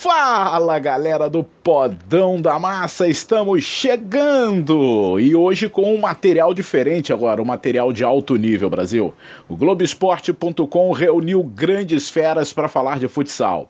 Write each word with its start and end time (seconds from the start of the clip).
Fala 0.00 0.78
galera 0.78 1.28
do 1.28 1.42
Podão 1.42 2.40
da 2.40 2.58
Massa, 2.58 3.08
estamos 3.08 3.64
chegando! 3.64 5.18
E 5.18 5.34
hoje 5.34 5.68
com 5.68 5.92
um 5.92 5.98
material 5.98 6.54
diferente 6.54 7.12
agora, 7.12 7.42
um 7.42 7.44
material 7.44 7.92
de 7.92 8.04
alto 8.04 8.36
nível, 8.36 8.70
Brasil. 8.70 9.12
O 9.48 9.56
Globoesporte.com 9.56 10.92
reuniu 10.92 11.42
grandes 11.42 12.08
feras 12.08 12.52
para 12.52 12.68
falar 12.68 12.98
de 13.00 13.08
futsal. 13.08 13.68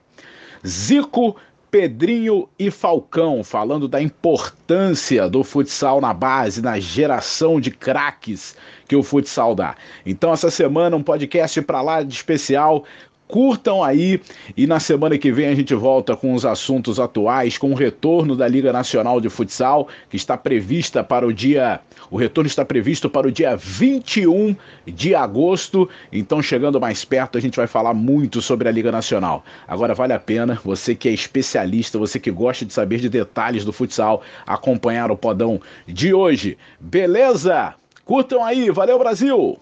Zico, 0.66 1.34
Pedrinho 1.70 2.48
e 2.58 2.70
Falcão, 2.70 3.44
falando 3.44 3.86
da 3.86 4.00
importância 4.00 5.28
do 5.28 5.44
futsal 5.44 6.00
na 6.00 6.14
base, 6.14 6.62
na 6.62 6.80
geração 6.80 7.60
de 7.60 7.70
craques 7.70 8.56
que 8.86 8.96
o 8.96 9.02
futsal 9.02 9.54
dá. 9.54 9.76
Então, 10.06 10.32
essa 10.32 10.50
semana, 10.50 10.96
um 10.96 11.02
podcast 11.02 11.60
para 11.62 11.82
lá 11.82 12.02
de 12.02 12.14
especial 12.14 12.84
Curtam 13.28 13.84
aí 13.84 14.22
e 14.56 14.66
na 14.66 14.80
semana 14.80 15.18
que 15.18 15.30
vem 15.30 15.48
a 15.48 15.54
gente 15.54 15.74
volta 15.74 16.16
com 16.16 16.32
os 16.32 16.46
assuntos 16.46 16.98
atuais, 16.98 17.58
com 17.58 17.70
o 17.70 17.74
retorno 17.74 18.34
da 18.34 18.48
Liga 18.48 18.72
Nacional 18.72 19.20
de 19.20 19.28
Futsal, 19.28 19.86
que 20.08 20.16
está 20.16 20.34
prevista 20.34 21.04
para 21.04 21.26
o 21.26 21.32
dia. 21.32 21.78
O 22.10 22.16
retorno 22.16 22.48
está 22.48 22.64
previsto 22.64 23.10
para 23.10 23.28
o 23.28 23.30
dia 23.30 23.54
21 23.54 24.56
de 24.86 25.14
agosto. 25.14 25.86
Então, 26.10 26.42
chegando 26.42 26.80
mais 26.80 27.04
perto, 27.04 27.36
a 27.36 27.40
gente 27.40 27.56
vai 27.56 27.66
falar 27.66 27.92
muito 27.92 28.40
sobre 28.40 28.66
a 28.66 28.72
Liga 28.72 28.90
Nacional. 28.90 29.44
Agora, 29.66 29.94
vale 29.94 30.14
a 30.14 30.18
pena, 30.18 30.58
você 30.64 30.94
que 30.94 31.06
é 31.06 31.12
especialista, 31.12 31.98
você 31.98 32.18
que 32.18 32.30
gosta 32.30 32.64
de 32.64 32.72
saber 32.72 32.98
de 32.98 33.10
detalhes 33.10 33.62
do 33.62 33.74
futsal, 33.74 34.22
acompanhar 34.46 35.10
o 35.10 35.16
podão 35.18 35.60
de 35.86 36.14
hoje. 36.14 36.56
Beleza? 36.80 37.74
Curtam 38.06 38.42
aí, 38.42 38.70
valeu 38.70 38.98
Brasil! 38.98 39.58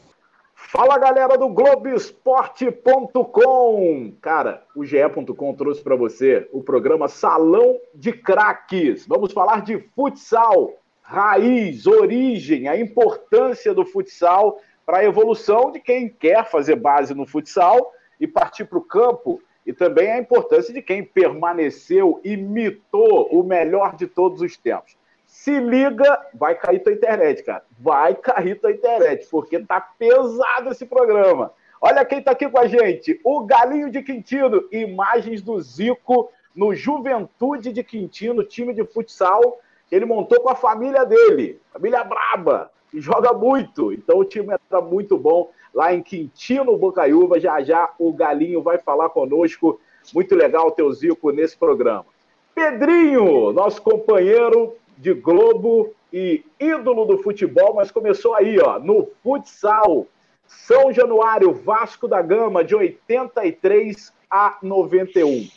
Fala 0.68 0.98
galera 0.98 1.38
do 1.38 1.48
Globoesporte.com! 1.48 4.12
Cara, 4.20 4.64
o 4.74 4.84
GE.com 4.84 5.54
trouxe 5.54 5.80
para 5.80 5.94
você 5.94 6.48
o 6.52 6.60
programa 6.60 7.06
Salão 7.06 7.78
de 7.94 8.12
Craques. 8.12 9.06
Vamos 9.06 9.32
falar 9.32 9.62
de 9.62 9.78
futsal, 9.94 10.72
raiz, 11.00 11.86
origem, 11.86 12.66
a 12.66 12.76
importância 12.76 13.72
do 13.72 13.86
futsal 13.86 14.60
para 14.84 14.98
a 14.98 15.04
evolução 15.04 15.70
de 15.70 15.78
quem 15.78 16.08
quer 16.08 16.50
fazer 16.50 16.74
base 16.74 17.14
no 17.14 17.26
futsal 17.26 17.92
e 18.18 18.26
partir 18.26 18.64
para 18.64 18.78
o 18.78 18.84
campo, 18.84 19.40
e 19.64 19.72
também 19.72 20.10
a 20.10 20.18
importância 20.18 20.74
de 20.74 20.82
quem 20.82 21.04
permaneceu 21.04 22.20
e 22.24 22.36
mitou 22.36 23.28
o 23.30 23.44
melhor 23.44 23.94
de 23.94 24.08
todos 24.08 24.40
os 24.40 24.56
tempos. 24.56 24.96
Se 25.36 25.60
liga, 25.60 26.18
vai 26.34 26.54
cair 26.54 26.82
tua 26.82 26.94
internet, 26.94 27.42
cara. 27.42 27.62
Vai 27.78 28.14
cair 28.14 28.58
tua 28.58 28.72
internet, 28.72 29.28
porque 29.30 29.60
tá 29.60 29.80
pesado 29.80 30.70
esse 30.70 30.86
programa. 30.86 31.52
Olha 31.80 32.06
quem 32.06 32.22
tá 32.22 32.32
aqui 32.32 32.48
com 32.48 32.58
a 32.58 32.66
gente, 32.66 33.20
o 33.22 33.44
Galinho 33.44 33.90
de 33.90 34.02
Quintino, 34.02 34.66
imagens 34.72 35.42
do 35.42 35.60
Zico 35.60 36.30
no 36.54 36.74
Juventude 36.74 37.70
de 37.70 37.84
Quintino, 37.84 38.42
time 38.42 38.72
de 38.72 38.82
futsal 38.86 39.60
que 39.88 39.94
ele 39.94 40.06
montou 40.06 40.40
com 40.40 40.48
a 40.48 40.56
família 40.56 41.04
dele, 41.04 41.60
família 41.70 42.02
braba, 42.02 42.72
que 42.90 42.98
joga 42.98 43.32
muito. 43.34 43.92
Então 43.92 44.18
o 44.18 44.24
time 44.24 44.54
está 44.54 44.80
muito 44.80 45.18
bom 45.18 45.50
lá 45.72 45.94
em 45.94 46.02
Quintino, 46.02 46.78
Bocaiúva. 46.78 47.38
Já 47.38 47.60
já 47.60 47.92
o 47.98 48.10
Galinho 48.10 48.62
vai 48.62 48.78
falar 48.78 49.10
conosco. 49.10 49.78
Muito 50.14 50.34
legal 50.34 50.74
o 50.76 50.92
Zico 50.92 51.30
nesse 51.30 51.56
programa. 51.56 52.06
Pedrinho, 52.54 53.52
nosso 53.52 53.82
companheiro 53.82 54.74
de 54.96 55.12
Globo 55.14 55.94
e 56.12 56.44
ídolo 56.58 57.04
do 57.04 57.18
futebol, 57.18 57.74
mas 57.74 57.90
começou 57.90 58.34
aí, 58.34 58.58
ó, 58.58 58.78
no 58.78 59.08
futsal. 59.22 60.06
São 60.46 60.92
Januário, 60.92 61.52
Vasco 61.52 62.06
da 62.06 62.22
Gama, 62.22 62.62
de 62.64 62.74
83 62.74 64.12
a 64.30 64.58
91. 64.62 65.28
E 65.30 65.50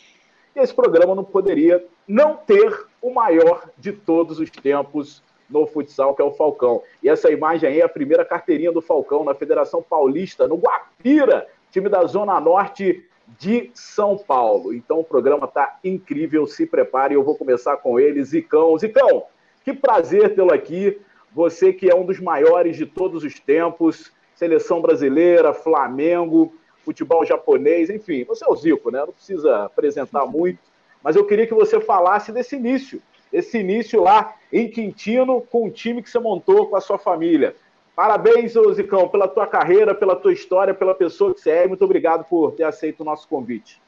esse 0.56 0.74
programa 0.74 1.14
não 1.14 1.24
poderia 1.24 1.84
não 2.06 2.34
ter 2.34 2.86
o 3.00 3.10
maior 3.10 3.70
de 3.78 3.92
todos 3.92 4.40
os 4.40 4.50
tempos 4.50 5.22
no 5.48 5.66
futsal, 5.66 6.14
que 6.14 6.22
é 6.22 6.24
o 6.24 6.32
Falcão. 6.32 6.82
E 7.02 7.08
essa 7.08 7.30
imagem 7.30 7.68
aí 7.68 7.80
é 7.80 7.84
a 7.84 7.88
primeira 7.88 8.24
carteirinha 8.24 8.72
do 8.72 8.82
Falcão 8.82 9.24
na 9.24 9.34
Federação 9.34 9.82
Paulista, 9.82 10.46
no 10.46 10.56
Guapira, 10.56 11.46
time 11.70 11.88
da 11.88 12.04
Zona 12.04 12.40
Norte 12.40 13.04
de 13.38 13.70
São 13.74 14.16
Paulo. 14.16 14.74
Então 14.74 15.00
o 15.00 15.04
programa 15.04 15.46
está 15.46 15.78
incrível, 15.84 16.46
se 16.46 16.66
prepare, 16.66 17.14
eu 17.14 17.22
vou 17.22 17.36
começar 17.36 17.76
com 17.76 17.98
ele, 17.98 18.22
Zicão. 18.24 18.76
Zicão, 18.78 19.24
que 19.64 19.72
prazer 19.72 20.34
tê-lo 20.34 20.52
aqui, 20.52 21.00
você 21.32 21.72
que 21.72 21.90
é 21.90 21.94
um 21.94 22.04
dos 22.04 22.20
maiores 22.20 22.76
de 22.76 22.86
todos 22.86 23.22
os 23.24 23.38
tempos, 23.38 24.12
seleção 24.34 24.80
brasileira, 24.80 25.52
Flamengo, 25.52 26.54
futebol 26.84 27.24
japonês, 27.24 27.90
enfim, 27.90 28.24
você 28.24 28.44
é 28.44 28.48
o 28.48 28.56
Zico, 28.56 28.90
né? 28.90 29.00
Não 29.00 29.12
precisa 29.12 29.64
apresentar 29.64 30.24
muito, 30.26 30.58
mas 31.02 31.14
eu 31.14 31.24
queria 31.24 31.46
que 31.46 31.54
você 31.54 31.80
falasse 31.80 32.32
desse 32.32 32.56
início, 32.56 33.00
esse 33.32 33.58
início 33.58 34.02
lá 34.02 34.34
em 34.52 34.68
Quintino, 34.68 35.40
com 35.42 35.66
o 35.66 35.70
time 35.70 36.02
que 36.02 36.10
você 36.10 36.18
montou 36.18 36.66
com 36.66 36.76
a 36.76 36.80
sua 36.80 36.98
família. 36.98 37.54
Parabéns, 38.00 38.54
Zicão, 38.72 39.10
pela 39.10 39.28
tua 39.28 39.46
carreira, 39.46 39.94
pela 39.94 40.16
tua 40.16 40.32
história, 40.32 40.72
pela 40.72 40.94
pessoa 40.94 41.34
que 41.34 41.40
você 41.42 41.50
é. 41.50 41.68
Muito 41.68 41.84
obrigado 41.84 42.24
por 42.24 42.52
ter 42.52 42.64
aceito 42.64 43.00
o 43.00 43.04
nosso 43.04 43.28
convite. 43.28 43.78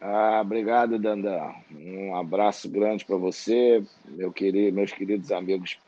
Ah, 0.00 0.40
obrigado, 0.40 0.98
Dandan. 0.98 1.52
Um 1.70 2.16
abraço 2.16 2.70
grande 2.70 3.04
para 3.04 3.18
você, 3.18 3.84
meu 4.06 4.32
querido, 4.32 4.74
meus 4.74 4.92
queridos 4.92 5.30
amigos 5.30 5.78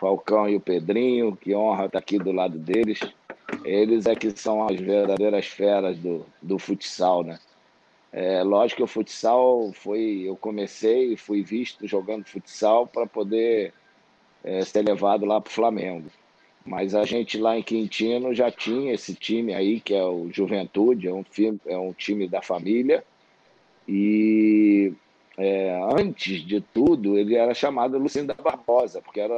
Falcão 0.00 0.48
e 0.48 0.56
o 0.56 0.60
Pedrinho. 0.60 1.36
Que 1.36 1.54
honra 1.54 1.84
estar 1.84 1.98
aqui 1.98 2.18
do 2.18 2.32
lado 2.32 2.58
deles. 2.58 3.00
Eles 3.62 4.06
é 4.06 4.14
que 4.14 4.30
são 4.30 4.66
as 4.66 4.80
verdadeiras 4.80 5.46
feras 5.48 5.98
do, 5.98 6.24
do 6.40 6.58
futsal, 6.58 7.24
né? 7.24 7.38
É, 8.10 8.42
lógico 8.42 8.78
que 8.78 8.84
o 8.84 8.86
futsal 8.86 9.70
foi. 9.74 10.22
Eu 10.26 10.34
comecei 10.34 11.12
e 11.12 11.16
fui 11.18 11.42
visto 11.42 11.86
jogando 11.86 12.24
futsal 12.24 12.86
para 12.86 13.06
poder 13.06 13.74
é, 14.42 14.62
ser 14.62 14.80
levado 14.80 15.26
lá 15.26 15.42
para 15.42 15.50
o 15.50 15.52
Flamengo. 15.52 16.10
Mas 16.68 16.94
a 16.94 17.02
gente 17.02 17.38
lá 17.38 17.58
em 17.58 17.62
Quintino 17.62 18.34
já 18.34 18.50
tinha 18.50 18.92
esse 18.92 19.14
time 19.14 19.54
aí, 19.54 19.80
que 19.80 19.94
é 19.94 20.04
o 20.04 20.30
Juventude, 20.30 21.08
é 21.08 21.12
um, 21.12 21.24
é 21.64 21.78
um 21.78 21.94
time 21.94 22.28
da 22.28 22.42
família. 22.42 23.02
E 23.88 24.92
é, 25.38 25.80
antes 25.98 26.42
de 26.42 26.60
tudo, 26.60 27.16
ele 27.16 27.34
era 27.36 27.54
chamado 27.54 27.96
Lucinda 27.96 28.34
Barbosa, 28.34 29.00
porque 29.00 29.18
era 29.18 29.34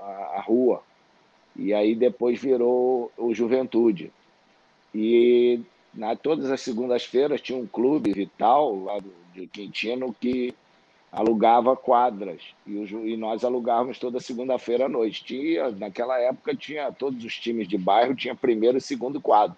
a, 0.00 0.38
a 0.38 0.40
rua. 0.40 0.82
E 1.54 1.72
aí 1.72 1.94
depois 1.94 2.40
virou 2.42 3.12
o 3.16 3.32
Juventude. 3.32 4.10
E 4.92 5.60
na, 5.94 6.16
todas 6.16 6.50
as 6.50 6.62
segundas-feiras 6.62 7.40
tinha 7.40 7.56
um 7.56 7.66
clube 7.66 8.12
vital 8.12 8.74
lá 8.82 8.98
do, 8.98 9.12
de 9.32 9.46
Quintino 9.46 10.12
que 10.20 10.52
alugava 11.12 11.76
quadras 11.76 12.40
e, 12.66 12.74
o, 12.74 13.06
e 13.06 13.16
nós 13.18 13.44
alugávamos 13.44 13.98
toda 13.98 14.18
segunda-feira 14.18 14.86
à 14.86 14.88
noite. 14.88 15.22
Tinha, 15.22 15.70
naquela 15.70 16.18
época 16.18 16.56
tinha 16.56 16.90
todos 16.90 17.22
os 17.22 17.36
times 17.38 17.68
de 17.68 17.76
bairro 17.76 18.14
tinha 18.14 18.34
primeiro 18.34 18.78
e 18.78 18.80
segundo 18.80 19.20
quadro. 19.20 19.56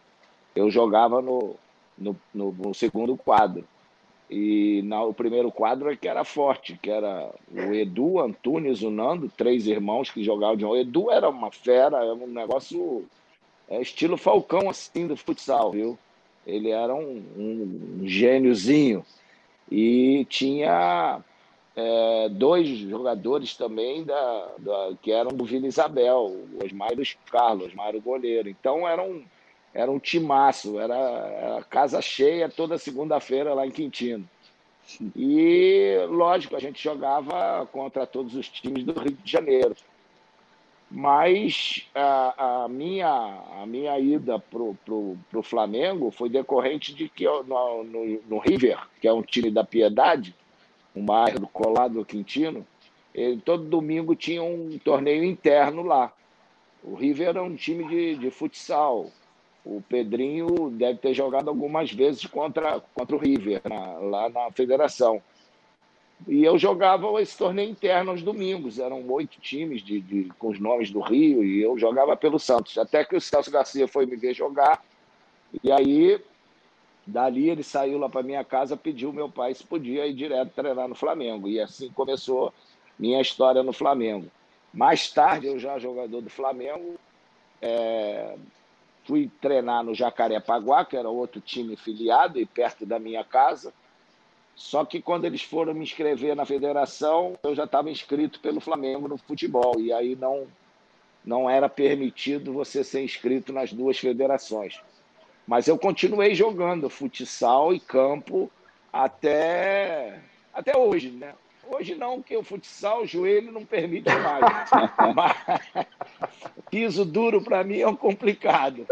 Eu 0.54 0.68
jogava 0.68 1.22
no, 1.22 1.54
no, 1.96 2.16
no, 2.34 2.52
no 2.52 2.74
segundo 2.74 3.16
quadro. 3.16 3.64
E 4.28 4.82
na, 4.82 5.04
o 5.04 5.14
primeiro 5.14 5.52
quadro 5.52 5.90
é 5.90 5.96
que 5.96 6.08
era 6.08 6.24
forte, 6.24 6.78
que 6.82 6.90
era 6.90 7.30
o 7.52 7.72
Edu, 7.72 8.18
Antunes, 8.18 8.82
o 8.82 8.90
Nando, 8.90 9.30
três 9.36 9.66
irmãos 9.66 10.10
que 10.10 10.24
jogavam 10.24 10.56
de 10.56 10.64
O 10.64 10.76
Edu 10.76 11.10
era 11.10 11.28
uma 11.28 11.52
fera, 11.52 11.98
era 11.98 12.14
um 12.14 12.26
negócio 12.26 13.06
é, 13.68 13.80
estilo 13.80 14.16
Falcão 14.16 14.68
assim 14.68 15.06
do 15.06 15.16
futsal, 15.16 15.70
viu? 15.70 15.96
Ele 16.44 16.70
era 16.70 16.94
um, 16.94 17.22
um, 17.36 18.00
um 18.00 18.08
gêniozinho. 18.08 19.04
E 19.70 20.26
tinha 20.28 21.22
é, 21.76 22.28
dois 22.28 22.68
jogadores 22.68 23.56
também 23.56 24.04
da, 24.04 24.48
da, 24.58 24.92
que 25.02 25.10
eram 25.10 25.30
do 25.30 25.44
Vila 25.44 25.66
Isabel, 25.66 26.26
o 26.26 26.64
Osmar 26.64 26.92
e 26.92 27.02
o 27.02 27.30
Carlos, 27.30 27.66
Osmar 27.66 27.96
o 27.96 28.00
goleiro. 28.00 28.48
Então 28.48 28.86
era 28.86 29.02
um, 29.02 29.24
era 29.72 29.90
um 29.90 29.98
timaço, 29.98 30.78
era, 30.78 30.94
era 30.94 31.64
casa 31.64 32.00
cheia 32.00 32.48
toda 32.48 32.78
segunda-feira 32.78 33.54
lá 33.54 33.66
em 33.66 33.70
Quintino. 33.70 34.28
E, 35.16 35.96
lógico, 36.10 36.54
a 36.54 36.60
gente 36.60 36.82
jogava 36.82 37.66
contra 37.72 38.06
todos 38.06 38.34
os 38.36 38.48
times 38.48 38.84
do 38.84 38.92
Rio 38.92 39.16
de 39.24 39.32
Janeiro. 39.32 39.74
Mas 40.90 41.88
a, 41.94 42.64
a 42.64 42.68
minha, 42.68 43.08
a 43.60 43.66
minha 43.66 43.98
ida 43.98 44.38
para 44.38 44.62
o 44.62 45.42
Flamengo 45.42 46.10
foi 46.10 46.28
decorrente 46.28 46.94
de 46.94 47.08
que 47.08 47.24
no, 47.24 47.82
no, 47.82 48.22
no 48.28 48.38
River, 48.38 48.78
que 49.00 49.08
é 49.08 49.12
um 49.12 49.22
time 49.22 49.50
da 49.50 49.64
Piedade, 49.64 50.36
um 50.94 51.04
bairro 51.04 51.48
colado 51.48 51.94
do 51.94 52.04
Quintino, 52.04 52.66
ele, 53.14 53.40
todo 53.40 53.64
domingo 53.64 54.14
tinha 54.14 54.42
um 54.42 54.78
torneio 54.78 55.24
interno 55.24 55.82
lá. 55.82 56.12
O 56.82 56.94
River 56.94 57.28
era 57.28 57.42
um 57.42 57.54
time 57.54 57.86
de, 57.88 58.16
de 58.16 58.30
futsal. 58.30 59.10
O 59.64 59.82
Pedrinho 59.88 60.68
deve 60.70 60.98
ter 60.98 61.14
jogado 61.14 61.48
algumas 61.48 61.90
vezes 61.90 62.26
contra, 62.26 62.80
contra 62.94 63.16
o 63.16 63.18
River, 63.18 63.62
na, 63.64 63.98
lá 63.98 64.28
na 64.28 64.50
federação. 64.50 65.22
E 66.28 66.44
eu 66.44 66.58
jogava 66.58 67.20
esse 67.20 67.36
torneio 67.36 67.70
interno 67.70 68.10
aos 68.10 68.22
domingos. 68.22 68.78
Eram 68.78 69.02
oito 69.10 69.40
times 69.40 69.82
de, 69.82 70.00
de, 70.00 70.24
com 70.38 70.48
os 70.48 70.58
nomes 70.58 70.90
do 70.90 71.00
Rio 71.00 71.44
e 71.44 71.62
eu 71.62 71.78
jogava 71.78 72.16
pelo 72.16 72.38
Santos. 72.38 72.76
Até 72.76 73.04
que 73.04 73.16
o 73.16 73.20
Celso 73.20 73.50
Garcia 73.50 73.88
foi 73.88 74.06
me 74.06 74.16
ver 74.16 74.34
jogar. 74.34 74.84
E 75.62 75.70
aí 75.70 76.20
Dali 77.06 77.50
ele 77.50 77.62
saiu 77.62 77.98
lá 77.98 78.08
para 78.08 78.22
minha 78.22 78.42
casa, 78.42 78.76
pediu 78.76 79.12
meu 79.12 79.28
pai 79.28 79.54
se 79.54 79.64
podia 79.64 80.06
ir 80.06 80.14
direto 80.14 80.52
treinar 80.54 80.88
no 80.88 80.94
Flamengo. 80.94 81.48
E 81.48 81.60
assim 81.60 81.90
começou 81.90 82.52
minha 82.98 83.20
história 83.20 83.62
no 83.62 83.72
Flamengo. 83.72 84.30
Mais 84.72 85.10
tarde, 85.10 85.46
eu 85.46 85.58
já 85.58 85.78
jogador 85.78 86.20
do 86.20 86.30
Flamengo, 86.30 86.96
é, 87.60 88.36
fui 89.04 89.30
treinar 89.40 89.84
no 89.84 89.94
Jacarepaguá, 89.94 90.84
que 90.84 90.96
era 90.96 91.08
outro 91.08 91.40
time 91.40 91.76
filiado 91.76 92.40
e 92.40 92.46
perto 92.46 92.86
da 92.86 92.98
minha 92.98 93.22
casa. 93.22 93.72
Só 94.56 94.84
que 94.84 95.02
quando 95.02 95.24
eles 95.24 95.42
foram 95.42 95.74
me 95.74 95.82
inscrever 95.82 96.34
na 96.34 96.46
federação, 96.46 97.36
eu 97.42 97.54
já 97.54 97.64
estava 97.64 97.90
inscrito 97.90 98.40
pelo 98.40 98.60
Flamengo 98.60 99.08
no 99.08 99.18
futebol. 99.18 99.78
E 99.78 99.92
aí 99.92 100.16
não, 100.16 100.46
não 101.24 101.50
era 101.50 101.68
permitido 101.68 102.52
você 102.52 102.82
ser 102.82 103.04
inscrito 103.04 103.52
nas 103.52 103.72
duas 103.72 103.98
federações. 103.98 104.80
Mas 105.46 105.68
eu 105.68 105.78
continuei 105.78 106.34
jogando 106.34 106.88
futsal 106.88 107.74
e 107.74 107.80
campo 107.80 108.50
até, 108.92 110.20
até 110.52 110.76
hoje, 110.76 111.10
né? 111.10 111.34
Hoje 111.70 111.94
não, 111.94 112.16
porque 112.16 112.36
o 112.36 112.42
futsal, 112.42 113.02
o 113.02 113.06
joelho 113.06 113.50
não 113.50 113.64
permite 113.64 114.08
mais. 114.08 114.70
Mas, 115.14 115.86
piso 116.70 117.04
duro 117.04 117.42
para 117.42 117.64
mim 117.64 117.78
é 117.78 117.88
um 117.88 117.96
complicado. 117.96 118.86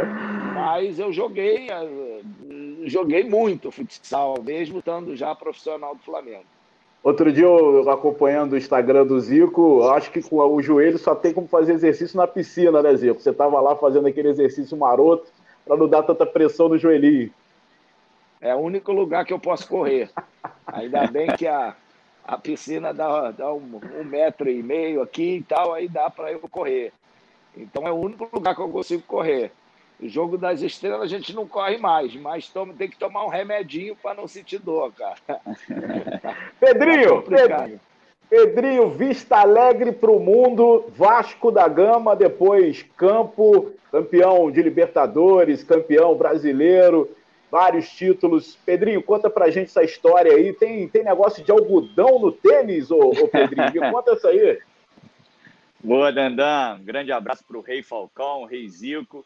Mas 0.55 0.99
eu 0.99 1.13
joguei, 1.13 1.69
eh, 1.71 2.21
joguei 2.85 3.25
muito 3.25 3.71
futsal, 3.71 4.43
mesmo 4.43 4.79
estando 4.79 5.15
já 5.15 5.35
profissional 5.35 5.95
do 5.95 6.03
Flamengo. 6.03 6.45
Outro 7.03 7.33
dia, 7.33 7.45
eu 7.45 7.91
acompanhando 7.91 8.53
o 8.53 8.57
Instagram 8.57 9.05
do 9.05 9.19
Zico, 9.21 9.83
acho 9.89 10.11
que 10.11 10.23
com 10.23 10.37
o 10.37 10.63
joelho 10.63 10.99
só 10.99 11.15
tem 11.15 11.33
como 11.33 11.49
fazer 11.49 11.73
exercício 11.75 12.17
na 12.17 12.29
piscina, 12.29 12.81
né, 12.81 12.95
Zico? 12.97 13.21
Você 13.21 13.31
estava 13.31 13.61
lá 13.61 13.75
fazendo 13.77 14.07
aquele 14.07 14.29
exercício 14.29 14.77
maroto 14.77 15.27
para 15.64 15.76
não 15.76 15.88
dar 15.88 16.03
tanta 16.03 16.26
pressão 16.26 16.69
no 16.69 16.79
joelhinho. 16.79 17.32
É 18.41 18.55
o 18.55 18.59
único 18.59 18.93
lugar 18.93 19.25
que 19.25 19.32
eu 19.32 19.38
posso 19.38 19.69
correr. 19.69 20.11
Ainda 20.67 21.06
bem 21.06 21.29
que 21.37 21.47
a, 21.47 21.76
a 22.25 22.37
piscina 22.37 22.93
dá, 22.93 23.31
dá 23.31 23.53
um, 23.53 23.81
um, 24.00 24.05
metro 24.05 24.50
e 24.50 24.62
meio 24.62 25.00
aqui 25.00 25.37
e 25.37 25.43
tal, 25.43 25.73
aí 25.73 25.88
dá 25.88 26.11
para 26.11 26.32
eu 26.32 26.41
correr. 26.41 26.93
Então 27.56 27.87
é 27.87 27.93
o 27.93 27.97
único 27.97 28.29
lugar 28.32 28.55
que 28.55 28.61
eu 28.61 28.69
consigo 28.69 29.03
correr. 29.03 29.53
O 30.00 30.09
jogo 30.09 30.37
das 30.37 30.61
estrelas 30.61 31.03
a 31.03 31.06
gente 31.06 31.32
não 31.32 31.47
corre 31.47 31.79
mais, 31.79 32.15
mas 32.17 32.49
toma, 32.49 32.75
tem 32.75 32.88
que 32.88 32.99
tomar 32.99 33.25
um 33.25 33.29
remedinho 33.29 33.94
para 33.94 34.15
não 34.15 34.26
sentir 34.26 34.58
dor, 34.58 34.93
cara. 34.93 35.17
Pedrinho, 36.58 37.23
tá 37.23 37.31
Pedrinho, 37.31 37.81
Vista 38.97 39.39
Alegre 39.39 39.93
para 39.93 40.11
o 40.11 40.19
mundo, 40.19 40.87
Vasco 40.97 41.51
da 41.51 41.69
Gama, 41.69 42.17
depois 42.17 42.85
Campo, 42.97 43.73
campeão 43.91 44.51
de 44.51 44.63
Libertadores, 44.63 45.63
campeão 45.63 46.15
brasileiro 46.15 47.09
vários 47.53 47.91
títulos. 47.91 48.57
Pedrinho, 48.65 49.03
conta 49.03 49.29
pra 49.29 49.51
gente 49.51 49.69
essa 49.69 49.85
história 49.85 50.33
aí. 50.33 50.55
Tem, 50.55 50.89
tem 50.89 51.05
negócio 51.05 51.45
de 51.45 51.53
algodão 51.53 52.19
no 52.19 52.33
tênis, 52.33 52.91
ô, 52.91 53.11
ô 53.11 53.29
Pedrinho? 53.29 53.71
Me 53.71 53.91
conta 53.93 54.15
isso 54.15 54.27
aí. 54.27 54.59
Boa, 55.85 56.11
Dandan. 56.11 56.81
Grande 56.83 57.13
abraço 57.13 57.45
pro 57.47 57.61
Rei 57.61 57.83
Falcão, 57.83 58.47
Rei 58.47 58.67
Zico. 58.69 59.23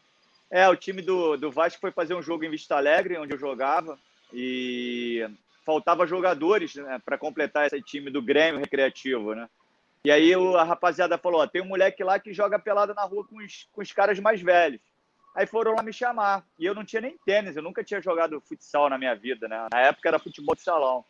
É, 0.51 0.67
o 0.67 0.75
time 0.75 1.01
do, 1.01 1.37
do 1.37 1.49
Vasco 1.49 1.79
foi 1.79 1.91
fazer 1.91 2.15
um 2.15 2.21
jogo 2.21 2.43
em 2.43 2.49
Vista 2.49 2.75
Alegre, 2.75 3.17
onde 3.17 3.33
eu 3.33 3.37
jogava, 3.37 3.97
e 4.33 5.25
faltava 5.67 6.07
jogadores 6.07 6.75
né, 6.75 7.01
para 7.03 7.17
completar 7.17 7.67
esse 7.67 7.81
time 7.81 8.09
do 8.09 8.21
Grêmio 8.21 8.61
Recreativo, 8.61 9.35
né? 9.35 9.49
E 10.05 10.09
aí 10.09 10.33
a 10.33 10.63
rapaziada 10.63 11.17
falou: 11.17 11.41
ó, 11.41 11.47
tem 11.47 11.61
um 11.61 11.65
moleque 11.65 12.01
lá 12.05 12.17
que 12.17 12.33
joga 12.33 12.57
pelada 12.57 12.93
na 12.93 13.03
rua 13.03 13.25
com 13.25 13.35
os, 13.43 13.67
com 13.73 13.81
os 13.81 13.91
caras 13.91 14.17
mais 14.17 14.41
velhos. 14.41 14.79
Aí 15.35 15.45
foram 15.45 15.75
lá 15.75 15.83
me 15.83 15.91
chamar. 15.91 16.45
E 16.57 16.65
eu 16.65 16.73
não 16.73 16.85
tinha 16.85 17.01
nem 17.01 17.17
tênis, 17.25 17.57
eu 17.57 17.61
nunca 17.61 17.83
tinha 17.83 18.01
jogado 18.01 18.39
futsal 18.39 18.89
na 18.89 18.97
minha 18.97 19.13
vida, 19.13 19.49
né? 19.49 19.67
Na 19.69 19.81
época 19.81 20.07
era 20.07 20.17
futebol 20.17 20.55
de 20.55 20.61
salão. 20.61 21.03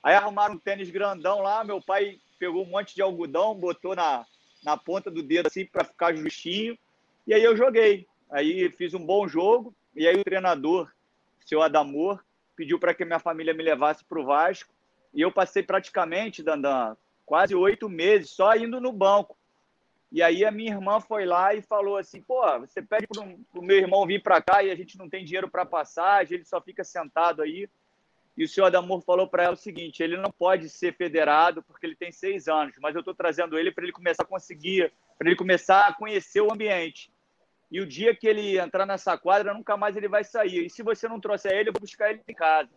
Aí 0.00 0.14
arrumaram 0.14 0.54
um 0.54 0.58
tênis 0.58 0.90
grandão 0.90 1.40
lá, 1.40 1.64
meu 1.64 1.82
pai 1.82 2.20
pegou 2.38 2.62
um 2.62 2.70
monte 2.70 2.94
de 2.94 3.02
algodão, 3.02 3.52
botou 3.56 3.96
na, 3.96 4.24
na 4.62 4.76
ponta 4.76 5.10
do 5.10 5.24
dedo 5.24 5.48
assim 5.48 5.66
para 5.66 5.82
ficar 5.82 6.14
justinho. 6.14 6.78
E 7.26 7.34
aí 7.34 7.42
eu 7.42 7.56
joguei. 7.56 8.06
Aí 8.30 8.70
fiz 8.70 8.94
um 8.94 9.04
bom 9.04 9.26
jogo. 9.26 9.74
E 9.96 10.06
aí 10.06 10.20
o 10.20 10.24
treinador, 10.24 10.88
o 11.44 11.48
seu 11.48 11.60
Adamor, 11.60 12.22
pediu 12.56 12.78
para 12.78 12.94
que 12.94 13.04
minha 13.04 13.18
família 13.18 13.54
me 13.54 13.62
levasse 13.62 14.04
para 14.04 14.20
o 14.20 14.24
Vasco. 14.24 14.72
E 15.12 15.20
eu 15.20 15.30
passei 15.30 15.62
praticamente, 15.62 16.42
Dandan, 16.42 16.96
quase 17.24 17.54
oito 17.54 17.88
meses 17.88 18.30
só 18.30 18.54
indo 18.56 18.80
no 18.80 18.92
banco. 18.92 19.36
E 20.10 20.22
aí 20.22 20.44
a 20.44 20.50
minha 20.50 20.72
irmã 20.72 21.00
foi 21.00 21.24
lá 21.24 21.54
e 21.54 21.62
falou 21.62 21.96
assim: 21.96 22.22
pô, 22.22 22.40
você 22.60 22.80
pede 22.80 23.06
para 23.06 23.22
o 23.22 23.62
meu 23.62 23.76
irmão 23.76 24.06
vir 24.06 24.22
para 24.22 24.40
cá 24.40 24.62
e 24.62 24.70
a 24.70 24.74
gente 24.74 24.96
não 24.96 25.08
tem 25.08 25.24
dinheiro 25.24 25.50
para 25.50 25.66
passagem, 25.66 26.36
ele 26.36 26.44
só 26.44 26.60
fica 26.60 26.84
sentado 26.84 27.42
aí. 27.42 27.68
E 28.36 28.44
o 28.44 28.48
senhor 28.48 28.66
Adamor 28.66 29.00
falou 29.02 29.28
para 29.28 29.44
ela 29.44 29.54
o 29.54 29.56
seguinte: 29.56 30.02
ele 30.02 30.16
não 30.16 30.30
pode 30.30 30.68
ser 30.68 30.94
federado 30.94 31.62
porque 31.62 31.86
ele 31.86 31.96
tem 31.96 32.12
seis 32.12 32.48
anos, 32.48 32.76
mas 32.80 32.94
eu 32.94 33.00
estou 33.00 33.14
trazendo 33.14 33.58
ele 33.58 33.72
para 33.72 33.84
ele 33.84 33.92
começar 33.92 34.22
a 34.22 34.26
conseguir, 34.26 34.92
para 35.18 35.28
ele 35.28 35.36
começar 35.36 35.86
a 35.86 35.92
conhecer 35.92 36.40
o 36.40 36.52
ambiente. 36.52 37.10
E 37.74 37.80
o 37.80 37.86
dia 37.86 38.14
que 38.14 38.28
ele 38.28 38.56
entrar 38.56 38.86
nessa 38.86 39.18
quadra, 39.18 39.52
nunca 39.52 39.76
mais 39.76 39.96
ele 39.96 40.06
vai 40.06 40.22
sair. 40.22 40.64
E 40.64 40.70
se 40.70 40.80
você 40.80 41.08
não 41.08 41.18
trouxer 41.18 41.50
ele, 41.50 41.70
eu 41.70 41.72
vou 41.72 41.80
buscar 41.80 42.08
ele 42.08 42.20
em 42.28 42.32
casa. 42.32 42.70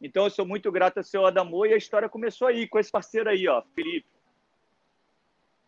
Então 0.00 0.24
eu 0.24 0.30
sou 0.30 0.46
muito 0.46 0.72
grato 0.72 0.96
ao 0.96 1.04
senhor 1.04 1.26
Adamor 1.26 1.66
e 1.66 1.74
a 1.74 1.76
história 1.76 2.08
começou 2.08 2.48
aí, 2.48 2.66
com 2.66 2.78
esse 2.78 2.90
parceiro 2.90 3.28
aí, 3.28 3.46
ó, 3.46 3.62
Felipe. 3.74 4.06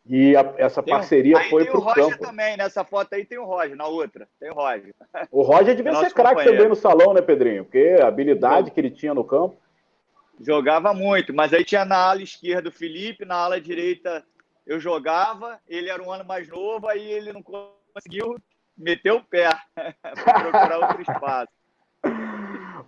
E 0.06 0.34
a, 0.34 0.54
essa 0.56 0.82
parceria 0.82 1.38
tem, 1.40 1.50
foi 1.50 1.66
para 1.66 1.78
o 1.78 1.84
campo. 1.84 1.94
Tem 1.94 2.04
o 2.04 2.06
Roger 2.06 2.20
também, 2.20 2.56
nessa 2.56 2.82
foto 2.82 3.12
aí 3.12 3.26
tem 3.26 3.36
o 3.36 3.44
Roger, 3.44 3.76
na 3.76 3.86
outra 3.86 4.26
tem 4.40 4.50
o 4.50 4.54
Roger. 4.54 4.94
O 5.30 5.42
Roger 5.42 5.76
devia 5.76 5.94
ser 5.96 6.14
craque 6.14 6.42
também 6.42 6.66
no 6.66 6.74
salão, 6.74 7.12
né, 7.12 7.20
Pedrinho? 7.20 7.64
Porque 7.64 7.98
a 8.00 8.06
habilidade 8.06 8.70
que 8.70 8.80
ele 8.80 8.90
tinha 8.90 9.12
no 9.12 9.24
campo. 9.24 9.58
Jogava 10.40 10.94
muito, 10.94 11.34
mas 11.34 11.52
aí 11.52 11.62
tinha 11.66 11.84
na 11.84 11.98
ala 11.98 12.22
esquerda 12.22 12.70
o 12.70 12.72
Felipe, 12.72 13.26
na 13.26 13.36
ala 13.36 13.60
direita 13.60 14.24
eu 14.66 14.80
jogava, 14.80 15.60
ele 15.68 15.90
era 15.90 16.02
um 16.02 16.10
ano 16.10 16.24
mais 16.24 16.48
novo, 16.48 16.88
aí 16.88 17.12
ele 17.12 17.30
não 17.30 17.42
conseguiu 17.42 18.36
meter 18.80 19.12
o 19.12 19.22
pé 19.22 19.50
para 20.02 20.40
procurar 20.40 20.78
outro 20.78 21.02
espaço. 21.02 21.52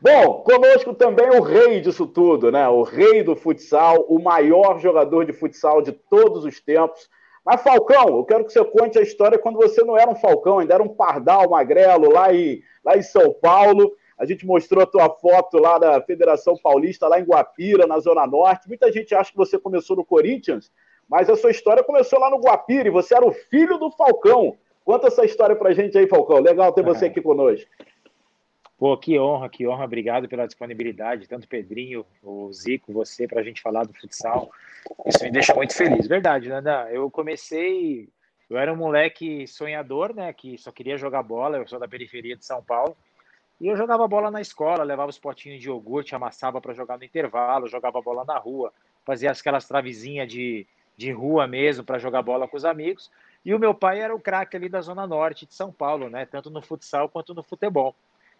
Bom, 0.00 0.42
conosco 0.42 0.94
também 0.94 1.30
o 1.30 1.42
rei 1.42 1.80
disso 1.80 2.06
tudo, 2.06 2.50
né? 2.50 2.66
O 2.68 2.82
rei 2.82 3.22
do 3.22 3.36
futsal, 3.36 4.04
o 4.08 4.20
maior 4.20 4.80
jogador 4.80 5.24
de 5.24 5.32
futsal 5.32 5.80
de 5.80 5.92
todos 5.92 6.44
os 6.44 6.60
tempos. 6.60 7.08
Mas, 7.44 7.62
Falcão, 7.62 8.08
eu 8.16 8.24
quero 8.24 8.44
que 8.44 8.52
você 8.52 8.64
conte 8.64 8.98
a 8.98 9.02
história 9.02 9.38
quando 9.38 9.56
você 9.56 9.84
não 9.84 9.96
era 9.96 10.10
um 10.10 10.14
Falcão, 10.14 10.58
ainda 10.58 10.74
era 10.74 10.82
um 10.82 10.88
pardal 10.88 11.50
magrelo 11.50 12.10
lá 12.10 12.34
em, 12.34 12.62
lá 12.84 12.96
em 12.96 13.02
São 13.02 13.32
Paulo. 13.34 13.92
A 14.18 14.24
gente 14.24 14.46
mostrou 14.46 14.82
a 14.82 14.86
tua 14.86 15.08
foto 15.08 15.58
lá 15.58 15.78
da 15.78 16.00
Federação 16.00 16.56
Paulista, 16.56 17.08
lá 17.08 17.20
em 17.20 17.24
Guapira, 17.24 17.86
na 17.86 17.98
Zona 17.98 18.26
Norte. 18.26 18.68
Muita 18.68 18.90
gente 18.90 19.14
acha 19.14 19.30
que 19.30 19.36
você 19.36 19.58
começou 19.58 19.96
no 19.96 20.04
Corinthians, 20.04 20.70
mas 21.08 21.28
a 21.28 21.36
sua 21.36 21.50
história 21.50 21.82
começou 21.82 22.18
lá 22.18 22.30
no 22.30 22.38
Guapira 22.38 22.88
e 22.88 22.92
você 22.92 23.14
era 23.14 23.26
o 23.26 23.32
filho 23.32 23.78
do 23.78 23.90
Falcão. 23.90 24.56
Conta 24.84 25.06
essa 25.06 25.24
história 25.24 25.54
pra 25.56 25.72
gente 25.72 25.96
aí, 25.96 26.06
Falcão. 26.06 26.40
Legal 26.40 26.72
ter 26.72 26.84
você 26.84 27.06
aqui 27.06 27.20
conosco. 27.20 27.68
Pô, 28.76 28.96
que 28.96 29.18
honra, 29.18 29.48
que 29.48 29.66
honra. 29.66 29.84
Obrigado 29.84 30.28
pela 30.28 30.46
disponibilidade, 30.46 31.28
tanto 31.28 31.46
Pedrinho, 31.46 32.04
o 32.22 32.52
Zico, 32.52 32.92
você, 32.92 33.28
para 33.28 33.40
a 33.40 33.44
gente 33.44 33.62
falar 33.62 33.84
do 33.84 33.94
futsal. 33.94 34.50
Isso 35.06 35.22
me 35.22 35.30
deixa 35.30 35.54
muito 35.54 35.72
feliz. 35.72 36.08
Verdade, 36.08 36.48
Nanda. 36.48 36.88
Eu 36.90 37.08
comecei. 37.10 38.08
Eu 38.50 38.58
era 38.58 38.72
um 38.72 38.76
moleque 38.76 39.46
sonhador, 39.46 40.12
né? 40.12 40.32
Que 40.32 40.58
só 40.58 40.72
queria 40.72 40.98
jogar 40.98 41.22
bola. 41.22 41.58
Eu 41.58 41.68
sou 41.68 41.78
da 41.78 41.86
periferia 41.86 42.36
de 42.36 42.44
São 42.44 42.62
Paulo. 42.62 42.96
E 43.60 43.68
eu 43.68 43.76
jogava 43.76 44.08
bola 44.08 44.28
na 44.28 44.40
escola, 44.40 44.82
levava 44.82 45.10
os 45.10 45.18
potinhos 45.20 45.60
de 45.60 45.68
iogurte, 45.68 46.16
amassava 46.16 46.60
para 46.60 46.74
jogar 46.74 46.98
no 46.98 47.04
intervalo, 47.04 47.68
jogava 47.68 48.02
bola 48.02 48.24
na 48.24 48.36
rua, 48.36 48.72
fazia 49.04 49.30
aquelas 49.30 49.68
travezinhas 49.68 50.26
de, 50.26 50.66
de 50.96 51.12
rua 51.12 51.46
mesmo 51.46 51.84
para 51.84 51.96
jogar 51.96 52.22
bola 52.22 52.48
com 52.48 52.56
os 52.56 52.64
amigos. 52.64 53.08
E 53.44 53.54
o 53.54 53.58
meu 53.58 53.74
pai 53.74 54.00
era 54.00 54.14
o 54.14 54.20
craque 54.20 54.56
ali 54.56 54.68
da 54.68 54.80
Zona 54.80 55.06
Norte 55.06 55.46
de 55.46 55.54
São 55.54 55.72
Paulo, 55.72 56.08
né? 56.08 56.26
Tanto 56.26 56.50
no 56.50 56.62
futsal 56.62 57.08
quanto 57.08 57.34
no 57.34 57.42
futebol. 57.42 57.94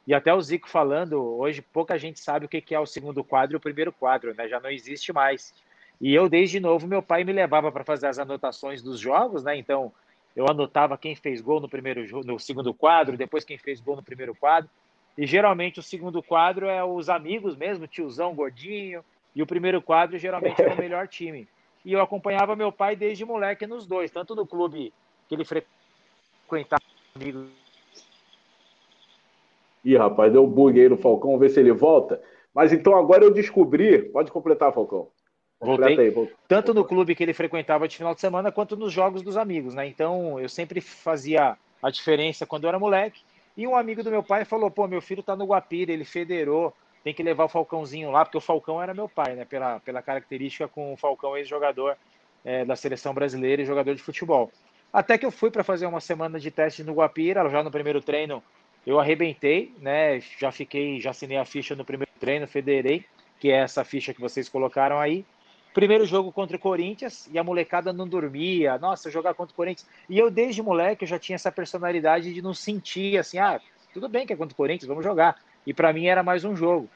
E 0.06 0.14
até 0.14 0.32
o 0.35 0.40
Zico 0.40 0.68
falando, 0.68 1.21
hoje 1.38 1.62
pouca 1.62 1.99
gente 1.99 2.21
sabe 2.21 2.47
o 2.47 2.49
que 2.49 2.75
é 2.75 2.78
o 2.78 2.87
segundo 2.87 3.23
quadro 3.23 3.56
e 3.56 3.59
o 3.59 3.61
primeiro 3.61 3.92
quadro, 3.92 4.35
né? 4.35 4.49
Já 4.49 4.61
não 4.61 4.71
existe 4.71 5.12
mais. 5.12 5.54
E 6.00 6.12
eu, 6.14 6.28
desde 6.28 6.59
novo, 6.59 6.87
meu 6.87 7.02
pai 7.02 7.23
me 7.23 7.32
levava 7.32 7.71
para 7.71 7.85
fazer 7.85 8.09
as 8.09 8.18
anotações 8.18 8.82
dos 8.82 8.99
jogos, 8.99 9.44
né? 9.44 9.56
Então, 9.56 9.92
eu 10.35 10.49
anotava 10.49 10.99
quem 10.99 11.14
fez 11.14 11.40
gol 11.40 11.61
no 11.61 11.68
primeiro 11.68 12.25
no 12.25 12.38
segundo 12.38 12.73
quadro, 12.73 13.16
depois 13.16 13.44
quem 13.44 13.59
fez 13.59 13.80
gol 13.80 13.97
no 13.97 14.02
primeiro 14.02 14.35
quadro. 14.35 14.68
E 15.16 15.26
geralmente 15.26 15.78
o 15.78 15.82
segundo 15.82 16.23
quadro 16.23 16.66
é 16.66 16.82
os 16.82 17.09
amigos 17.09 17.54
mesmo, 17.54 17.87
tiozão 17.87 18.35
gordinho, 18.35 19.04
e 19.35 19.42
o 19.42 19.47
primeiro 19.47 19.80
quadro 19.80 20.18
geralmente 20.18 20.61
é 20.62 20.73
o 20.73 20.76
melhor 20.76 21.06
time. 21.06 21.47
E 21.84 21.92
eu 21.92 22.00
acompanhava 22.00 22.56
meu 22.56 22.70
pai 22.70 22.94
desde 22.94 23.24
moleque 23.24 23.66
nos 23.66 23.86
dois, 23.86 24.10
tanto 24.10 24.34
no 24.34 24.46
clube 24.46 24.92
que 25.28 25.34
ele 25.34 25.44
frequentava 25.44 26.82
amigos 27.14 27.48
Ih, 29.84 29.96
rapaz, 29.96 30.32
deu 30.32 30.44
um 30.44 30.48
bug 30.48 30.80
aí 30.80 30.88
no 30.88 30.96
Falcão, 30.96 31.30
vamos 31.30 31.40
ver 31.40 31.50
se 31.50 31.60
ele 31.60 31.72
volta. 31.72 32.22
Mas 32.54 32.72
então 32.72 32.96
agora 32.96 33.24
eu 33.24 33.32
descobri. 33.32 34.02
Pode 34.10 34.30
completar, 34.30 34.72
Falcão. 34.72 35.08
Voltei. 35.60 35.98
Aí, 35.98 36.10
voltei. 36.10 36.34
Tanto 36.46 36.74
no 36.74 36.84
clube 36.84 37.14
que 37.14 37.22
ele 37.22 37.32
frequentava 37.32 37.88
de 37.88 37.96
final 37.96 38.14
de 38.14 38.20
semana, 38.20 38.52
quanto 38.52 38.76
nos 38.76 38.92
jogos 38.92 39.22
dos 39.22 39.36
amigos, 39.36 39.74
né? 39.74 39.86
Então 39.86 40.38
eu 40.38 40.48
sempre 40.48 40.80
fazia 40.80 41.56
a 41.82 41.90
diferença 41.90 42.46
quando 42.46 42.64
eu 42.64 42.68
era 42.68 42.78
moleque. 42.78 43.22
E 43.56 43.66
um 43.66 43.76
amigo 43.76 44.02
do 44.02 44.10
meu 44.10 44.22
pai 44.22 44.44
falou: 44.44 44.70
pô, 44.70 44.86
meu 44.86 45.00
filho 45.00 45.22
tá 45.22 45.34
no 45.34 45.46
Guapira, 45.46 45.92
ele 45.92 46.04
federou 46.04 46.72
tem 47.02 47.12
que 47.12 47.23
levar 47.23 47.44
o 47.44 47.49
Falcãozinho 47.49 48.11
lá, 48.11 48.25
porque 48.25 48.38
o 48.38 48.40
Falcão 48.40 48.82
era 48.82 48.94
meu 48.94 49.09
pai, 49.09 49.35
né? 49.35 49.44
Pela, 49.44 49.80
pela 49.80 50.02
característica 50.02 50.68
com 50.68 50.92
o 50.92 50.97
Falcão, 50.97 51.37
ex-jogador 51.37 51.97
é, 52.44 52.64
da 52.64 52.76
seleção 52.76 53.12
brasileira 53.12 53.62
e 53.62 53.66
jogador 53.66 53.94
de 53.94 54.02
futebol. 54.02 54.50
Até 54.92 55.16
que 55.16 55.25
eu 55.25 55.30
fui 55.30 55.50
para 55.50 55.64
fazer 55.64 55.87
uma 55.87 56.00
semana 56.00 56.38
de 56.38 56.50
teste 56.50 56.85
no 56.85 56.94
Guapira, 56.94 57.49
já 57.49 57.62
no 57.62 57.71
primeiro 57.71 58.00
treino 58.00 58.42
eu 58.87 58.99
arrebentei, 58.99 59.73
né? 59.80 60.21
Já 60.38 60.50
fiquei, 60.50 61.00
já 61.00 61.11
assinei 61.11 61.38
a 61.38 61.44
ficha 61.44 61.75
no 61.75 61.85
primeiro 61.85 62.12
treino, 62.21 62.47
federei, 62.47 63.04
que 63.40 63.50
é 63.50 63.56
essa 63.56 63.85
ficha 63.85 64.12
que 64.12 64.21
vocês 64.21 64.49
colocaram 64.49 64.99
aí. 64.99 65.25
Primeiro 65.73 66.04
jogo 66.04 66.30
contra 66.30 66.56
o 66.56 66.61
Corinthians 66.61 67.28
e 67.32 67.38
a 67.38 67.44
molecada 67.44 67.92
não 67.92 68.06
dormia. 68.06 68.76
Nossa, 68.78 69.11
jogar 69.11 69.35
contra 69.35 69.52
o 69.52 69.56
Corinthians. 69.56 69.88
E 70.09 70.18
eu, 70.18 70.30
desde 70.30 70.62
moleque, 70.62 71.04
eu 71.04 71.09
já 71.09 71.18
tinha 71.18 71.37
essa 71.37 71.50
personalidade 71.50 72.35
de 72.35 72.42
não 72.42 72.52
sentir 72.52 73.16
assim, 73.18 73.38
ah, 73.38 73.61
tudo 73.94 74.09
bem 74.09 74.26
que 74.26 74.32
é 74.32 74.37
contra 74.37 74.52
o 74.52 74.56
Corinthians, 74.56 74.88
vamos 74.88 75.04
jogar. 75.04 75.40
E 75.66 75.73
para 75.73 75.92
mim 75.92 76.07
era 76.07 76.23
mais 76.23 76.45
um 76.45 76.57
jogo. 76.57 76.88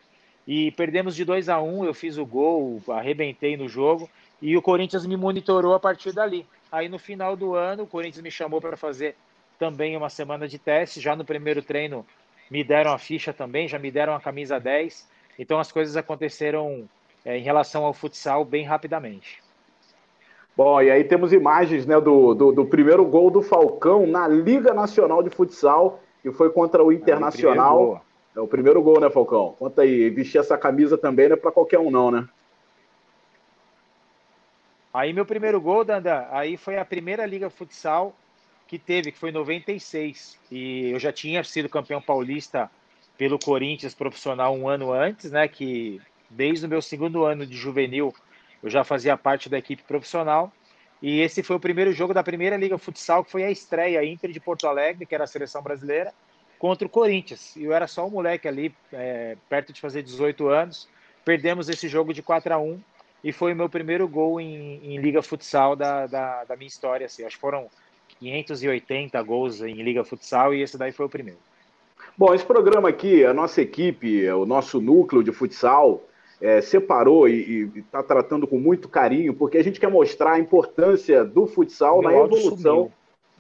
E 0.47 0.71
perdemos 0.73 1.17
de 1.17 1.25
2 1.25 1.49
a 1.49 1.61
1 1.61 1.79
um, 1.79 1.85
eu 1.85 1.93
fiz 1.93 2.19
o 2.19 2.27
gol, 2.27 2.81
arrebentei 2.89 3.57
no 3.57 3.69
jogo 3.69 4.09
e 4.41 4.57
o 4.57 4.63
Corinthians 4.63 5.07
me 5.07 5.17
monitorou 5.17 5.75
a 5.75 5.81
partir 5.81 6.13
dali. 6.13 6.47
Aí 6.71 6.89
no 6.89 6.99
final 6.99 7.37
do 7.37 7.55
ano, 7.55 7.85
o 7.85 7.87
Corinthians 7.87 8.23
me 8.23 8.31
chamou 8.31 8.61
para 8.61 8.77
fazer 8.77 9.17
também 9.59 9.97
uma 9.97 10.09
semana 10.09 10.47
de 10.47 10.59
teste. 10.59 11.01
Já 11.01 11.17
no 11.17 11.25
primeiro 11.25 11.63
treino 11.63 12.07
me 12.51 12.63
deram 12.63 12.93
a 12.93 12.99
ficha 12.99 13.33
também, 13.33 13.67
já 13.67 13.79
me 13.79 13.91
deram 13.91 14.15
a 14.15 14.21
camisa 14.21 14.61
10. 14.61 15.09
Então 15.39 15.59
as 15.59 15.73
coisas 15.73 15.97
aconteceram 15.97 16.89
é, 17.25 17.37
em 17.39 17.43
relação 17.43 17.85
ao 17.85 17.93
futsal 17.93 18.45
bem 18.45 18.65
rapidamente. 18.65 19.43
Bom, 20.57 20.81
e 20.81 20.91
aí 20.91 21.05
temos 21.05 21.33
imagens 21.33 21.85
né, 21.85 22.01
do, 22.01 22.35
do, 22.35 22.53
do, 22.53 22.65
primeiro 22.65 23.05
gol 23.05 23.31
do 23.31 23.43
Falcão 23.43 24.07
na 24.07 24.27
Liga 24.27 24.73
Nacional 24.73 25.23
de 25.23 25.29
Futsal, 25.29 26.01
que 26.23 26.33
foi 26.33 26.49
contra 26.51 26.83
o 26.83 26.91
Internacional. 26.91 28.03
É 28.37 28.41
o 28.41 28.47
primeiro 28.47 28.83
gol, 28.83 29.01
né, 29.01 29.09
Falcão? 29.09 29.57
Conta 29.59 29.81
aí, 29.81 30.11
vestir 30.11 30.39
essa 30.39 30.59
camisa 30.59 30.99
também 30.99 31.27
não 31.27 31.37
é 31.37 31.39
para 31.39 31.51
qualquer 31.51 31.79
um, 31.79 31.91
não, 31.91 32.11
né? 32.11 32.29
Aí 34.93 35.11
meu 35.13 35.25
primeiro 35.25 35.59
gol, 35.59 35.85
Danda, 35.85 36.29
aí 36.31 36.59
foi 36.59 36.79
a 36.79 36.85
primeira 36.85 37.25
Liga 37.25 37.49
Futsal 37.49 38.15
que 38.67 38.79
teve, 38.79 39.11
que 39.11 39.19
foi 39.19 39.31
em 39.31 39.33
96. 39.33 40.39
E 40.51 40.91
eu 40.91 40.99
já 40.99 41.11
tinha 41.11 41.43
sido 41.45 41.69
campeão 41.69 42.01
paulista 42.01 42.71
pelo 43.17 43.39
Corinthians 43.39 43.95
profissional 43.95 44.55
um 44.55 44.69
ano 44.69 44.93
antes, 44.93 45.31
né? 45.31 45.49
Que 45.49 46.01
desde 46.29 46.67
o 46.67 46.69
meu 46.69 46.83
segundo 46.83 47.25
ano 47.25 47.47
de 47.47 47.57
juvenil 47.57 48.15
eu 48.63 48.69
já 48.69 48.85
fazia 48.85 49.17
parte 49.17 49.49
da 49.49 49.57
equipe 49.57 49.83
profissional. 49.83 50.53
E 51.01 51.21
esse 51.21 51.43
foi 51.43 51.57
o 51.57 51.61
primeiro 51.61 51.93
jogo 51.93 52.13
da 52.13 52.23
primeira 52.23 52.57
Liga 52.57 52.77
Futsal, 52.77 53.25
que 53.25 53.31
foi 53.31 53.45
a 53.45 53.51
estreia 53.51 54.05
Inter 54.05 54.31
de 54.31 54.41
Porto 54.41 54.67
Alegre, 54.67 55.07
que 55.07 55.15
era 55.15 55.25
a 55.25 55.27
seleção 55.27 55.63
brasileira, 55.63 56.13
contra 56.59 56.87
o 56.87 56.91
Corinthians. 56.91 57.55
E 57.57 57.65
eu 57.65 57.73
era 57.73 57.87
só 57.87 58.07
um 58.07 58.11
moleque 58.11 58.49
ali, 58.49 58.75
é, 58.93 59.37
perto 59.49 59.73
de 59.73 59.81
fazer 59.81 60.03
18 60.03 60.49
anos. 60.49 60.89
Perdemos 61.25 61.69
esse 61.69 61.89
jogo 61.89 62.13
de 62.13 62.23
4 62.23 62.55
a 62.55 62.59
1 62.59 62.81
e 63.25 63.33
foi 63.33 63.53
o 63.53 63.57
meu 63.57 63.69
primeiro 63.69 64.07
gol 64.07 64.41
em, 64.41 64.81
em 64.83 64.99
Liga 64.99 65.23
Futsal 65.23 65.75
da, 65.75 66.07
da, 66.07 66.45
da, 66.45 66.57
minha 66.57 66.69
história. 66.69 67.07
Assim. 67.07 67.25
Acho 67.25 67.37
que 67.37 67.41
foram 67.41 67.69
580 68.21 69.21
gols 69.23 69.61
em 69.61 69.83
Liga 69.83 70.05
Futsal 70.05 70.55
e 70.55 70.63
esse 70.63 70.79
daí 70.79 70.93
foi 70.93 71.07
o 71.07 71.11
primeiro. 71.11 71.39
Bom, 72.17 72.35
esse 72.35 72.45
programa 72.45 72.89
aqui, 72.89 73.25
a 73.25 73.35
nossa 73.35 73.61
equipe, 73.61 74.29
o 74.31 74.47
nosso 74.47 74.81
núcleo 74.81 75.23
de 75.23 75.33
futsal, 75.33 76.03
é, 76.41 76.61
separou 76.61 77.29
e 77.29 77.71
está 77.77 78.03
tratando 78.03 78.47
com 78.47 78.59
muito 78.59 78.89
carinho, 78.89 79.35
porque 79.35 79.59
a 79.59 79.65
gente 79.65 79.81
quer 79.81 79.91
mostrar 79.91 80.33
a 80.33 80.39
importância 80.39 81.25
do 81.25 81.47
futsal 81.47 82.01
Meu 82.01 82.11
na 82.11 82.17
evolução 82.17 82.91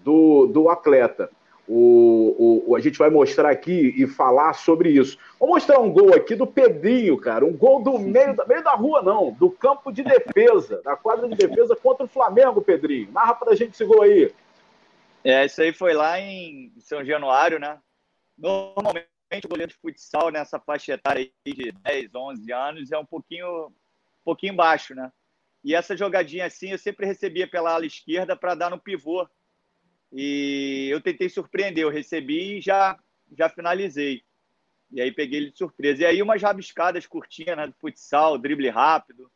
do, 0.05 0.47
do 0.47 0.69
atleta. 0.69 1.31
O, 1.69 2.65
o, 2.69 2.77
a 2.77 2.81
gente 2.81 2.99
vai 2.99 3.11
mostrar 3.11 3.51
aqui 3.51 3.93
e 3.97 4.07
falar 4.07 4.53
sobre 4.53 4.91
isso. 4.91 5.19
Vou 5.39 5.49
mostrar 5.49 5.81
um 5.81 5.91
gol 5.91 6.15
aqui 6.15 6.37
do 6.37 6.47
Pedrinho, 6.47 7.17
cara. 7.19 7.45
Um 7.45 7.57
gol 7.57 7.83
do 7.83 7.99
meio 7.99 8.37
da, 8.37 8.47
meio 8.47 8.63
da 8.63 8.75
rua, 8.75 9.03
não, 9.03 9.33
do 9.33 9.51
campo 9.51 9.91
de 9.91 10.05
defesa, 10.05 10.81
da 10.83 10.97
quadra 10.97 11.29
de 11.29 11.35
defesa 11.35 11.75
contra 11.75 12.05
o 12.05 12.09
Flamengo, 12.09 12.63
Pedrinho. 12.63 13.11
Narra 13.11 13.35
pra 13.35 13.57
gente 13.57 13.75
esse 13.75 13.85
gol 13.85 14.03
aí. 14.03 14.33
É, 15.25 15.45
isso 15.45 15.61
aí 15.61 15.73
foi 15.73 15.93
lá 15.93 16.21
em 16.21 16.73
São 16.79 17.05
Januário, 17.05 17.59
né? 17.59 17.81
Normalmente 18.39 19.09
o 19.45 19.49
goleiro 19.49 19.73
de 19.73 19.79
futsal 19.79 20.31
nessa 20.31 20.61
faixa 20.61 20.93
etária 20.93 21.29
de 21.45 21.73
10, 21.73 22.15
11 22.15 22.53
anos 22.53 22.93
é 22.93 22.99
um 22.99 23.05
pouquinho, 23.05 23.67
um 23.67 23.73
pouquinho 24.25 24.55
baixo, 24.55 24.95
né? 24.95 25.11
E 25.65 25.75
essa 25.75 25.97
jogadinha 25.97 26.47
assim 26.47 26.71
eu 26.71 26.79
sempre 26.79 27.07
recebia 27.07 27.49
pela 27.49 27.73
ala 27.73 27.85
esquerda 27.85 28.37
para 28.37 28.55
dar 28.55 28.71
no 28.71 28.79
pivô. 28.79 29.29
E 30.13 30.89
eu 30.91 31.01
tentei 31.01 31.29
surpreender, 31.29 31.85
eu 31.85 31.91
recebi 31.91 32.59
e 32.59 32.61
já, 32.61 32.99
já 33.37 33.49
finalizei. 33.49 34.23
E 34.91 35.01
aí 35.01 35.13
peguei 35.13 35.41
ele 35.41 35.51
de 35.51 35.59
surpresa. 35.59 36.03
E 36.03 36.07
aí 36.07 36.23
umas 36.23 36.43
rabiscadas 36.43 37.07
curtinhas 37.07 37.57
né, 37.57 37.67
do 37.67 37.75
futsal, 37.75 38.39
drible 38.39 38.69
rápido. 38.69 39.31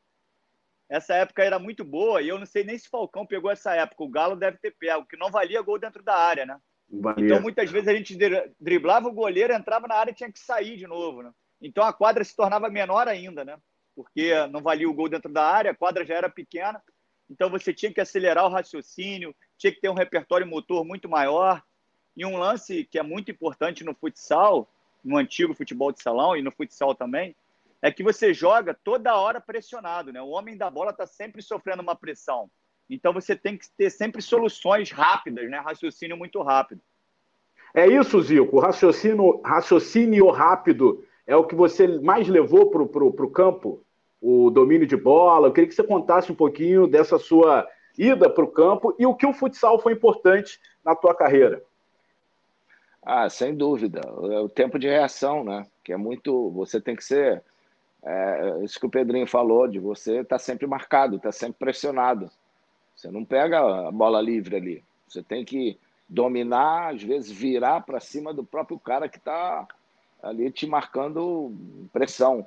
Essa 0.89 1.15
época 1.15 1.45
era 1.45 1.59
muito 1.59 1.85
boa 1.85 2.21
e 2.21 2.29
eu 2.29 2.39
não 2.39 2.47
sei 2.47 2.65
nem 2.65 2.77
se 2.77 2.89
o 2.89 2.91
Falcão 2.91 3.27
pegou 3.27 3.51
essa 3.51 3.75
época. 3.75 4.03
O 4.03 4.09
Galo 4.09 4.37
deve 4.37 4.59
ter 4.59 4.75
pego, 4.77 5.07
que 5.07 5.17
não 5.17 5.31
valia 5.31 5.63
gol 5.63 5.79
dentro 5.79 6.03
da 6.03 6.17
área, 6.17 6.45
né? 6.45 6.59
Valia. 6.89 7.25
Então 7.25 7.41
muitas 7.41 7.71
vezes 7.71 7.89
a 7.89 7.95
gente 7.95 8.19
driblava 8.59 9.09
o 9.09 9.13
goleiro, 9.13 9.53
entrava 9.53 9.87
na 9.87 9.95
área 9.95 10.11
e 10.11 10.15
tinha 10.15 10.33
que 10.33 10.41
sair 10.41 10.77
de 10.77 10.87
novo, 10.87 11.23
né? 11.23 11.31
Então 11.63 11.85
a 11.85 11.93
quadra 11.93 12.25
se 12.25 12.35
tornava 12.35 12.69
menor 12.69 13.07
ainda, 13.07 13.45
né? 13.45 13.57
Porque 13.95 14.33
não 14.49 14.61
valia 14.61 14.89
o 14.89 14.95
gol 14.95 15.09
dentro 15.09 15.33
da 15.33 15.45
área, 15.45 15.71
a 15.71 15.77
quadra 15.77 16.05
já 16.05 16.15
era 16.15 16.29
pequena. 16.29 16.83
Então 17.29 17.49
você 17.49 17.73
tinha 17.73 17.93
que 17.93 18.01
acelerar 18.01 18.45
o 18.45 18.49
raciocínio, 18.51 19.35
tinha 19.61 19.71
que 19.71 19.81
ter 19.81 19.91
um 19.91 19.95
repertório 19.95 20.47
motor 20.47 20.87
muito 20.87 21.07
maior. 21.07 21.63
E 22.17 22.25
um 22.25 22.39
lance 22.39 22.85
que 22.85 22.99
é 22.99 23.03
muito 23.03 23.31
importante 23.31 23.85
no 23.85 23.95
futsal, 23.95 24.67
no 25.05 25.19
antigo 25.19 25.55
futebol 25.55 25.93
de 25.93 26.03
salão 26.03 26.35
e 26.35 26.43
no 26.43 26.51
futsal 26.51 26.95
também, 26.95 27.37
é 27.83 27.93
que 27.93 28.03
você 28.03 28.33
joga 28.33 28.75
toda 28.75 29.17
hora 29.17 29.41
pressionado, 29.41 30.13
né? 30.13 30.21
O 30.21 30.31
homem 30.31 30.57
da 30.57 30.71
bola 30.71 30.91
está 30.91 31.07
sempre 31.07 31.43
sofrendo 31.43 31.83
uma 31.83 31.95
pressão. 31.95 32.51
Então 32.89 33.13
você 33.13 33.37
tem 33.37 33.57
que 33.57 33.67
ter 33.77 33.91
sempre 33.91 34.23
soluções 34.23 34.91
rápidas, 34.91 35.49
né? 35.51 35.59
Raciocínio 35.59 36.17
muito 36.17 36.43
rápido. 36.43 36.81
É 37.75 37.87
isso, 37.87 38.21
Zico. 38.21 38.59
Raciocínio, 38.59 39.43
raciocínio 39.45 40.31
rápido 40.31 41.05
é 41.27 41.37
o 41.37 41.45
que 41.45 41.55
você 41.55 41.87
mais 42.01 42.27
levou 42.27 42.71
para 42.71 42.83
o 42.83 43.31
campo? 43.31 43.85
O 44.21 44.51
domínio 44.51 44.87
de 44.87 44.97
bola. 44.97 45.49
Eu 45.49 45.53
queria 45.53 45.69
que 45.69 45.75
você 45.75 45.85
contasse 45.85 46.33
um 46.33 46.35
pouquinho 46.35 46.87
dessa 46.87 47.19
sua 47.19 47.69
ida 48.01 48.31
para 48.31 48.45
o 48.45 48.51
campo 48.51 48.95
e 48.99 49.05
o 49.05 49.15
que 49.15 49.27
o 49.27 49.33
futsal 49.33 49.79
foi 49.79 49.93
importante 49.93 50.59
na 50.85 50.95
tua 50.95 51.15
carreira. 51.15 51.63
Ah, 53.03 53.29
sem 53.29 53.55
dúvida. 53.55 54.01
É 54.01 54.41
o 54.41 54.49
tempo 54.49 54.79
de 54.79 54.89
reação, 54.89 55.45
né? 55.45 55.67
Que 55.85 55.93
é 55.93 55.97
muito. 55.97 56.51
Você 56.51 56.81
tem 56.81 56.97
que 56.97 57.05
ser 57.05 57.43
é, 58.03 58.61
isso 58.63 58.79
que 58.79 58.87
o 58.87 58.91
Pedrinho 58.91 59.27
falou, 59.27 59.67
de 59.67 59.79
você 59.79 60.21
estar 60.21 60.37
tá 60.37 60.39
sempre 60.39 60.67
marcado, 60.67 61.17
estar 61.17 61.29
tá 61.29 61.33
sempre 61.33 61.59
pressionado. 61.59 62.31
Você 62.97 63.11
não 63.11 63.25
pega 63.25 63.89
a 63.89 63.91
bola 63.91 64.21
livre 64.21 64.57
ali. 64.57 64.85
Você 65.09 65.23
tem 65.23 65.45
que 65.45 65.79
dominar, 66.09 66.95
às 66.95 67.03
vezes 67.03 67.31
virar 67.31 67.83
para 67.83 68.01
cima 68.01 68.35
do 68.35 68.45
próprio 68.45 68.79
cara 68.79 69.09
que 69.09 69.19
está 69.19 69.67
ali 70.23 70.51
te 70.51 70.67
marcando 70.67 71.53
pressão. 71.93 72.47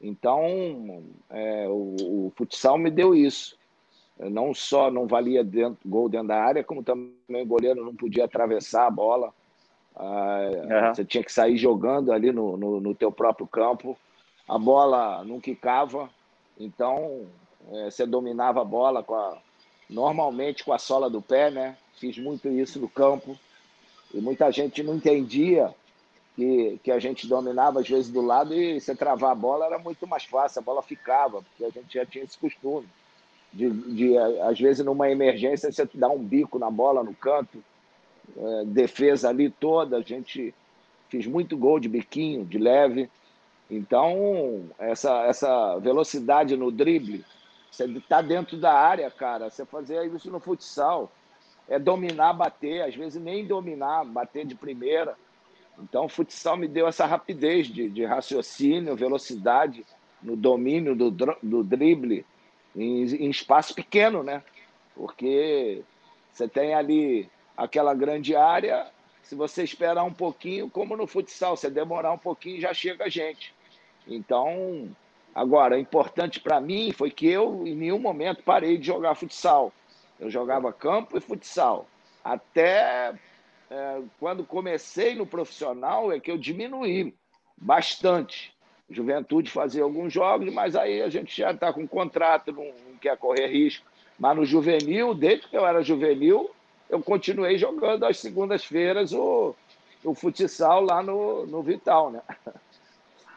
Então, 0.00 1.02
é, 1.30 1.66
o, 1.68 2.26
o, 2.26 2.32
futsal 2.36 2.78
me 2.78 2.90
deu 2.90 3.14
isso. 3.14 3.56
Não 4.18 4.52
só 4.52 4.90
não 4.90 5.06
valia 5.06 5.44
dentro, 5.44 5.78
gol 5.86 6.08
dentro 6.08 6.28
da 6.28 6.42
área, 6.42 6.64
como 6.64 6.82
também 6.82 7.42
o 7.42 7.46
goleiro 7.46 7.84
não 7.84 7.94
podia 7.94 8.24
atravessar 8.24 8.86
a 8.86 8.90
bola. 8.90 9.32
Ah, 9.94 10.50
uhum. 10.52 10.94
Você 10.94 11.04
tinha 11.04 11.22
que 11.22 11.32
sair 11.32 11.56
jogando 11.56 12.12
ali 12.12 12.32
no, 12.32 12.56
no, 12.56 12.80
no 12.80 12.94
teu 12.94 13.12
próprio 13.12 13.46
campo 13.46 13.96
a 14.48 14.58
bola 14.58 15.22
não 15.24 15.38
quicava, 15.38 16.08
então 16.58 17.26
é, 17.70 17.90
você 17.90 18.06
dominava 18.06 18.62
a 18.62 18.64
bola 18.64 19.02
com 19.02 19.14
a, 19.14 19.36
normalmente 19.90 20.64
com 20.64 20.72
a 20.72 20.78
sola 20.78 21.10
do 21.10 21.20
pé, 21.20 21.50
né? 21.50 21.76
Fiz 21.96 22.16
muito 22.16 22.48
isso 22.48 22.80
no 22.80 22.88
campo 22.88 23.38
e 24.14 24.20
muita 24.20 24.50
gente 24.50 24.82
não 24.82 24.94
entendia 24.94 25.74
que, 26.34 26.80
que 26.82 26.90
a 26.90 26.98
gente 26.98 27.26
dominava 27.26 27.80
às 27.80 27.88
vezes 27.88 28.10
do 28.10 28.22
lado 28.22 28.54
e 28.54 28.80
você 28.80 28.94
travar 28.96 29.32
a 29.32 29.34
bola 29.34 29.66
era 29.66 29.78
muito 29.78 30.06
mais 30.06 30.24
fácil, 30.24 30.60
a 30.60 30.64
bola 30.64 30.82
ficava, 30.82 31.42
porque 31.42 31.64
a 31.64 31.70
gente 31.70 31.92
já 31.92 32.06
tinha 32.06 32.24
esse 32.24 32.38
costume 32.38 32.88
de, 33.58 33.70
de 33.70 34.18
às 34.18 34.58
vezes 34.58 34.86
numa 34.86 35.10
emergência 35.10 35.72
você 35.72 35.88
dá 35.92 36.08
um 36.08 36.22
bico 36.22 36.60
na 36.60 36.70
bola 36.70 37.02
no 37.02 37.12
canto, 37.12 37.62
é, 38.36 38.64
defesa 38.66 39.28
ali 39.28 39.50
toda, 39.50 39.96
a 39.96 40.00
gente 40.00 40.54
fiz 41.08 41.26
muito 41.26 41.56
gol 41.56 41.80
de 41.80 41.88
biquinho, 41.88 42.44
de 42.44 42.56
leve. 42.56 43.10
Então, 43.68 44.64
essa, 44.78 45.24
essa 45.24 45.76
velocidade 45.78 46.56
no 46.56 46.70
drible, 46.70 47.24
você 47.70 47.84
está 47.86 48.22
dentro 48.22 48.56
da 48.56 48.72
área, 48.72 49.10
cara. 49.10 49.50
Você 49.50 49.64
fazer 49.64 50.06
isso 50.14 50.30
no 50.30 50.38
futsal 50.38 51.10
é 51.68 51.78
dominar, 51.78 52.34
bater, 52.34 52.82
às 52.82 52.94
vezes 52.94 53.20
nem 53.20 53.44
dominar, 53.44 54.04
bater 54.04 54.46
de 54.46 54.54
primeira. 54.54 55.16
Então, 55.80 56.04
o 56.04 56.08
futsal 56.08 56.56
me 56.56 56.68
deu 56.68 56.86
essa 56.86 57.06
rapidez 57.06 57.66
de, 57.66 57.88
de 57.88 58.04
raciocínio, 58.04 58.94
velocidade 58.94 59.84
no 60.22 60.36
domínio 60.36 60.94
do, 60.94 61.10
do 61.10 61.64
drible 61.64 62.24
em, 62.78 63.26
em 63.26 63.30
espaço 63.30 63.74
pequeno, 63.74 64.22
né? 64.22 64.42
Porque 64.94 65.82
você 66.32 66.48
tem 66.48 66.74
ali 66.74 67.28
aquela 67.56 67.94
grande 67.94 68.36
área, 68.36 68.86
se 69.22 69.34
você 69.34 69.62
esperar 69.62 70.04
um 70.04 70.12
pouquinho, 70.12 70.70
como 70.70 70.96
no 70.96 71.06
futsal, 71.06 71.56
você 71.56 71.68
demorar 71.68 72.12
um 72.12 72.18
pouquinho, 72.18 72.60
já 72.60 72.72
chega 72.72 73.04
a 73.04 73.08
gente. 73.08 73.52
Então, 74.06 74.88
agora, 75.34 75.78
importante 75.78 76.40
para 76.40 76.60
mim 76.60 76.92
foi 76.92 77.10
que 77.10 77.26
eu, 77.26 77.66
em 77.66 77.74
nenhum 77.74 77.98
momento, 77.98 78.42
parei 78.42 78.78
de 78.78 78.86
jogar 78.86 79.14
futsal. 79.14 79.72
Eu 80.18 80.30
jogava 80.30 80.72
campo 80.72 81.18
e 81.18 81.20
futsal. 81.20 81.86
Até 82.24 83.14
é, 83.70 84.02
quando 84.18 84.44
comecei 84.44 85.14
no 85.14 85.26
profissional, 85.26 86.10
é 86.10 86.18
que 86.18 86.30
eu 86.30 86.38
diminuí 86.38 87.14
bastante. 87.56 88.56
Juventude 88.90 89.50
fazia 89.50 89.82
alguns 89.82 90.12
jogos, 90.12 90.52
mas 90.52 90.74
aí 90.74 91.02
a 91.02 91.08
gente 91.08 91.36
já 91.36 91.50
está 91.50 91.72
com 91.72 91.86
contrato, 91.86 92.52
não, 92.52 92.64
não 92.64 92.96
quer 93.00 93.16
correr 93.16 93.46
risco. 93.46 93.86
Mas 94.18 94.36
no 94.36 94.44
juvenil, 94.44 95.14
desde 95.14 95.46
que 95.46 95.56
eu 95.56 95.66
era 95.66 95.82
juvenil, 95.82 96.50
eu 96.88 97.00
continuei 97.02 97.58
jogando 97.58 98.04
às 98.04 98.18
segundas-feiras 98.18 99.12
o, 99.12 99.54
o 100.02 100.14
futsal 100.14 100.82
lá 100.82 101.02
no, 101.02 101.46
no 101.46 101.62
Vital, 101.62 102.10
né? 102.10 102.20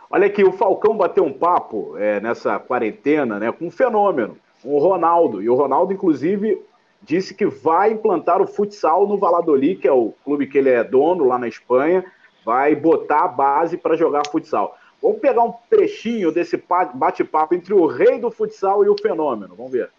Olha 0.10 0.28
aqui, 0.28 0.44
o 0.44 0.52
Falcão 0.52 0.98
bateu 0.98 1.24
um 1.24 1.32
papo 1.32 1.98
é, 1.98 2.20
nessa 2.20 2.60
quarentena 2.60 3.40
né, 3.40 3.50
com 3.50 3.68
um 3.68 3.72
fenômeno, 3.72 4.38
o 4.62 4.78
Ronaldo. 4.78 5.42
E 5.42 5.50
o 5.50 5.56
Ronaldo, 5.56 5.94
inclusive, 5.94 6.62
disse 7.02 7.34
que 7.34 7.46
vai 7.46 7.92
implantar 7.92 8.42
o 8.42 8.48
futsal 8.48 9.08
no 9.08 9.18
Valladolid, 9.18 9.80
que 9.80 9.88
é 9.88 9.92
o 9.92 10.14
clube 10.26 10.48
que 10.48 10.58
ele 10.58 10.70
é 10.70 10.84
dono 10.84 11.24
lá 11.24 11.40
na 11.40 11.48
Espanha, 11.48 12.04
vai 12.46 12.76
botar 12.76 13.24
a 13.24 13.28
base 13.30 13.78
para 13.78 13.96
jogar 13.96 14.28
futsal. 14.28 14.78
Vamos 15.02 15.20
pegar 15.20 15.44
um 15.44 15.54
trechinho 15.70 16.32
desse 16.32 16.62
bate-papo 16.94 17.56
entre 17.56 17.74
o 17.74 17.88
rei 17.88 18.20
do 18.20 18.30
futsal 18.30 18.86
e 18.86 18.90
o 18.90 18.98
fenômeno. 18.98 19.56
Vamos 19.56 19.72
ver. 19.72 19.92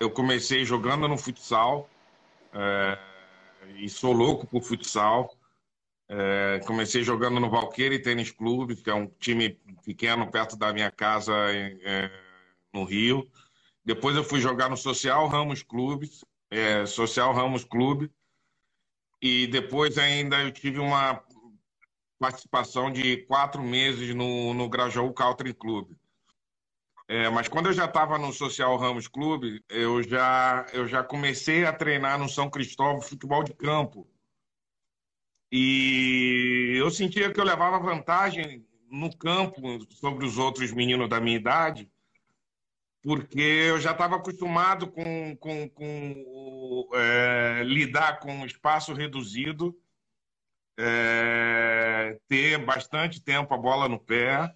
Eu 0.00 0.10
comecei 0.10 0.64
jogando 0.64 1.06
no 1.06 1.18
futsal 1.18 1.88
é, 2.52 2.98
e 3.76 3.88
sou 3.88 4.12
louco 4.12 4.46
por 4.46 4.62
futsal. 4.62 5.34
É, 6.08 6.60
comecei 6.66 7.02
jogando 7.02 7.38
no 7.40 7.50
Valqueire 7.50 7.98
Tênis 7.98 8.30
Clube, 8.30 8.76
que 8.76 8.90
é 8.90 8.94
um 8.94 9.06
time 9.06 9.58
pequeno 9.84 10.30
perto 10.30 10.56
da 10.56 10.72
minha 10.72 10.90
casa 10.90 11.32
é, 11.50 12.10
no 12.72 12.84
Rio. 12.84 13.28
Depois 13.84 14.16
eu 14.16 14.24
fui 14.24 14.40
jogar 14.40 14.70
no 14.70 14.76
Social 14.76 15.26
Ramos 15.26 15.62
Clube, 15.62 16.10
é, 16.50 16.86
Social 16.86 17.32
Ramos 17.32 17.64
Clube. 17.64 18.10
E 19.20 19.46
depois 19.46 19.96
ainda 19.96 20.42
eu 20.42 20.50
tive 20.50 20.78
uma 20.78 21.22
participação 22.18 22.90
de 22.90 23.18
quatro 23.26 23.62
meses 23.62 24.14
no, 24.14 24.54
no 24.54 24.68
Grajaú 24.68 25.12
Country 25.12 25.52
Club. 25.54 25.90
É, 27.06 27.28
mas 27.28 27.48
quando 27.48 27.66
eu 27.66 27.72
já 27.72 27.84
estava 27.84 28.16
no 28.18 28.32
Social 28.32 28.76
Ramos 28.76 29.06
Clube, 29.06 29.62
eu 29.68 30.02
já, 30.02 30.66
eu 30.72 30.88
já 30.88 31.02
comecei 31.02 31.64
a 31.66 31.72
treinar 31.72 32.18
no 32.18 32.28
São 32.28 32.48
Cristóvão 32.48 33.02
futebol 33.02 33.44
de 33.44 33.52
campo. 33.52 34.08
E 35.52 36.74
eu 36.76 36.90
sentia 36.90 37.30
que 37.30 37.38
eu 37.38 37.44
levava 37.44 37.78
vantagem 37.78 38.66
no 38.90 39.14
campo 39.16 39.60
sobre 39.90 40.24
os 40.24 40.38
outros 40.38 40.72
meninos 40.72 41.08
da 41.08 41.20
minha 41.20 41.36
idade, 41.36 41.90
porque 43.02 43.40
eu 43.40 43.78
já 43.78 43.92
estava 43.92 44.16
acostumado 44.16 44.90
com, 44.90 45.36
com, 45.36 45.68
com 45.68 46.88
é, 46.94 47.62
lidar 47.64 48.18
com 48.18 48.46
espaço 48.46 48.94
reduzido 48.94 49.78
é, 50.78 52.18
ter 52.28 52.58
bastante 52.58 53.20
tempo 53.20 53.54
a 53.54 53.58
bola 53.58 53.88
no 53.88 53.98
pé 53.98 54.52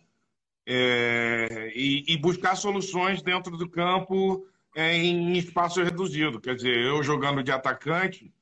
é, 0.66 1.72
e, 1.74 2.04
e, 2.08 2.16
buscar 2.16 2.56
soluções 2.56 3.22
dentro 3.22 3.56
do 3.56 3.68
campo 3.68 4.46
é, 4.76 4.96
em 4.96 5.36
espaço 5.36 5.82
reduzido. 5.82 6.40
Quer 6.40 6.56
dizer, 6.56 6.76
eu 6.76 7.02
jogando 7.02 7.42
de 7.42 7.50
atacante, 7.50 8.32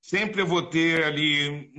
sempre 0.00 0.42
vou 0.42 0.62
ter 0.62 1.04
ali 1.04 1.72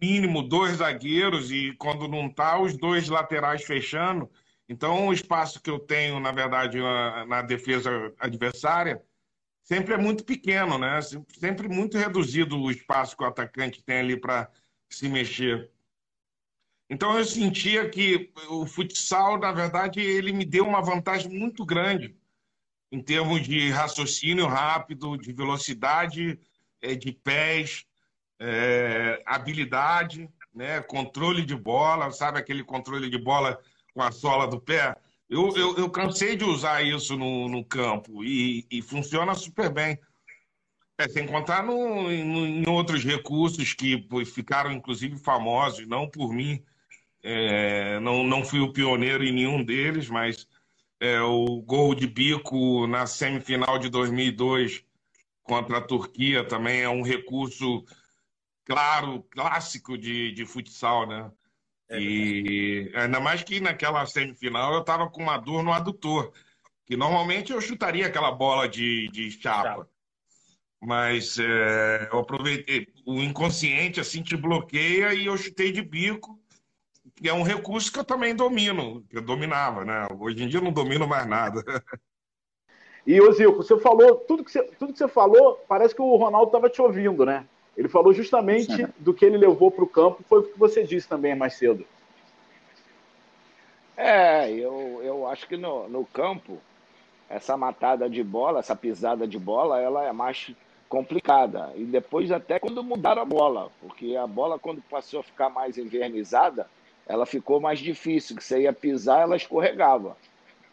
mínimo 0.00 0.42
dois 0.42 0.76
zagueiros 0.76 1.50
e 1.50 1.72
quando 1.78 2.08
não 2.08 2.26
está, 2.26 2.60
os 2.60 2.76
dois 2.76 3.08
laterais 3.08 3.64
fechando. 3.64 4.30
Então, 4.68 5.08
o 5.08 5.12
espaço 5.12 5.60
que 5.60 5.70
eu 5.70 5.78
tenho, 5.78 6.20
na 6.20 6.30
verdade, 6.30 6.78
na, 6.78 7.26
na 7.26 7.42
defesa 7.42 8.12
adversária 8.18 9.02
sempre 9.62 9.94
é 9.94 9.98
muito 9.98 10.24
pequeno, 10.24 10.78
né? 10.78 11.00
Sempre 11.38 11.68
muito 11.68 11.96
reduzido 11.96 12.58
o 12.58 12.70
espaço 12.70 13.16
que 13.16 13.22
o 13.22 13.26
atacante 13.26 13.82
tem 13.82 13.98
ali 13.98 14.18
para 14.18 14.50
se 14.88 15.08
mexer. 15.08 15.70
Então 16.88 17.16
eu 17.16 17.24
sentia 17.24 17.88
que 17.88 18.32
o 18.48 18.66
futsal, 18.66 19.38
na 19.38 19.52
verdade, 19.52 20.00
ele 20.00 20.32
me 20.32 20.44
deu 20.44 20.66
uma 20.66 20.82
vantagem 20.82 21.30
muito 21.30 21.64
grande 21.64 22.16
em 22.90 23.00
termos 23.00 23.42
de 23.42 23.70
raciocínio 23.70 24.46
rápido, 24.46 25.16
de 25.16 25.32
velocidade 25.32 26.40
é, 26.82 26.96
de 26.96 27.12
pés, 27.12 27.86
é, 28.40 29.22
habilidade, 29.24 30.28
né? 30.52 30.80
controle 30.82 31.44
de 31.44 31.54
bola, 31.54 32.10
sabe 32.10 32.38
aquele 32.38 32.64
controle 32.64 33.08
de 33.08 33.18
bola 33.18 33.60
com 33.94 34.02
a 34.02 34.10
sola 34.10 34.48
do 34.48 34.60
pé? 34.60 34.96
Eu, 35.30 35.56
eu, 35.56 35.76
eu 35.76 35.88
cansei 35.88 36.34
de 36.34 36.44
usar 36.44 36.82
isso 36.82 37.16
no, 37.16 37.48
no 37.48 37.64
campo 37.64 38.24
e, 38.24 38.66
e 38.68 38.82
funciona 38.82 39.32
super 39.32 39.72
bem. 39.72 39.96
É, 40.98 41.08
sem 41.08 41.24
contar 41.24 41.62
no, 41.62 42.10
em 42.10 42.68
outros 42.68 43.04
recursos 43.04 43.72
que 43.72 44.06
ficaram, 44.26 44.72
inclusive, 44.72 45.16
famosos, 45.16 45.86
não 45.86 46.10
por 46.10 46.34
mim. 46.34 46.60
É, 47.22 48.00
não, 48.00 48.24
não 48.24 48.44
fui 48.44 48.58
o 48.58 48.72
pioneiro 48.72 49.22
em 49.22 49.32
nenhum 49.32 49.62
deles, 49.62 50.10
mas 50.10 50.48
é, 50.98 51.20
o 51.20 51.62
gol 51.62 51.94
de 51.94 52.08
bico 52.08 52.88
na 52.88 53.06
semifinal 53.06 53.78
de 53.78 53.88
2002 53.88 54.84
contra 55.44 55.78
a 55.78 55.82
Turquia 55.82 56.44
também 56.44 56.80
é 56.80 56.88
um 56.88 57.02
recurso 57.02 57.84
claro, 58.64 59.22
clássico 59.30 59.96
de, 59.96 60.32
de 60.32 60.44
futsal, 60.44 61.06
né? 61.06 61.30
É 61.90 61.98
e 61.98 62.92
ainda 62.94 63.18
mais 63.18 63.42
que 63.42 63.60
naquela 63.60 64.06
semifinal 64.06 64.72
eu 64.72 64.80
estava 64.80 65.10
com 65.10 65.22
uma 65.22 65.36
dor 65.36 65.62
no 65.64 65.72
adutor, 65.72 66.32
que 66.86 66.96
normalmente 66.96 67.52
eu 67.52 67.60
chutaria 67.60 68.06
aquela 68.06 68.30
bola 68.30 68.68
de, 68.68 69.08
de 69.08 69.30
chapa. 69.32 69.88
Mas 70.80 71.36
é, 71.38 72.08
eu 72.12 72.20
aproveitei, 72.20 72.86
o 73.04 73.20
inconsciente 73.20 74.00
assim 74.00 74.22
te 74.22 74.36
bloqueia 74.36 75.12
e 75.12 75.26
eu 75.26 75.36
chutei 75.36 75.72
de 75.72 75.82
bico, 75.82 76.40
que 77.16 77.28
é 77.28 77.34
um 77.34 77.42
recurso 77.42 77.92
que 77.92 77.98
eu 77.98 78.04
também 78.04 78.34
domino, 78.34 79.04
que 79.10 79.18
eu 79.18 79.22
dominava, 79.22 79.84
né? 79.84 80.06
Hoje 80.18 80.44
em 80.44 80.48
dia 80.48 80.60
eu 80.60 80.64
não 80.64 80.72
domino 80.72 81.06
mais 81.06 81.26
nada. 81.26 81.62
E, 83.06 83.20
ô 83.20 83.32
Zico, 83.32 83.56
você 83.56 83.78
falou, 83.78 84.16
tudo 84.16 84.44
que 84.44 84.52
você, 84.52 84.62
tudo 84.78 84.92
que 84.92 84.98
você 84.98 85.08
falou, 85.08 85.56
parece 85.66 85.94
que 85.94 86.00
o 86.00 86.16
Ronaldo 86.16 86.46
estava 86.46 86.70
te 86.70 86.80
ouvindo, 86.80 87.26
né? 87.26 87.46
Ele 87.80 87.88
falou 87.88 88.12
justamente 88.12 88.86
do 88.98 89.14
que 89.14 89.24
ele 89.24 89.38
levou 89.38 89.70
para 89.70 89.82
o 89.82 89.88
campo, 89.88 90.22
foi 90.28 90.40
o 90.40 90.42
que 90.42 90.58
você 90.58 90.84
disse 90.84 91.08
também 91.08 91.34
mais 91.34 91.54
cedo. 91.54 91.86
É, 93.96 94.50
eu, 94.50 95.00
eu 95.02 95.26
acho 95.26 95.48
que 95.48 95.56
no, 95.56 95.88
no 95.88 96.04
campo, 96.04 96.58
essa 97.26 97.56
matada 97.56 98.06
de 98.06 98.22
bola, 98.22 98.58
essa 98.58 98.76
pisada 98.76 99.26
de 99.26 99.38
bola, 99.38 99.80
ela 99.80 100.04
é 100.04 100.12
mais 100.12 100.50
complicada. 100.90 101.72
E 101.74 101.84
depois 101.84 102.30
até 102.30 102.58
quando 102.58 102.84
mudaram 102.84 103.22
a 103.22 103.24
bola, 103.24 103.70
porque 103.80 104.14
a 104.14 104.26
bola 104.26 104.58
quando 104.58 104.82
passou 104.82 105.20
a 105.20 105.24
ficar 105.24 105.48
mais 105.48 105.78
envernizada, 105.78 106.68
ela 107.06 107.24
ficou 107.24 107.60
mais 107.60 107.78
difícil, 107.78 108.36
que 108.36 108.44
você 108.44 108.60
ia 108.60 108.74
pisar, 108.74 109.22
ela 109.22 109.36
escorregava. 109.36 110.18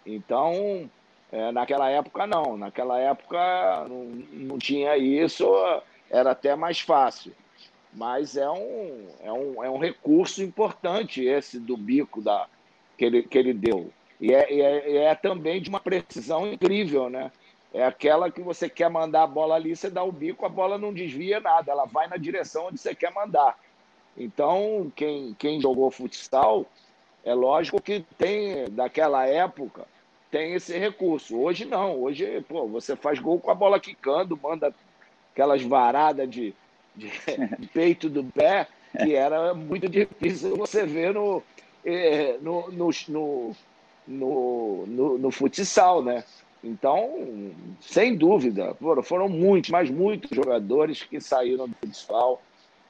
Então, 0.06 0.90
é, 1.32 1.54
naquela 1.54 1.90
época 1.90 2.28
não, 2.28 2.58
naquela 2.58 3.00
época 3.00 3.86
não, 3.88 4.04
não 4.34 4.58
tinha 4.58 4.98
isso, 4.98 5.48
era 6.10 6.32
até 6.32 6.56
mais 6.56 6.80
fácil. 6.80 7.34
Mas 7.94 8.38
é 8.38 8.50
um, 8.50 9.08
é 9.24 9.32
um, 9.32 9.64
é 9.64 9.70
um 9.70 9.78
recurso 9.78 10.44
importante 10.44 11.24
esse 11.24 11.60
do 11.60 11.76
bico 11.76 12.22
da, 12.22 12.48
que, 12.98 13.06
ele, 13.06 13.24
que 13.24 13.38
ele 13.38 13.54
deu. 13.54 13.92
E 14.20 14.34
é, 14.34 14.54
é, 14.54 14.96
é 15.06 15.16
também 15.16 15.62
de 15.62 15.70
uma 15.70 15.80
precisão 15.80 16.52
incrível, 16.52 17.10
né? 17.10 17.32
É 17.74 17.86
aquela 17.86 18.32
que 18.32 18.42
você 18.42 18.70
quer 18.70 18.90
mandar 18.90 19.24
a 19.24 19.28
bola 19.28 19.56
ali, 19.56 19.76
você 19.76 19.90
dá 19.90 20.04
o 20.04 20.12
bico, 20.12 20.46
a 20.46 20.50
bola 20.50 20.78
não 20.78 20.94
desvia 20.94 21.40
nada, 21.40 21.72
ela 21.72 21.86
vai 21.86 22.08
na 22.08 22.18
direção 22.18 22.68
onde 22.68 22.80
você 22.80 22.96
quer 22.96 23.12
mandar. 23.14 23.58
Então, 24.18 24.92
quem, 24.96 25.36
quem 25.38 25.62
jogou 25.62 25.92
futsal, 25.92 26.66
é 27.24 27.34
lógico 27.34 27.82
que 27.82 28.06
tem, 28.18 28.66
daquela 28.72 29.28
época, 29.28 29.86
tem 30.32 30.54
esse 30.54 30.78
recurso. 30.78 31.38
Hoje 31.38 31.66
não, 31.66 32.02
hoje, 32.02 32.42
pô, 32.48 32.68
você 32.68 32.96
faz 32.96 33.20
gol 33.20 33.40
com 33.40 33.52
a 33.52 33.56
bola 33.56 33.80
quicando, 33.80 34.40
manda 34.42 34.74
aquelas 35.38 35.62
varadas 35.62 36.28
de, 36.28 36.56
de, 36.96 37.12
de 37.60 37.68
peito 37.68 38.10
do 38.10 38.24
pé, 38.24 38.68
que 39.04 39.14
era 39.14 39.54
muito 39.54 39.88
difícil 39.88 40.58
você 40.58 40.84
ver 40.84 41.14
no, 41.14 41.44
eh, 41.86 42.38
no, 42.42 42.72
no, 42.72 42.90
no, 43.08 43.56
no, 44.08 44.86
no, 44.88 45.18
no 45.20 45.32
futsal, 45.32 46.02
né? 46.04 46.24
Então, 46.64 47.54
sem 47.80 48.16
dúvida, 48.16 48.76
foram, 49.04 49.30
muitos, 49.30 49.70
mas 49.70 49.92
muitos 49.92 50.36
jogadores 50.36 51.04
que 51.04 51.22
saíram 51.22 51.68
do 51.70 51.76
futsal 51.76 52.42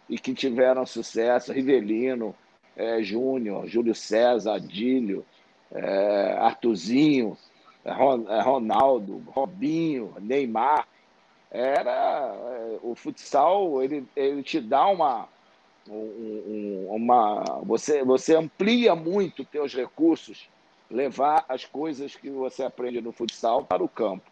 e 0.10 0.18
que 0.18 0.34
tiveram 0.34 0.86
sucesso. 0.86 1.52
Rivelino, 1.52 2.34
é, 2.78 3.04
Júnior, 3.04 3.68
Júlio 3.68 3.94
César, 3.94 4.56
Adílio, 4.56 5.26
é, 5.70 6.38
Artuzinho, 6.40 7.38
Ronaldo, 7.86 9.22
Robinho, 9.28 10.14
Neymar 10.22 10.88
era 11.58 12.36
é, 12.36 12.80
o 12.84 12.94
futsal 12.96 13.82
ele, 13.84 14.06
ele 14.16 14.44
te 14.44 14.60
dá 14.62 14.88
uma 14.88 15.28
um, 15.90 16.88
uma, 16.90 17.44
você, 17.64 18.04
você 18.04 18.36
amplia 18.36 18.96
muito 18.96 19.42
os 19.42 19.48
teus 19.48 19.74
recursos, 19.74 20.50
levar 20.90 21.46
as 21.48 21.66
coisas 21.66 22.16
que 22.16 22.30
você 22.30 22.64
aprende 22.64 23.02
no 23.02 23.12
futsal 23.12 23.64
para 23.64 23.84
o 23.84 23.90
campo. 23.90 24.24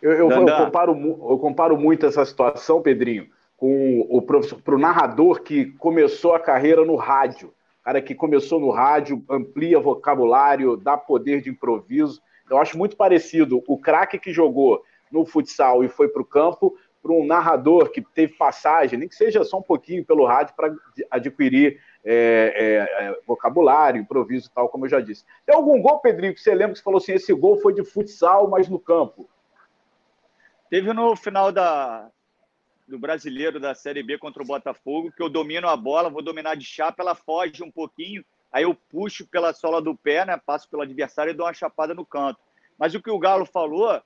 Eu, 0.00 0.12
eu, 0.12 0.30
eu, 0.30 0.56
comparo, 0.56 0.92
eu 1.30 1.38
comparo 1.38 1.76
muito 1.76 2.06
essa 2.06 2.24
situação, 2.24 2.82
Pedrinho, 2.82 3.28
com 3.56 4.06
o 4.10 4.20
pro 4.20 4.78
narrador 4.78 5.42
que 5.42 5.66
começou 5.78 6.34
a 6.34 6.40
carreira 6.40 6.84
no 6.84 6.96
rádio. 6.96 7.52
Cara 7.82 8.02
que 8.02 8.14
começou 8.14 8.60
no 8.60 8.70
rádio, 8.70 9.24
amplia 9.30 9.78
vocabulário, 9.78 10.76
dá 10.76 10.96
poder 10.96 11.40
de 11.40 11.50
improviso. 11.50 12.20
Eu 12.50 12.58
acho 12.58 12.76
muito 12.76 12.96
parecido 12.96 13.62
o 13.66 13.78
craque 13.78 14.18
que 14.18 14.32
jogou 14.32 14.82
no 15.10 15.24
futsal 15.24 15.84
e 15.84 15.88
foi 15.88 16.08
para 16.08 16.22
o 16.22 16.26
campo 16.26 16.76
para 17.06 17.12
um 17.12 17.24
narrador 17.24 17.90
que 17.90 18.02
teve 18.02 18.34
passagem, 18.34 18.98
nem 18.98 19.08
que 19.08 19.14
seja 19.14 19.44
só 19.44 19.58
um 19.58 19.62
pouquinho 19.62 20.04
pelo 20.04 20.26
rádio, 20.26 20.56
para 20.56 20.74
adquirir 21.10 21.80
é, 22.04 22.12
é, 22.12 23.04
é, 23.04 23.20
vocabulário, 23.24 24.00
improviso 24.00 24.50
tal, 24.52 24.68
como 24.68 24.86
eu 24.86 24.90
já 24.90 25.00
disse. 25.00 25.24
Tem 25.44 25.54
algum 25.54 25.80
gol, 25.80 26.00
Pedrinho, 26.00 26.34
que 26.34 26.40
você 26.40 26.52
lembra 26.52 26.72
que 26.72 26.78
você 26.78 26.84
falou 26.84 26.98
assim: 26.98 27.12
esse 27.12 27.32
gol 27.32 27.60
foi 27.60 27.72
de 27.72 27.84
futsal, 27.84 28.48
mas 28.48 28.68
no 28.68 28.78
campo? 28.78 29.28
Teve 30.68 30.92
no 30.92 31.14
final 31.14 31.52
da, 31.52 32.10
do 32.88 32.98
brasileiro 32.98 33.60
da 33.60 33.74
Série 33.74 34.02
B 34.02 34.18
contra 34.18 34.42
o 34.42 34.46
Botafogo, 34.46 35.12
que 35.12 35.22
eu 35.22 35.28
domino 35.28 35.68
a 35.68 35.76
bola, 35.76 36.10
vou 36.10 36.22
dominar 36.22 36.56
de 36.56 36.64
chapa, 36.64 37.02
ela 37.02 37.14
foge 37.14 37.62
um 37.62 37.70
pouquinho, 37.70 38.24
aí 38.52 38.64
eu 38.64 38.74
puxo 38.74 39.26
pela 39.28 39.52
sola 39.52 39.80
do 39.80 39.96
pé, 39.96 40.24
né, 40.24 40.40
passo 40.44 40.68
pelo 40.68 40.82
adversário 40.82 41.30
e 41.30 41.34
dou 41.34 41.46
uma 41.46 41.54
chapada 41.54 41.94
no 41.94 42.04
canto. 42.04 42.40
Mas 42.76 42.94
o 42.94 43.02
que 43.02 43.10
o 43.10 43.18
Galo 43.18 43.46
falou 43.46 44.02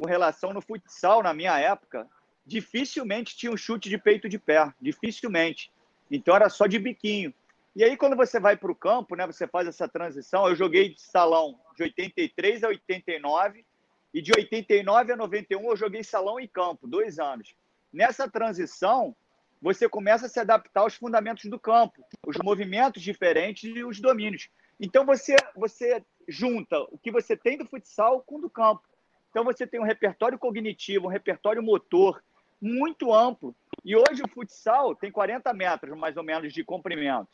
com 0.00 0.08
relação 0.08 0.54
no 0.54 0.62
futsal, 0.62 1.22
na 1.22 1.34
minha 1.34 1.58
época, 1.58 2.08
dificilmente 2.46 3.36
tinha 3.36 3.52
um 3.52 3.56
chute 3.56 3.90
de 3.90 3.98
peito 3.98 4.28
de 4.28 4.38
pé, 4.38 4.72
dificilmente. 4.80 5.70
Então 6.10 6.34
era 6.34 6.48
só 6.48 6.66
de 6.66 6.78
biquinho. 6.78 7.34
E 7.76 7.84
aí, 7.84 7.96
quando 7.96 8.16
você 8.16 8.40
vai 8.40 8.56
para 8.56 8.72
o 8.72 8.74
campo, 8.74 9.14
né, 9.14 9.26
você 9.26 9.46
faz 9.46 9.68
essa 9.68 9.86
transição. 9.86 10.48
Eu 10.48 10.56
joguei 10.56 10.94
de 10.94 11.00
salão 11.00 11.60
de 11.76 11.84
83 11.84 12.64
a 12.64 12.68
89, 12.68 13.64
e 14.12 14.20
de 14.20 14.32
89 14.36 15.12
a 15.12 15.16
91 15.16 15.70
eu 15.70 15.76
joguei 15.76 16.02
salão 16.02 16.40
e 16.40 16.48
campo, 16.48 16.86
dois 16.86 17.18
anos. 17.18 17.54
Nessa 17.92 18.28
transição, 18.28 19.14
você 19.62 19.88
começa 19.88 20.26
a 20.26 20.28
se 20.28 20.40
adaptar 20.40 20.80
aos 20.80 20.94
fundamentos 20.94 21.48
do 21.48 21.60
campo, 21.60 22.04
os 22.26 22.36
movimentos 22.42 23.02
diferentes 23.02 23.64
e 23.64 23.84
os 23.84 24.00
domínios. 24.00 24.48
Então 24.80 25.04
você, 25.04 25.36
você 25.54 26.02
junta 26.26 26.80
o 26.90 26.98
que 26.98 27.10
você 27.10 27.36
tem 27.36 27.58
do 27.58 27.66
futsal 27.66 28.22
com 28.22 28.36
o 28.36 28.40
do 28.40 28.50
campo. 28.50 28.82
Então 29.30 29.44
você 29.44 29.66
tem 29.66 29.80
um 29.80 29.84
repertório 29.84 30.38
cognitivo, 30.38 31.06
um 31.06 31.10
repertório 31.10 31.62
motor 31.62 32.22
muito 32.60 33.14
amplo. 33.14 33.54
E 33.84 33.96
hoje 33.96 34.22
o 34.22 34.28
futsal 34.28 34.94
tem 34.94 35.10
40 35.10 35.52
metros, 35.54 35.96
mais 35.96 36.16
ou 36.16 36.22
menos, 36.22 36.52
de 36.52 36.62
comprimento. 36.62 37.28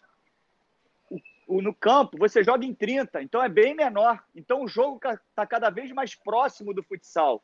O, 1.10 1.18
o, 1.48 1.62
no 1.62 1.74
campo, 1.74 2.16
você 2.18 2.44
joga 2.44 2.64
em 2.64 2.74
30, 2.74 3.22
então 3.22 3.42
é 3.42 3.48
bem 3.48 3.74
menor. 3.74 4.22
Então 4.34 4.62
o 4.62 4.68
jogo 4.68 5.00
está 5.04 5.46
cada 5.46 5.70
vez 5.70 5.90
mais 5.90 6.14
próximo 6.14 6.72
do 6.72 6.82
futsal. 6.82 7.42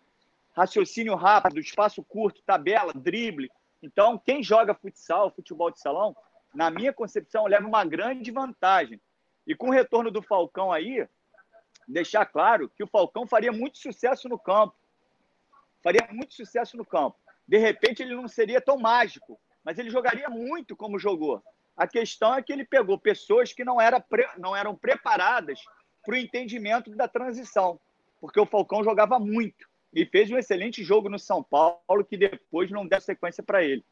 Raciocínio 0.54 1.14
rápido, 1.14 1.58
espaço 1.58 2.02
curto, 2.04 2.42
tabela, 2.42 2.92
drible. 2.92 3.50
Então, 3.82 4.18
quem 4.18 4.42
joga 4.42 4.74
futsal, 4.74 5.30
futebol 5.30 5.70
de 5.70 5.80
salão, 5.80 6.14
na 6.54 6.70
minha 6.70 6.92
concepção, 6.92 7.46
leva 7.46 7.66
uma 7.66 7.84
grande 7.84 8.30
vantagem. 8.30 9.00
E 9.46 9.54
com 9.54 9.68
o 9.68 9.72
retorno 9.72 10.10
do 10.10 10.22
Falcão 10.22 10.70
aí, 10.70 11.08
deixar 11.86 12.26
claro 12.26 12.68
que 12.68 12.82
o 12.82 12.86
Falcão 12.86 13.26
faria 13.26 13.52
muito 13.52 13.78
sucesso 13.78 14.28
no 14.28 14.38
campo. 14.38 14.74
Faria 15.82 16.08
muito 16.12 16.34
sucesso 16.34 16.76
no 16.76 16.84
campo. 16.84 17.16
De 17.46 17.58
repente, 17.58 18.02
ele 18.02 18.14
não 18.14 18.28
seria 18.28 18.60
tão 18.60 18.78
mágico, 18.78 19.38
mas 19.64 19.78
ele 19.78 19.90
jogaria 19.90 20.28
muito 20.28 20.76
como 20.76 20.98
jogou. 20.98 21.42
A 21.76 21.86
questão 21.86 22.34
é 22.34 22.42
que 22.42 22.52
ele 22.52 22.64
pegou 22.64 22.98
pessoas 22.98 23.52
que 23.52 23.64
não, 23.64 23.80
era 23.80 24.04
não 24.38 24.54
eram 24.54 24.74
preparadas 24.74 25.60
para 26.04 26.14
o 26.14 26.18
entendimento 26.18 26.90
da 26.94 27.08
transição, 27.08 27.80
porque 28.20 28.40
o 28.40 28.46
Falcão 28.46 28.84
jogava 28.84 29.18
muito 29.18 29.66
e 29.94 30.04
fez 30.06 30.30
um 30.30 30.38
excelente 30.38 30.82
jogo 30.82 31.08
no 31.08 31.18
São 31.18 31.42
Paulo 31.42 32.04
que 32.08 32.16
depois 32.16 32.70
não 32.70 32.86
deu 32.86 33.00
sequência 33.00 33.42
para 33.42 33.62
ele. 33.62 33.84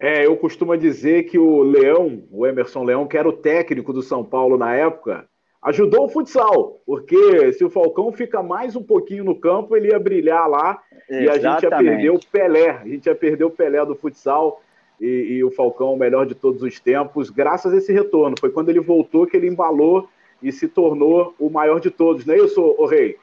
É, 0.00 0.24
eu 0.24 0.36
costumo 0.36 0.76
dizer 0.76 1.24
que 1.24 1.38
o 1.38 1.62
Leão, 1.62 2.24
o 2.30 2.46
Emerson 2.46 2.84
Leão, 2.84 3.06
que 3.06 3.18
era 3.18 3.28
o 3.28 3.36
técnico 3.36 3.92
do 3.92 4.02
São 4.02 4.24
Paulo 4.24 4.56
na 4.56 4.74
época, 4.74 5.28
ajudou 5.62 6.04
o 6.04 6.08
futsal, 6.08 6.80
porque 6.86 7.52
se 7.52 7.64
o 7.64 7.70
Falcão 7.70 8.12
fica 8.12 8.42
mais 8.42 8.76
um 8.76 8.82
pouquinho 8.82 9.24
no 9.24 9.34
campo, 9.34 9.76
ele 9.76 9.88
ia 9.88 9.98
brilhar 9.98 10.48
lá 10.48 10.80
Exatamente. 11.08 11.24
e 11.24 11.28
a 11.28 11.38
gente 11.38 11.62
ia 11.62 11.70
perder 11.70 12.10
o 12.10 12.20
Pelé, 12.20 12.70
a 12.70 12.86
gente 12.86 13.06
ia 13.06 13.14
perder 13.14 13.44
o 13.44 13.50
Pelé 13.50 13.84
do 13.84 13.94
futsal 13.94 14.62
e, 15.00 15.06
e, 15.06 15.44
o 15.44 15.50
Falcão, 15.50 15.94
o 15.94 15.96
melhor 15.96 16.26
de 16.26 16.34
todos 16.34 16.62
os 16.62 16.80
tempos, 16.80 17.30
graças 17.30 17.72
a 17.72 17.76
esse 17.76 17.92
retorno. 17.92 18.36
Foi 18.38 18.50
quando 18.50 18.68
ele 18.68 18.80
voltou 18.80 19.26
que 19.26 19.36
ele 19.36 19.48
embalou 19.48 20.08
e 20.42 20.50
se 20.52 20.68
tornou 20.68 21.34
o 21.38 21.50
maior 21.50 21.80
de 21.80 21.90
todos, 21.90 22.24
não 22.24 22.34
é 22.34 22.38
isso, 22.38 22.60
o 22.60 22.86
Rei? 22.86 23.16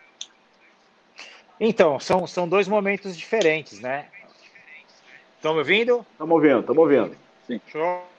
Então, 1.60 2.00
são, 2.00 2.28
são 2.28 2.48
dois 2.48 2.68
momentos 2.68 3.16
diferentes, 3.16 3.80
né? 3.80 4.08
Estão 5.38 5.54
me 5.54 5.60
ouvindo? 5.60 6.06
Estamos 6.12 6.34
ouvindo, 6.34 6.60
estamos 6.60 6.82
ouvindo. 6.84 7.16
Sim. 7.48 7.62
Show. 7.68 8.15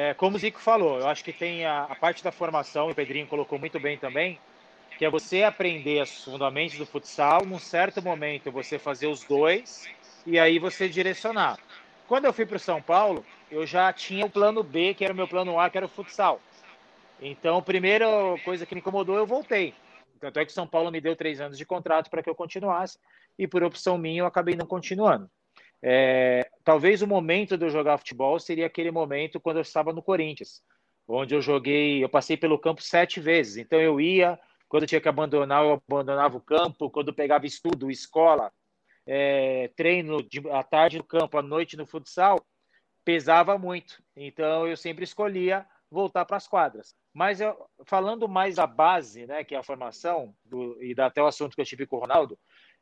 É, 0.00 0.14
como 0.14 0.36
o 0.36 0.38
Zico 0.38 0.60
falou, 0.60 1.00
eu 1.00 1.08
acho 1.08 1.24
que 1.24 1.32
tem 1.32 1.66
a, 1.66 1.82
a, 1.82 1.94
parte 1.96 2.22
da 2.22 2.30
formação, 2.30 2.88
o 2.88 2.94
Pedrinho 2.94 3.26
colocou 3.26 3.58
muito 3.58 3.80
bem 3.80 3.98
também, 3.98 4.38
que 4.96 5.04
é 5.04 5.10
você 5.10 5.42
aprender 5.42 6.00
os 6.00 6.22
fundamentos 6.22 6.78
do 6.78 6.86
futsal, 6.86 7.44
num 7.44 7.58
certo 7.58 8.00
momento 8.00 8.52
você 8.52 8.78
fazer 8.78 9.08
os 9.08 9.24
dois 9.24 9.88
e 10.24 10.38
aí 10.38 10.60
você 10.60 10.88
direcionar. 10.88 11.58
Quando 12.06 12.26
eu 12.26 12.32
fui 12.32 12.46
para 12.46 12.58
o 12.58 12.60
São 12.60 12.80
Paulo, 12.80 13.26
eu 13.50 13.66
já 13.66 13.92
tinha 13.92 14.24
o 14.24 14.30
plano 14.30 14.62
B, 14.62 14.94
que 14.94 15.02
era 15.02 15.12
o 15.12 15.16
meu 15.16 15.26
plano 15.26 15.58
A, 15.58 15.68
que 15.68 15.76
era 15.76 15.86
o 15.86 15.90
futsal. 15.90 16.40
Então, 17.20 17.56
a 17.56 17.62
primeira 17.62 18.06
coisa 18.44 18.64
que 18.64 18.76
me 18.76 18.80
incomodou, 18.80 19.16
eu 19.16 19.26
voltei. 19.26 19.74
Tanto 20.20 20.38
é 20.38 20.44
que 20.44 20.52
o 20.52 20.54
São 20.54 20.68
Paulo 20.68 20.92
me 20.92 21.00
deu 21.00 21.16
três 21.16 21.40
anos 21.40 21.58
de 21.58 21.66
contrato 21.66 22.08
para 22.08 22.22
que 22.22 22.30
eu 22.30 22.36
continuasse, 22.36 23.00
e 23.36 23.48
por 23.48 23.64
opção 23.64 23.98
minha 23.98 24.20
eu 24.20 24.26
acabei 24.26 24.54
não 24.54 24.64
continuando. 24.64 25.28
É, 25.82 26.50
talvez 26.64 27.02
o 27.02 27.06
momento 27.06 27.56
de 27.56 27.64
eu 27.64 27.70
jogar 27.70 27.98
futebol 27.98 28.38
seria 28.38 28.66
aquele 28.66 28.90
momento 28.90 29.40
quando 29.40 29.56
eu 29.56 29.62
estava 29.62 29.92
no 29.92 30.02
Corinthians, 30.02 30.62
onde 31.06 31.34
eu 31.34 31.40
joguei, 31.40 32.02
eu 32.02 32.08
passei 32.08 32.36
pelo 32.36 32.58
campo 32.58 32.82
sete 32.82 33.20
vezes. 33.20 33.56
Então 33.56 33.80
eu 33.80 34.00
ia, 34.00 34.38
quando 34.68 34.82
eu 34.84 34.88
tinha 34.88 35.00
que 35.00 35.08
abandonar, 35.08 35.64
eu 35.64 35.82
abandonava 35.88 36.36
o 36.36 36.40
campo, 36.40 36.90
quando 36.90 37.08
eu 37.08 37.14
pegava 37.14 37.46
estudo, 37.46 37.90
escola, 37.90 38.52
é, 39.06 39.70
treino 39.76 40.22
de, 40.22 40.40
à 40.50 40.62
tarde 40.62 40.98
no 40.98 41.04
campo, 41.04 41.38
à 41.38 41.42
noite 41.42 41.76
no 41.76 41.86
futsal, 41.86 42.44
pesava 43.04 43.56
muito. 43.56 44.02
Então 44.16 44.66
eu 44.66 44.76
sempre 44.76 45.04
escolhia 45.04 45.66
voltar 45.90 46.24
para 46.24 46.36
as 46.36 46.46
quadras. 46.46 46.94
Mas 47.14 47.40
eu, 47.40 47.56
falando 47.86 48.28
mais 48.28 48.56
da 48.56 48.66
base, 48.66 49.26
né, 49.26 49.42
que 49.42 49.54
é 49.54 49.58
a 49.58 49.62
formação, 49.62 50.34
do, 50.44 50.80
e 50.82 50.94
até 51.00 51.22
o 51.22 51.26
assunto 51.26 51.54
que 51.54 51.60
eu 51.60 51.66
tive 51.66 51.86
com 51.86 51.96
o 51.96 52.00
Ronaldo, 52.00 52.38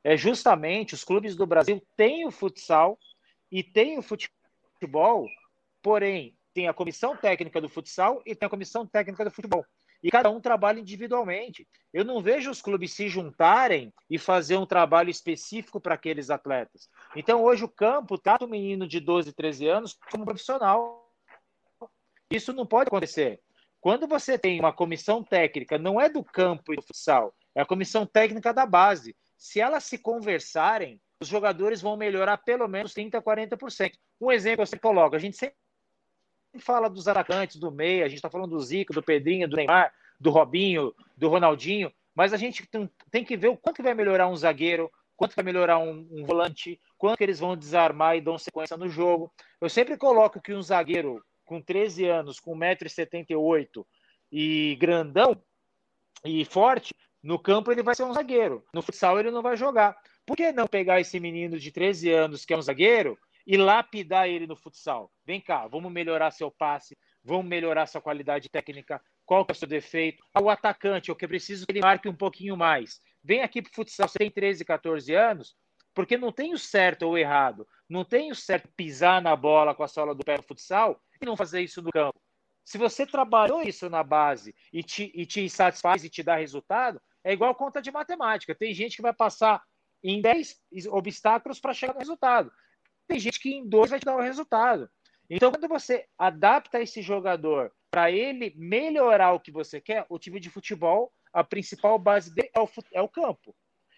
é 0.06 0.16
justamente 0.16 0.94
os 0.94 1.02
clubes 1.02 1.34
do 1.34 1.44
Brasil 1.44 1.84
têm 1.96 2.24
o 2.28 2.30
futsal 2.30 2.96
e 3.50 3.60
têm 3.60 3.98
o 3.98 4.02
futebol, 4.02 5.26
porém 5.82 6.38
tem 6.54 6.68
a 6.68 6.72
comissão 6.72 7.16
técnica 7.16 7.60
do 7.60 7.68
futsal 7.68 8.22
e 8.24 8.32
tem 8.32 8.46
a 8.46 8.50
comissão 8.50 8.86
técnica 8.86 9.24
do 9.24 9.32
futebol. 9.32 9.66
E 10.00 10.08
cada 10.08 10.30
um 10.30 10.40
trabalha 10.40 10.78
individualmente. 10.78 11.66
Eu 11.92 12.04
não 12.04 12.22
vejo 12.22 12.52
os 12.52 12.62
clubes 12.62 12.92
se 12.92 13.08
juntarem 13.08 13.92
e 14.08 14.16
fazer 14.16 14.56
um 14.56 14.64
trabalho 14.64 15.10
específico 15.10 15.80
para 15.80 15.94
aqueles 15.94 16.30
atletas. 16.30 16.88
Então, 17.16 17.42
hoje 17.42 17.64
o 17.64 17.68
campo 17.68 18.16
trata 18.16 18.44
o 18.44 18.48
menino 18.48 18.86
de 18.86 19.00
12, 19.00 19.32
13 19.32 19.66
anos 19.66 19.98
como 20.12 20.24
profissional. 20.24 21.10
Isso 22.30 22.52
não 22.52 22.64
pode 22.64 22.86
acontecer. 22.86 23.40
Quando 23.80 24.06
você 24.06 24.38
tem 24.38 24.60
uma 24.60 24.72
comissão 24.72 25.24
técnica, 25.24 25.76
não 25.78 26.00
é 26.00 26.08
do 26.08 26.22
campo 26.22 26.72
e 26.72 26.76
do 26.76 26.82
futsal, 26.82 27.34
é 27.56 27.60
a 27.60 27.66
comissão 27.66 28.06
técnica 28.06 28.54
da 28.54 28.64
base 28.64 29.16
se 29.36 29.60
elas 29.60 29.84
se 29.84 29.98
conversarem, 29.98 31.00
os 31.20 31.28
jogadores 31.28 31.80
vão 31.80 31.96
melhorar 31.96 32.38
pelo 32.38 32.68
menos 32.68 32.92
30%, 32.92 33.22
40%. 33.22 33.92
Um 34.20 34.30
exemplo 34.30 34.62
eu 34.62 34.66
sempre 34.66 34.82
coloco, 34.82 35.16
a 35.16 35.18
gente 35.18 35.36
sempre 35.36 35.56
fala 36.58 36.88
dos 36.88 37.06
atacantes, 37.06 37.56
do 37.56 37.70
meia, 37.70 38.04
a 38.04 38.08
gente 38.08 38.18
está 38.18 38.30
falando 38.30 38.50
do 38.50 38.60
Zico, 38.60 38.92
do 38.92 39.02
Pedrinho, 39.02 39.48
do 39.48 39.56
Neymar, 39.56 39.92
do 40.18 40.30
Robinho, 40.30 40.94
do 41.16 41.28
Ronaldinho, 41.28 41.92
mas 42.14 42.32
a 42.32 42.36
gente 42.36 42.66
tem 43.10 43.24
que 43.24 43.36
ver 43.36 43.48
o 43.48 43.56
quanto 43.56 43.82
vai 43.82 43.94
melhorar 43.94 44.28
um 44.28 44.36
zagueiro, 44.36 44.90
quanto 45.16 45.34
vai 45.34 45.44
melhorar 45.44 45.78
um, 45.78 46.06
um 46.10 46.24
volante, 46.24 46.80
quanto 46.96 47.20
eles 47.20 47.40
vão 47.40 47.56
desarmar 47.56 48.16
e 48.16 48.20
dão 48.20 48.38
sequência 48.38 48.76
no 48.76 48.88
jogo. 48.88 49.32
Eu 49.60 49.68
sempre 49.68 49.96
coloco 49.96 50.40
que 50.40 50.54
um 50.54 50.62
zagueiro 50.62 51.22
com 51.44 51.60
13 51.60 52.06
anos, 52.06 52.40
com 52.40 52.56
1,78m 52.56 53.84
e 54.32 54.76
grandão 54.76 55.40
e 56.24 56.44
forte, 56.44 56.94
no 57.26 57.40
campo 57.40 57.72
ele 57.72 57.82
vai 57.82 57.92
ser 57.92 58.04
um 58.04 58.12
zagueiro. 58.12 58.64
No 58.72 58.80
futsal 58.80 59.18
ele 59.18 59.32
não 59.32 59.42
vai 59.42 59.56
jogar. 59.56 59.96
Por 60.24 60.36
que 60.36 60.52
não 60.52 60.68
pegar 60.68 61.00
esse 61.00 61.18
menino 61.18 61.58
de 61.58 61.72
13 61.72 62.12
anos 62.12 62.44
que 62.44 62.54
é 62.54 62.56
um 62.56 62.62
zagueiro 62.62 63.18
e 63.44 63.56
lapidar 63.56 64.28
ele 64.28 64.46
no 64.46 64.54
futsal? 64.54 65.10
Vem 65.24 65.40
cá, 65.40 65.66
vamos 65.66 65.90
melhorar 65.90 66.30
seu 66.30 66.52
passe, 66.52 66.96
vamos 67.24 67.46
melhorar 67.46 67.86
sua 67.86 68.00
qualidade 68.00 68.48
técnica. 68.48 69.02
Qual 69.24 69.44
é 69.48 69.52
o 69.52 69.54
seu 69.56 69.66
defeito? 69.66 70.22
Ah, 70.32 70.40
o 70.40 70.48
atacante, 70.48 71.10
o 71.10 71.16
que 71.16 71.26
preciso 71.26 71.66
que 71.66 71.72
ele 71.72 71.80
marque 71.80 72.08
um 72.08 72.14
pouquinho 72.14 72.56
mais. 72.56 73.00
Vem 73.24 73.42
aqui 73.42 73.60
pro 73.60 73.74
futsal, 73.74 74.06
você 74.06 74.18
tem 74.18 74.30
13, 74.30 74.64
14 74.64 75.12
anos, 75.12 75.56
Porque 75.92 76.16
não 76.16 76.30
tem 76.30 76.52
o 76.52 76.58
certo 76.58 77.02
ou 77.02 77.18
errado. 77.18 77.66
Não 77.88 78.04
tem 78.04 78.30
o 78.30 78.36
certo 78.36 78.68
pisar 78.76 79.20
na 79.20 79.34
bola 79.34 79.74
com 79.74 79.82
a 79.82 79.88
sola 79.88 80.14
do 80.14 80.24
pé 80.24 80.36
no 80.36 80.44
futsal 80.44 81.00
e 81.20 81.26
não 81.26 81.36
fazer 81.36 81.60
isso 81.60 81.82
no 81.82 81.90
campo. 81.90 82.20
Se 82.66 82.78
você 82.78 83.06
trabalhou 83.06 83.62
isso 83.62 83.88
na 83.88 84.02
base 84.02 84.52
e 84.72 84.82
te, 84.82 85.12
e 85.14 85.24
te 85.24 85.48
satisfaz 85.48 86.02
e 86.02 86.10
te 86.10 86.20
dá 86.20 86.34
resultado, 86.34 87.00
é 87.26 87.32
igual 87.32 87.52
conta 87.56 87.82
de 87.82 87.90
matemática. 87.90 88.54
Tem 88.54 88.72
gente 88.72 88.94
que 88.94 89.02
vai 89.02 89.12
passar 89.12 89.60
em 90.02 90.22
10 90.22 90.62
obstáculos 90.90 91.58
para 91.58 91.74
chegar 91.74 91.92
no 91.92 91.98
resultado. 91.98 92.52
Tem 93.08 93.18
gente 93.18 93.40
que 93.40 93.52
em 93.52 93.68
dois 93.68 93.90
vai 93.90 93.98
te 93.98 94.04
dar 94.04 94.14
o 94.14 94.20
resultado. 94.20 94.88
Então, 95.28 95.50
quando 95.50 95.66
você 95.66 96.06
adapta 96.16 96.80
esse 96.80 97.02
jogador 97.02 97.72
para 97.90 98.12
ele 98.12 98.54
melhorar 98.56 99.32
o 99.32 99.40
que 99.40 99.50
você 99.50 99.80
quer, 99.80 100.06
o 100.08 100.20
time 100.20 100.38
de 100.38 100.48
futebol, 100.48 101.12
a 101.32 101.42
principal 101.42 101.98
base 101.98 102.32
dele 102.32 102.50
é 102.54 102.60
o, 102.60 102.68
é 102.94 103.02
o 103.02 103.08
campo. 103.08 103.52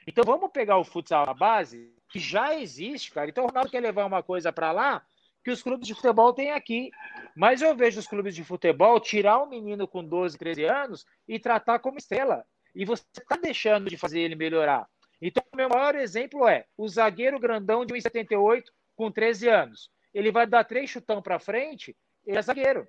Então, 0.06 0.24
vamos 0.24 0.50
pegar 0.50 0.78
o 0.78 0.84
futsal 0.84 1.26
na 1.26 1.34
base, 1.34 1.94
que 2.08 2.18
já 2.18 2.54
existe, 2.54 3.10
cara. 3.10 3.28
Então, 3.28 3.44
o 3.44 3.48
Ronaldo 3.48 3.70
quer 3.70 3.80
levar 3.80 4.06
uma 4.06 4.22
coisa 4.22 4.50
para 4.50 4.72
lá 4.72 5.04
que 5.44 5.50
os 5.50 5.62
clubes 5.62 5.86
de 5.86 5.94
futebol 5.94 6.32
têm 6.32 6.52
aqui. 6.52 6.90
Mas 7.36 7.60
eu 7.60 7.76
vejo 7.76 8.00
os 8.00 8.06
clubes 8.06 8.34
de 8.34 8.42
futebol 8.42 8.98
tirar 8.98 9.42
um 9.42 9.50
menino 9.50 9.86
com 9.86 10.02
12, 10.02 10.38
13 10.38 10.64
anos 10.64 11.04
e 11.28 11.38
tratar 11.38 11.78
como 11.80 11.98
estrela. 11.98 12.42
E 12.78 12.84
você 12.84 13.02
está 13.18 13.34
deixando 13.34 13.90
de 13.90 13.96
fazer 13.96 14.20
ele 14.20 14.36
melhorar. 14.36 14.88
Então, 15.20 15.42
o 15.52 15.56
meu 15.56 15.68
maior 15.68 15.96
exemplo 15.96 16.46
é 16.46 16.64
o 16.76 16.88
zagueiro 16.88 17.40
grandão 17.40 17.84
de 17.84 17.92
1,78 17.92 18.66
com 18.94 19.10
13 19.10 19.48
anos. 19.48 19.90
Ele 20.14 20.30
vai 20.30 20.46
dar 20.46 20.62
três 20.62 20.88
chutão 20.88 21.20
para 21.20 21.40
frente, 21.40 21.96
ele 22.24 22.38
é 22.38 22.42
zagueiro. 22.42 22.86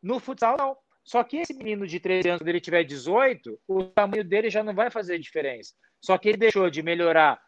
No 0.00 0.20
futsal, 0.20 0.56
não. 0.56 0.76
Só 1.02 1.24
que 1.24 1.38
esse 1.38 1.52
menino 1.52 1.84
de 1.84 1.98
13 1.98 2.28
anos, 2.28 2.42
quando 2.42 2.48
ele 2.48 2.60
tiver 2.60 2.84
18, 2.84 3.60
o 3.66 3.84
tamanho 3.86 4.22
dele 4.22 4.50
já 4.50 4.62
não 4.62 4.72
vai 4.72 4.88
fazer 4.88 5.18
diferença. 5.18 5.74
Só 6.00 6.16
que 6.16 6.28
ele 6.28 6.38
deixou 6.38 6.70
de 6.70 6.80
melhorar 6.80 7.42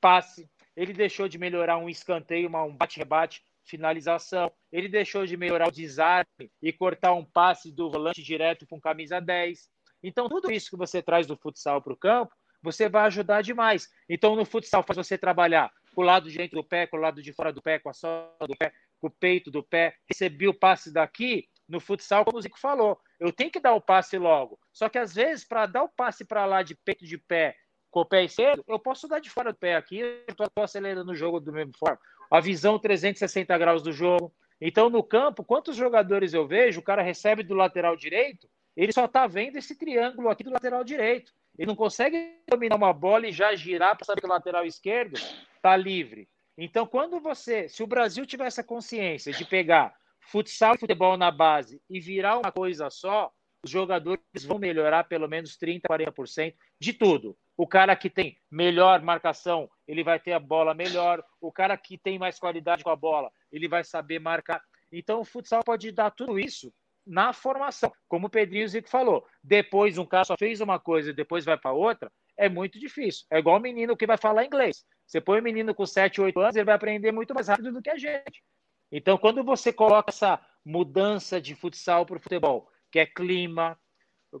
passe, 0.00 0.48
ele 0.76 0.92
deixou 0.92 1.28
de 1.28 1.36
melhorar 1.36 1.78
um 1.78 1.88
escanteio, 1.88 2.48
um 2.48 2.76
bate-rebate, 2.76 3.42
finalização, 3.64 4.52
ele 4.70 4.88
deixou 4.88 5.26
de 5.26 5.36
melhorar 5.36 5.66
o 5.66 5.72
desarme 5.72 6.48
e 6.62 6.72
cortar 6.72 7.12
um 7.12 7.24
passe 7.24 7.72
do 7.72 7.90
volante 7.90 8.22
direto 8.22 8.68
com 8.68 8.80
camisa 8.80 9.20
10. 9.20 9.68
Então, 10.02 10.28
tudo 10.28 10.50
isso 10.50 10.70
que 10.70 10.76
você 10.76 11.02
traz 11.02 11.26
do 11.26 11.36
futsal 11.36 11.82
para 11.82 11.92
o 11.92 11.96
campo, 11.96 12.34
você 12.62 12.88
vai 12.88 13.04
ajudar 13.06 13.42
demais. 13.42 13.88
Então, 14.08 14.34
no 14.34 14.44
futsal, 14.44 14.82
faz 14.82 14.96
você 14.96 15.16
trabalhar 15.16 15.70
com 15.94 16.02
o 16.02 16.04
lado 16.04 16.30
direito 16.30 16.56
do 16.56 16.64
pé, 16.64 16.86
com 16.86 16.96
o 16.96 17.00
lado 17.00 17.22
de 17.22 17.32
fora 17.32 17.52
do 17.52 17.62
pé, 17.62 17.78
com 17.78 17.88
a 17.88 17.92
sola 17.92 18.34
do 18.40 18.56
pé, 18.56 18.72
com 19.00 19.08
o 19.08 19.10
peito 19.10 19.50
do 19.50 19.62
pé. 19.62 19.94
Recebi 20.08 20.48
o 20.48 20.54
passe 20.54 20.92
daqui, 20.92 21.48
no 21.68 21.80
futsal, 21.80 22.24
como 22.24 22.38
o 22.38 22.42
Zico 22.42 22.58
falou. 22.58 22.98
Eu 23.20 23.32
tenho 23.32 23.50
que 23.50 23.60
dar 23.60 23.74
o 23.74 23.80
passe 23.80 24.16
logo. 24.16 24.58
Só 24.72 24.88
que, 24.88 24.98
às 24.98 25.14
vezes, 25.14 25.46
para 25.46 25.66
dar 25.66 25.82
o 25.82 25.88
passe 25.88 26.24
para 26.24 26.46
lá 26.46 26.62
de 26.62 26.74
peito 26.74 27.04
de 27.04 27.18
pé 27.18 27.54
com 27.90 28.00
o 28.00 28.04
pé 28.04 28.24
esquerdo, 28.24 28.62
eu 28.68 28.78
posso 28.78 29.08
dar 29.08 29.18
de 29.18 29.30
fora 29.30 29.52
do 29.52 29.58
pé 29.58 29.74
aqui, 29.74 29.98
eu 29.98 30.24
estou 30.28 30.46
acelerando 30.62 31.10
o 31.10 31.14
jogo 31.14 31.40
do 31.40 31.52
mesmo 31.52 31.72
forma. 31.78 31.98
A 32.30 32.40
visão 32.40 32.78
360 32.78 33.56
graus 33.56 33.82
do 33.82 33.92
jogo. 33.92 34.32
Então, 34.60 34.90
no 34.90 35.02
campo, 35.02 35.44
quantos 35.44 35.76
jogadores 35.76 36.34
eu 36.34 36.46
vejo, 36.46 36.80
o 36.80 36.82
cara 36.82 37.02
recebe 37.02 37.42
do 37.42 37.54
lateral 37.54 37.96
direito, 37.96 38.48
ele 38.78 38.92
só 38.92 39.06
está 39.06 39.26
vendo 39.26 39.56
esse 39.56 39.74
triângulo 39.74 40.28
aqui 40.28 40.44
do 40.44 40.52
lateral 40.52 40.84
direito. 40.84 41.32
Ele 41.58 41.66
não 41.66 41.74
consegue 41.74 42.36
dominar 42.48 42.76
uma 42.76 42.92
bola 42.92 43.26
e 43.26 43.32
já 43.32 43.52
girar 43.56 43.96
para 43.96 44.06
saber 44.06 44.20
que 44.20 44.26
o 44.26 44.30
lateral 44.30 44.64
esquerdo 44.64 45.16
está 45.56 45.76
livre. 45.76 46.28
Então, 46.56 46.86
quando 46.86 47.18
você, 47.18 47.68
se 47.68 47.82
o 47.82 47.88
Brasil 47.88 48.24
tiver 48.24 48.46
essa 48.46 48.62
consciência 48.62 49.32
de 49.32 49.44
pegar 49.44 49.96
futsal 50.20 50.76
e 50.76 50.78
futebol 50.78 51.16
na 51.16 51.28
base 51.32 51.82
e 51.90 51.98
virar 51.98 52.38
uma 52.38 52.52
coisa 52.52 52.88
só, 52.88 53.32
os 53.64 53.70
jogadores 53.70 54.22
vão 54.44 54.60
melhorar 54.60 55.02
pelo 55.04 55.26
menos 55.26 55.58
30%, 55.58 55.82
40% 55.82 56.54
de 56.80 56.92
tudo. 56.92 57.36
O 57.56 57.66
cara 57.66 57.96
que 57.96 58.08
tem 58.08 58.38
melhor 58.48 59.02
marcação, 59.02 59.68
ele 59.88 60.04
vai 60.04 60.20
ter 60.20 60.34
a 60.34 60.38
bola 60.38 60.72
melhor. 60.72 61.20
O 61.40 61.50
cara 61.50 61.76
que 61.76 61.98
tem 61.98 62.16
mais 62.16 62.38
qualidade 62.38 62.84
com 62.84 62.90
a 62.90 62.96
bola, 62.96 63.28
ele 63.50 63.66
vai 63.66 63.82
saber 63.82 64.20
marcar. 64.20 64.62
Então, 64.92 65.20
o 65.20 65.24
futsal 65.24 65.64
pode 65.64 65.90
dar 65.90 66.12
tudo 66.12 66.38
isso 66.38 66.72
na 67.08 67.32
formação. 67.32 67.90
Como 68.06 68.26
o 68.26 68.30
Pedrinho 68.30 68.68
Zico 68.68 68.88
falou, 68.88 69.26
depois 69.42 69.96
um 69.98 70.04
cara 70.04 70.24
só 70.24 70.36
fez 70.38 70.60
uma 70.60 70.78
coisa 70.78 71.10
e 71.10 71.14
depois 71.14 71.44
vai 71.44 71.56
para 71.56 71.72
outra, 71.72 72.12
é 72.36 72.48
muito 72.48 72.78
difícil. 72.78 73.26
É 73.30 73.38
igual 73.38 73.56
o 73.56 73.60
menino 73.60 73.96
que 73.96 74.06
vai 74.06 74.16
falar 74.16 74.44
inglês. 74.44 74.84
Você 75.06 75.20
põe 75.20 75.38
o 75.38 75.40
um 75.40 75.44
menino 75.44 75.74
com 75.74 75.86
7, 75.86 76.20
8 76.20 76.38
anos, 76.38 76.56
ele 76.56 76.64
vai 76.64 76.74
aprender 76.74 77.10
muito 77.10 77.34
mais 77.34 77.48
rápido 77.48 77.72
do 77.72 77.82
que 77.82 77.90
a 77.90 77.96
gente. 77.96 78.44
Então, 78.92 79.18
quando 79.18 79.42
você 79.42 79.72
coloca 79.72 80.10
essa 80.10 80.40
mudança 80.64 81.40
de 81.40 81.54
futsal 81.54 82.04
para 82.04 82.18
o 82.18 82.20
futebol, 82.20 82.68
que 82.92 82.98
é 82.98 83.06
clima, 83.06 83.78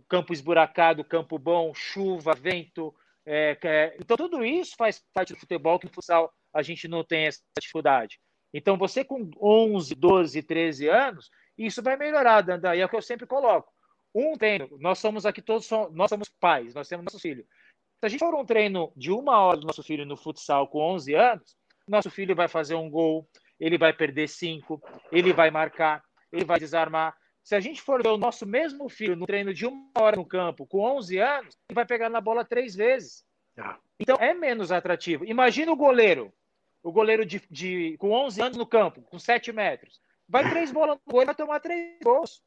campo 0.08 0.32
esburacado, 0.32 1.04
campo 1.04 1.38
bom, 1.38 1.72
chuva, 1.74 2.34
vento, 2.34 2.94
é, 3.26 3.58
é, 3.62 3.96
então, 4.00 4.16
tudo 4.16 4.44
isso 4.44 4.74
faz 4.76 5.02
parte 5.12 5.34
do 5.34 5.40
futebol, 5.40 5.78
que 5.78 5.86
no 5.86 5.92
futsal 5.92 6.32
a 6.52 6.62
gente 6.62 6.88
não 6.88 7.04
tem 7.04 7.26
essa 7.26 7.40
dificuldade. 7.60 8.18
Então, 8.54 8.78
você 8.78 9.04
com 9.04 9.30
11, 9.40 9.94
12, 9.94 10.42
13 10.42 10.88
anos, 10.88 11.30
isso 11.66 11.82
vai 11.82 11.96
melhorar, 11.96 12.42
Dandan, 12.42 12.74
e 12.74 12.80
é 12.80 12.86
o 12.86 12.88
que 12.88 12.96
eu 12.96 13.02
sempre 13.02 13.26
coloco. 13.26 13.72
Um 14.14 14.36
treino, 14.36 14.68
nós 14.78 14.98
somos 14.98 15.26
aqui 15.26 15.42
todos, 15.42 15.68
nós 15.92 16.08
somos 16.08 16.28
pais, 16.28 16.74
nós 16.74 16.88
temos 16.88 17.04
nosso 17.04 17.18
filho. 17.18 17.44
Se 18.00 18.06
a 18.06 18.08
gente 18.08 18.20
for 18.20 18.34
um 18.34 18.44
treino 18.44 18.92
de 18.96 19.10
uma 19.10 19.38
hora 19.38 19.58
do 19.58 19.66
nosso 19.66 19.82
filho 19.82 20.06
no 20.06 20.16
futsal 20.16 20.68
com 20.68 20.80
11 20.80 21.14
anos, 21.14 21.56
nosso 21.86 22.10
filho 22.10 22.34
vai 22.34 22.48
fazer 22.48 22.74
um 22.74 22.88
gol, 22.88 23.28
ele 23.58 23.76
vai 23.76 23.92
perder 23.92 24.28
cinco, 24.28 24.80
ele 25.10 25.32
vai 25.32 25.50
marcar, 25.50 26.02
ele 26.32 26.44
vai 26.44 26.58
desarmar. 26.58 27.16
Se 27.42 27.54
a 27.54 27.60
gente 27.60 27.80
for 27.80 28.02
ver 28.02 28.10
o 28.10 28.18
nosso 28.18 28.46
mesmo 28.46 28.88
filho 28.88 29.16
no 29.16 29.26
treino 29.26 29.52
de 29.52 29.66
uma 29.66 29.90
hora 29.98 30.16
no 30.16 30.24
campo, 30.24 30.66
com 30.66 30.80
11 30.80 31.18
anos, 31.18 31.56
ele 31.68 31.74
vai 31.74 31.86
pegar 31.86 32.08
na 32.08 32.20
bola 32.20 32.44
três 32.44 32.74
vezes. 32.74 33.24
Ah. 33.56 33.78
Então 33.98 34.16
é 34.20 34.32
menos 34.32 34.70
atrativo. 34.70 35.24
Imagina 35.24 35.72
o 35.72 35.76
goleiro, 35.76 36.32
o 36.82 36.92
goleiro 36.92 37.24
de, 37.26 37.42
de, 37.50 37.96
com 37.98 38.12
11 38.12 38.42
anos 38.42 38.56
no 38.58 38.66
campo, 38.66 39.02
com 39.02 39.18
7 39.18 39.52
metros. 39.52 40.00
Vai 40.28 40.48
três 40.50 40.70
bolas 40.70 40.96
no 40.96 41.12
gol, 41.12 41.20
ele 41.20 41.26
vai 41.26 41.34
tomar 41.34 41.60
três 41.60 41.98
gols. 42.02 42.42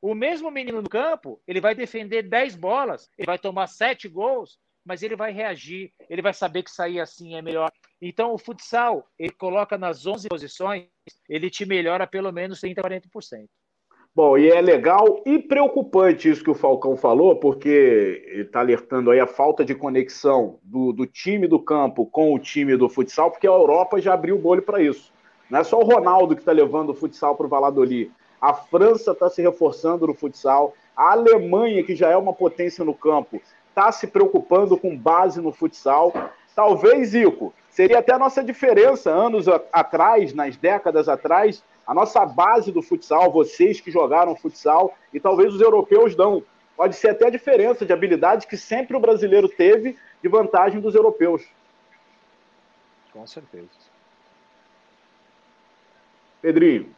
O 0.00 0.14
mesmo 0.14 0.50
menino 0.50 0.80
no 0.80 0.88
campo, 0.88 1.40
ele 1.46 1.60
vai 1.60 1.74
defender 1.74 2.22
10 2.22 2.54
bolas, 2.56 3.10
ele 3.18 3.26
vai 3.26 3.38
tomar 3.38 3.66
7 3.66 4.08
gols, 4.08 4.58
mas 4.84 5.02
ele 5.02 5.16
vai 5.16 5.32
reagir, 5.32 5.92
ele 6.08 6.22
vai 6.22 6.32
saber 6.32 6.62
que 6.62 6.70
sair 6.70 7.00
assim 7.00 7.34
é 7.34 7.42
melhor. 7.42 7.72
Então, 8.00 8.32
o 8.32 8.38
futsal, 8.38 9.06
ele 9.18 9.32
coloca 9.32 9.76
nas 9.76 10.06
11 10.06 10.28
posições, 10.28 10.86
ele 11.28 11.50
te 11.50 11.66
melhora 11.66 12.06
pelo 12.06 12.30
menos 12.30 12.60
30%, 12.60 12.76
40%. 12.76 13.46
Bom, 14.14 14.38
e 14.38 14.48
é 14.48 14.62
legal 14.62 15.22
e 15.26 15.38
preocupante 15.38 16.30
isso 16.30 16.42
que 16.42 16.50
o 16.50 16.54
Falcão 16.54 16.96
falou, 16.96 17.36
porque 17.36 18.24
está 18.28 18.60
alertando 18.60 19.10
aí 19.10 19.20
a 19.20 19.26
falta 19.26 19.62
de 19.62 19.74
conexão 19.74 20.58
do, 20.62 20.90
do, 20.90 21.06
time 21.06 21.46
do 21.46 21.58
campo 21.58 22.06
com 22.06 22.32
o 22.32 22.38
time 22.38 22.78
do 22.78 22.88
futsal, 22.88 23.30
porque 23.30 23.46
a 23.46 23.50
Europa 23.50 24.00
já 24.00 24.14
abriu 24.14 24.36
o 24.36 24.40
bolho 24.40 24.62
para 24.62 24.80
isso. 24.80 25.12
Não 25.48 25.60
é 25.60 25.64
só 25.64 25.78
o 25.78 25.84
Ronaldo 25.84 26.34
que 26.34 26.42
está 26.42 26.52
levando 26.52 26.90
o 26.90 26.94
futsal 26.94 27.36
para 27.36 27.46
o 27.46 27.48
Valladolid. 27.48 28.10
A 28.40 28.52
França 28.52 29.12
está 29.12 29.30
se 29.30 29.40
reforçando 29.42 30.06
no 30.06 30.14
futsal. 30.14 30.74
A 30.96 31.12
Alemanha, 31.12 31.82
que 31.82 31.94
já 31.94 32.10
é 32.10 32.16
uma 32.16 32.32
potência 32.32 32.84
no 32.84 32.94
campo, 32.94 33.40
está 33.68 33.92
se 33.92 34.06
preocupando 34.06 34.76
com 34.76 34.96
base 34.96 35.40
no 35.40 35.52
futsal. 35.52 36.12
Talvez, 36.54 37.14
Ico, 37.14 37.52
seria 37.68 37.98
até 37.98 38.14
a 38.14 38.18
nossa 38.18 38.42
diferença 38.42 39.10
anos 39.10 39.46
atrás, 39.72 40.32
nas 40.32 40.56
décadas 40.56 41.08
atrás, 41.08 41.62
a 41.86 41.94
nossa 41.94 42.24
base 42.24 42.72
do 42.72 42.82
futsal, 42.82 43.30
vocês 43.30 43.80
que 43.80 43.90
jogaram 43.90 44.34
futsal, 44.34 44.94
e 45.12 45.20
talvez 45.20 45.54
os 45.54 45.60
europeus 45.60 46.16
dão. 46.16 46.42
Pode 46.76 46.96
ser 46.96 47.10
até 47.10 47.26
a 47.26 47.30
diferença 47.30 47.86
de 47.86 47.92
habilidade 47.92 48.46
que 48.46 48.56
sempre 48.56 48.96
o 48.96 49.00
brasileiro 49.00 49.48
teve 49.48 49.96
de 50.22 50.28
vantagem 50.28 50.80
dos 50.80 50.94
europeus. 50.94 51.42
Com 53.12 53.26
certeza. 53.26 53.85
Pedrinho. 56.46 56.94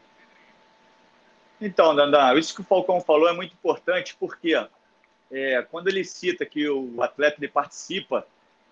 Então, 1.58 1.96
Dandan, 1.96 2.34
isso 2.34 2.54
que 2.54 2.60
o 2.60 2.64
Falcão 2.64 3.00
falou 3.00 3.30
é 3.30 3.32
muito 3.32 3.54
importante, 3.54 4.14
porque 4.20 4.52
é, 5.30 5.62
quando 5.70 5.88
ele 5.88 6.04
cita 6.04 6.44
que 6.44 6.68
o 6.68 7.02
atleta 7.02 7.48
participa 7.48 8.26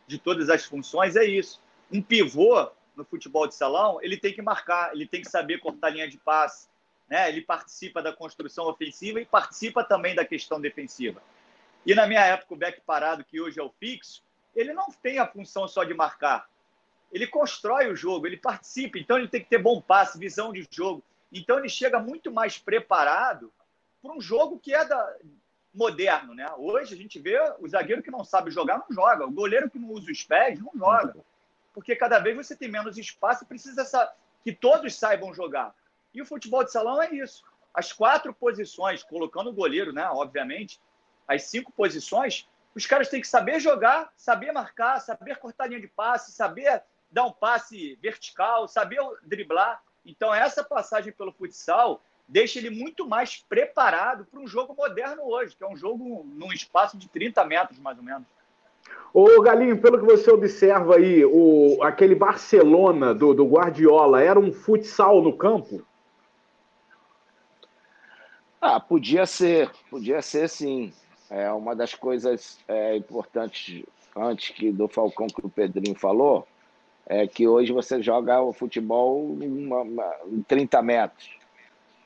de 0.07 0.19
todas 0.19 0.51
as 0.51 0.67
funções, 0.67 1.17
é 1.17 1.25
isso. 1.25 1.63
Um 1.91 2.03
pivô 2.03 2.71
no 2.95 3.07
futebol 3.07 3.47
de 3.47 3.55
salão, 3.55 3.99
ele 4.03 4.19
tem 4.19 4.35
que 4.35 4.43
marcar, 4.43 4.93
ele 4.93 5.07
tem 5.07 5.23
que 5.23 5.31
saber 5.31 5.61
cortar 5.61 5.89
linha 5.89 6.11
de 6.11 6.19
passe, 6.19 6.69
né? 7.09 7.31
Ele 7.31 7.41
participa 7.41 8.03
da 8.03 8.13
construção 8.13 8.67
ofensiva 8.67 9.19
e 9.19 9.25
participa 9.25 9.83
também 9.83 10.15
da 10.15 10.27
questão 10.27 10.61
defensiva. 10.61 11.23
E 11.87 11.95
na 11.95 12.07
minha 12.07 12.23
época, 12.23 12.53
o 12.53 12.57
back 12.57 12.83
parado, 12.83 13.25
que 13.25 13.41
hoje 13.41 13.59
é 13.59 13.63
o 13.63 13.73
fixo, 13.81 14.23
ele 14.55 14.75
não 14.75 14.89
tem 15.03 15.19
a 15.19 15.27
função 15.27 15.67
só 15.67 15.85
de 15.85 15.95
marcar. 15.95 16.47
Ele 17.13 17.27
constrói 17.27 17.91
o 17.91 17.97
jogo, 17.97 18.27
ele 18.27 18.37
participa, 18.37 18.99
então 18.99 19.17
ele 19.17 19.29
tem 19.29 19.43
que 19.43 19.49
ter 19.49 19.59
bom 19.59 19.81
passe, 19.81 20.19
visão 20.19 20.53
de 20.53 20.67
jogo. 20.71 21.03
Então 21.33 21.59
ele 21.59 21.69
chega 21.69 21.99
muito 21.99 22.31
mais 22.31 22.59
preparado 22.59 23.53
para 24.03 24.13
um 24.13 24.21
jogo 24.21 24.59
que 24.59 24.75
é 24.75 24.85
da, 24.85 25.17
moderno, 25.73 26.35
né? 26.35 26.47
Hoje 26.57 26.95
a 26.95 26.97
gente 26.97 27.19
vê 27.19 27.39
o 27.59 27.69
zagueiro 27.69 28.03
que 28.03 28.11
não 28.11 28.25
sabe 28.25 28.51
jogar 28.51 28.79
não 28.79 28.87
joga, 28.91 29.27
o 29.27 29.31
goleiro 29.31 29.71
que 29.71 29.79
não 29.79 29.91
usa 29.91 30.11
os 30.11 30.23
pés 30.23 30.59
não 30.61 30.73
joga 30.75 31.15
porque 31.77 31.95
cada 31.95 32.19
vez 32.19 32.35
você 32.35 32.57
tem 32.57 32.71
menos 32.71 32.97
espaço 32.97 33.45
e 33.45 33.47
precisa 33.47 33.83
essa, 33.83 34.11
que 34.43 34.51
todos 34.51 34.95
saibam 34.95 35.35
jogar. 35.35 35.75
E 36.15 36.23
o 36.23 36.25
futebol 36.25 36.65
de 36.65 36.73
salão 36.73 37.03
é 37.03 37.15
isso. 37.15 37.45
As 37.75 37.93
quatro 37.93 38.33
posições, 38.33 39.03
colocando 39.03 39.51
o 39.51 39.53
goleiro, 39.53 39.93
né, 39.93 40.09
obviamente, 40.09 40.81
as 41.29 41.43
cinco 41.43 41.71
posições, 41.71 42.49
os 42.75 42.87
caras 42.87 43.11
têm 43.11 43.21
que 43.21 43.29
saber 43.29 43.61
jogar, 43.61 44.11
saber 44.17 44.53
marcar, 44.53 45.01
saber 45.01 45.37
cortar 45.37 45.67
linha 45.67 45.79
de 45.79 45.87
passe, 45.87 46.33
saber 46.33 46.83
dar 47.11 47.25
um 47.25 47.33
passe 47.33 47.99
vertical, 48.03 48.69
saber 48.69 48.99
driblar. 49.23 49.83
Então, 50.05 50.35
essa 50.35 50.63
passagem 50.63 51.13
pelo 51.13 51.33
futsal 51.33 52.03
deixa 52.29 52.59
ele 52.59 52.71
muito 52.71 53.09
mais 53.09 53.37
preparado 53.49 54.25
para 54.25 54.41
um 54.41 54.47
jogo 54.47 54.75
moderno 54.75 55.23
hoje, 55.23 55.57
que 55.57 55.63
é 55.63 55.69
um 55.69 55.77
jogo 55.77 56.25
num 56.25 56.53
espaço 56.53 56.97
de 56.97 57.09
30 57.09 57.45
metros, 57.45 57.79
mais 57.79 57.97
ou 57.99 58.05
menos. 58.05 58.27
Ô 59.13 59.41
Galinho, 59.41 59.81
pelo 59.81 59.99
que 59.99 60.05
você 60.05 60.31
observa 60.31 60.97
aí, 60.97 61.25
o, 61.25 61.79
aquele 61.83 62.15
Barcelona 62.15 63.15
do, 63.15 63.35
do 63.35 63.47
Guardiola 63.47 64.23
era 64.23 64.39
um 64.39 64.53
futsal 64.53 65.23
no 65.23 65.37
campo? 65.37 65.85
Ah, 68.61 68.79
podia 68.79 69.27
ser, 69.27 69.71
podia 69.91 70.21
ser 70.23 70.49
sim. 70.49 70.93
É 71.31 71.51
uma 71.51 71.75
das 71.75 71.95
coisas 71.95 72.59
é, 72.69 72.97
importantes 72.97 73.85
antes 74.15 74.51
que 74.51 74.71
do 74.71 74.89
Falcão 74.89 75.27
que 75.27 75.45
o 75.45 75.49
Pedrinho 75.49 75.97
falou 75.99 76.47
é 77.07 77.27
que 77.27 77.47
hoje 77.47 77.73
você 77.73 78.03
joga 78.03 78.41
o 78.43 78.53
futebol 78.53 79.39
em 79.41 80.43
30 80.43 80.83
metros. 80.83 81.31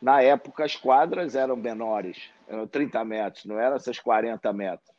Na 0.01 0.23
época 0.23 0.65
as 0.65 0.77
quadras 0.77 1.35
eram 1.35 1.57
menores, 1.57 2.31
eram 2.47 2.67
30 2.67 3.05
metros, 3.05 3.45
não 3.47 3.59
eram 3.59 3.77
essas 3.77 3.99
40 3.99 4.53
metros. 4.53 4.91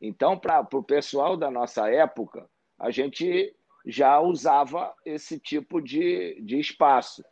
Então, 0.00 0.38
para 0.38 0.66
o 0.72 0.82
pessoal 0.82 1.36
da 1.36 1.50
nossa 1.50 1.88
época, 1.90 2.48
a 2.78 2.90
gente 2.90 3.54
já 3.84 4.20
usava 4.20 4.94
esse 5.04 5.38
tipo 5.40 5.80
de, 5.80 6.40
de 6.42 6.58
espaço. 6.58 7.24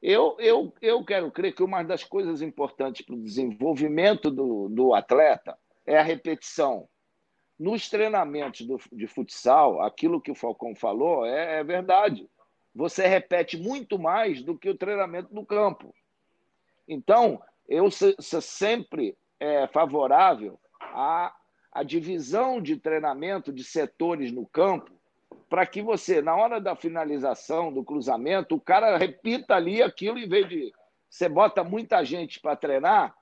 Eu, 0.00 0.36
eu, 0.38 0.72
eu 0.80 1.04
quero 1.04 1.30
crer 1.30 1.54
que 1.54 1.62
uma 1.62 1.82
das 1.82 2.04
coisas 2.04 2.40
importantes 2.42 3.04
para 3.04 3.14
o 3.14 3.22
desenvolvimento 3.22 4.30
do, 4.30 4.68
do 4.68 4.94
atleta 4.94 5.58
é 5.84 5.98
a 5.98 6.02
repetição. 6.02 6.88
Nos 7.58 7.88
treinamentos 7.88 8.66
do, 8.66 8.78
de 8.92 9.06
futsal, 9.06 9.82
aquilo 9.82 10.20
que 10.20 10.30
o 10.30 10.34
Falcão 10.34 10.74
falou 10.74 11.26
é, 11.26 11.58
é 11.58 11.64
verdade. 11.64 12.28
Você 12.74 13.06
repete 13.06 13.56
muito 13.56 13.98
mais 13.98 14.42
do 14.42 14.56
que 14.56 14.68
o 14.68 14.76
treinamento 14.76 15.34
no 15.34 15.44
campo. 15.44 15.92
Então, 16.86 17.42
eu 17.68 17.90
sou 17.90 18.40
sempre 18.40 19.16
é, 19.40 19.66
favorável 19.66 20.58
à, 20.80 21.34
à 21.72 21.82
divisão 21.82 22.62
de 22.62 22.76
treinamento 22.76 23.52
de 23.52 23.64
setores 23.64 24.32
no 24.32 24.46
campo, 24.46 24.92
para 25.48 25.66
que 25.66 25.82
você, 25.82 26.22
na 26.22 26.36
hora 26.36 26.60
da 26.60 26.76
finalização, 26.76 27.72
do 27.72 27.82
cruzamento, 27.82 28.54
o 28.54 28.60
cara 28.60 28.96
repita 28.96 29.54
ali 29.54 29.82
aquilo 29.82 30.18
em 30.18 30.28
vez 30.28 30.48
de. 30.48 30.72
Você 31.10 31.28
bota 31.28 31.64
muita 31.64 32.04
gente 32.04 32.38
para 32.38 32.54
treinar, 32.54 33.14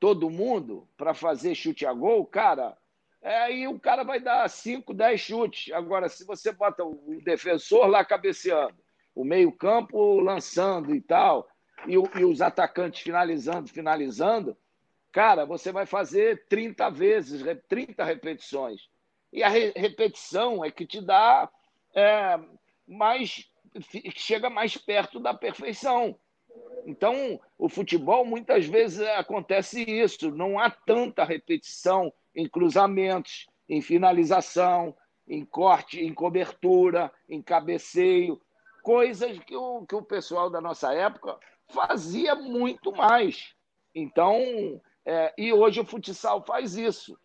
todo 0.00 0.30
mundo, 0.30 0.88
para 0.96 1.14
fazer 1.14 1.54
chute 1.54 1.86
a 1.86 1.92
gol, 1.92 2.26
cara, 2.26 2.76
aí 3.22 3.66
o 3.66 3.78
cara 3.78 4.04
vai 4.04 4.20
dar 4.20 4.48
5, 4.48 4.94
10 4.94 5.20
chutes. 5.20 5.72
Agora, 5.72 6.08
se 6.08 6.24
você 6.24 6.52
bota 6.52 6.84
o 6.84 7.20
defensor 7.22 7.86
lá 7.86 8.04
cabeceando, 8.04 8.76
o 9.14 9.24
meio-campo 9.24 10.20
lançando 10.20 10.94
e 10.94 11.00
tal, 11.00 11.48
e, 11.86 11.94
e, 11.94 12.24
os 12.24 12.40
atacantes 12.40 13.02
finalizando, 13.02 13.68
finalizando, 13.68 14.56
cara, 15.12 15.44
você 15.44 15.72
vai 15.72 15.86
fazer 15.86 16.46
30 16.48 16.90
vezes, 16.90 17.42
30 17.68 18.04
repetições. 18.04 18.88
E 19.32 19.42
a 19.42 19.48
re 19.48 19.72
repetição 19.76 20.64
é 20.64 20.70
que 20.70 20.86
te 20.86 21.00
dá 21.00 21.50
é, 21.94 22.38
mais 22.86 23.50
chega 24.16 24.48
mais 24.48 24.76
perto 24.76 25.20
da 25.20 25.34
perfeição. 25.34 26.18
Então, 26.86 27.40
o 27.58 27.68
futebol 27.68 28.24
muitas 28.24 28.66
vezes 28.66 29.00
acontece 29.08 29.82
isso, 29.82 30.30
não 30.30 30.58
há 30.58 30.70
tanta 30.70 31.24
repetição 31.24 32.12
em 32.34 32.48
cruzamentos, 32.48 33.46
em 33.68 33.80
finalização, 33.80 34.94
em 35.26 35.44
corte, 35.44 36.00
em 36.00 36.12
cobertura, 36.12 37.12
em 37.28 37.42
cabeceio, 37.42 38.40
coisas 38.82 39.38
que 39.40 39.56
o, 39.56 39.84
que 39.86 39.94
o 39.94 40.02
pessoal 40.02 40.48
da 40.48 40.60
nossa 40.60 40.92
época 40.94 41.38
fazia 41.68 42.34
muito 42.34 42.92
mais. 42.92 43.54
Então, 43.94 44.40
é, 45.04 45.34
e 45.36 45.52
hoje 45.52 45.80
o 45.80 45.84
futsal 45.84 46.42
faz 46.44 46.76
isso. 46.76 47.18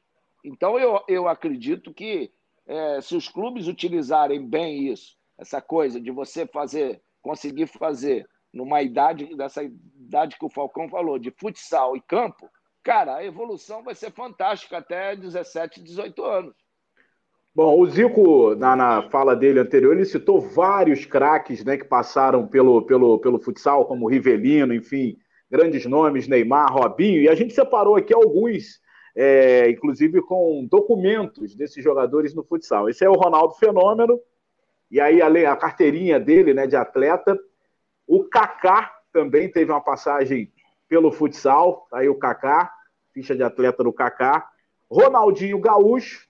Então, 0.44 0.78
eu, 0.78 1.02
eu 1.08 1.28
acredito 1.28 1.94
que 1.94 2.32
é, 2.66 3.00
se 3.02 3.16
os 3.16 3.28
clubes 3.28 3.68
utilizarem 3.68 4.46
bem 4.46 4.88
isso, 4.88 5.18
essa 5.38 5.62
coisa 5.62 6.00
de 6.00 6.12
você 6.12 6.46
fazer, 6.46 7.02
conseguir 7.22 7.68
fazer 7.68 8.28
numa 8.54 8.82
idade, 8.82 9.36
dessa 9.36 9.64
idade 9.64 10.38
que 10.38 10.46
o 10.46 10.50
Falcão 10.50 10.88
falou, 10.90 11.18
de 11.18 11.32
futsal 11.32 11.98
e 11.98 12.02
campo, 12.02 12.50
cara, 12.84 13.16
a 13.16 13.26
evolução 13.26 13.84
vai 13.84 13.96
ser 13.96 14.12
fantástica 14.12 14.78
até 14.78 15.16
17, 15.16 15.82
18 15.82 16.24
anos. 16.24 16.56
Bom, 17.56 17.80
o 17.80 17.86
Zico, 17.86 18.56
na, 18.56 18.76
na 18.76 19.10
fala 19.10 19.36
dele 19.36 19.60
anterior, 19.60 19.94
ele 19.94 20.06
citou 20.06 20.42
vários 20.42 21.06
craques 21.06 21.64
né, 21.64 21.78
que 21.78 21.86
passaram 21.86 22.48
pelo, 22.48 22.82
pelo, 22.82 23.20
pelo 23.20 23.40
futsal, 23.40 23.86
como 23.86 24.10
Rivelino, 24.10 24.74
enfim, 24.74 25.18
grandes 25.50 25.86
nomes, 25.86 26.28
Neymar, 26.28 26.74
Robinho, 26.74 27.22
e 27.22 27.30
a 27.30 27.36
gente 27.36 27.54
separou 27.54 27.96
aqui 27.96 28.14
alguns 28.14 28.82
é, 29.16 29.70
inclusive 29.70 30.22
com 30.22 30.66
documentos 30.70 31.56
desses 31.56 31.84
jogadores 31.84 32.34
no 32.34 32.44
futsal. 32.44 32.90
Esse 32.90 33.06
é 33.06 33.10
o 33.10 33.14
Ronaldo 33.14 33.54
Fenômeno, 33.56 34.20
e 34.90 35.00
aí 35.00 35.22
a, 35.22 35.52
a 35.52 35.56
carteirinha 35.56 36.20
dele 36.20 36.54
né, 36.54 36.68
de 36.68 36.76
atleta. 36.76 37.38
O 38.08 38.24
Kaká 38.26 38.92
também 39.12 39.50
teve 39.50 39.72
uma 39.72 39.82
passagem 39.82 40.52
pelo 40.94 41.12
futsal, 41.12 41.88
tá 41.90 41.98
aí 41.98 42.08
o 42.08 42.14
Kaká, 42.14 42.72
ficha 43.12 43.36
de 43.36 43.42
atleta 43.42 43.84
do 43.84 43.92
Kaká. 43.92 44.48
Ronaldinho 44.88 45.58
Gaúcho, 45.58 46.28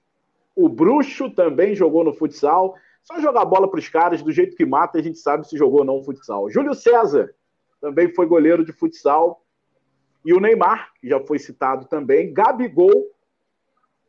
o 0.55 0.69
Bruxo 0.69 1.29
também 1.29 1.75
jogou 1.75 2.01
no 2.01 2.13
futsal. 2.13 2.73
Só 3.03 3.19
jogar 3.19 3.43
bola 3.43 3.69
para 3.69 3.81
os 3.81 3.89
caras 3.89 4.23
do 4.23 4.31
jeito 4.31 4.55
que 4.55 4.65
mata, 4.65 4.97
a 4.97 5.01
gente 5.01 5.19
sabe 5.19 5.45
se 5.49 5.57
jogou 5.57 5.79
ou 5.79 5.85
não 5.85 6.01
futsal. 6.01 6.49
Júlio 6.49 6.73
César 6.73 7.35
também 7.81 8.13
foi 8.15 8.25
goleiro 8.25 8.63
de 8.63 8.71
futsal. 8.71 9.43
E 10.23 10.33
o 10.33 10.39
Neymar, 10.39 10.93
que 11.01 11.09
já 11.09 11.19
foi 11.19 11.39
citado 11.39 11.85
também, 11.87 12.33
Gabigol, 12.33 13.11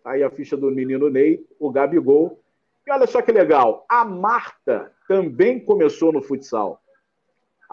aí 0.05 0.23
a 0.23 0.31
ficha 0.31 0.57
do 0.57 0.71
menino 0.71 1.11
Ney, 1.11 1.45
o 1.59 1.69
Gabigol. 1.69 2.39
E 2.87 2.93
olha 2.93 3.09
só 3.09 3.21
que 3.21 3.33
legal, 3.33 3.85
a 3.89 4.05
Marta 4.05 4.93
também 5.09 5.59
começou 5.59 6.13
no 6.13 6.23
futsal. 6.23 6.81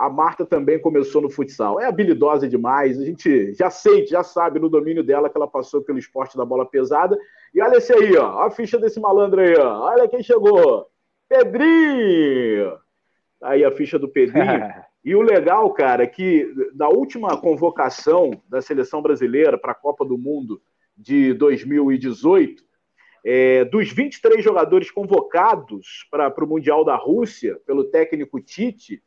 A 0.01 0.09
Marta 0.09 0.43
também 0.43 0.79
começou 0.81 1.21
no 1.21 1.29
futsal. 1.29 1.79
É 1.79 1.85
habilidosa 1.85 2.47
demais, 2.47 2.99
a 2.99 3.05
gente 3.05 3.53
já 3.53 3.69
sente, 3.69 4.09
já 4.09 4.23
sabe 4.23 4.59
no 4.59 4.67
domínio 4.67 5.03
dela 5.03 5.29
que 5.29 5.37
ela 5.37 5.47
passou 5.47 5.83
pelo 5.83 5.99
esporte 5.99 6.35
da 6.35 6.43
bola 6.43 6.65
pesada. 6.65 7.15
E 7.53 7.61
olha 7.61 7.77
esse 7.77 7.93
aí, 7.93 8.17
ó, 8.17 8.41
a 8.41 8.49
ficha 8.49 8.79
desse 8.79 8.99
malandro 8.99 9.41
aí, 9.41 9.53
ó. 9.55 9.81
Olha 9.81 10.07
quem 10.07 10.23
chegou. 10.23 10.87
Pedrinho! 11.29 12.79
Aí 13.43 13.63
a 13.63 13.71
ficha 13.71 13.99
do 13.99 14.09
Pedrinho. 14.09 14.45
E 15.03 15.15
o 15.15 15.21
legal, 15.23 15.73
cara, 15.73 16.03
é 16.03 16.07
que 16.07 16.47
na 16.75 16.87
última 16.87 17.35
convocação 17.35 18.39
da 18.47 18.61
seleção 18.61 19.01
brasileira 19.01 19.57
para 19.57 19.71
a 19.71 19.75
Copa 19.75 20.05
do 20.05 20.15
Mundo 20.15 20.61
de 20.95 21.33
2018, 21.33 22.63
é, 23.25 23.65
dos 23.65 23.91
23 23.91 24.43
jogadores 24.43 24.91
convocados 24.91 26.07
para 26.11 26.45
o 26.45 26.47
Mundial 26.47 26.85
da 26.85 26.95
Rússia 26.95 27.59
pelo 27.65 27.85
técnico 27.85 28.39
Tite, 28.39 29.01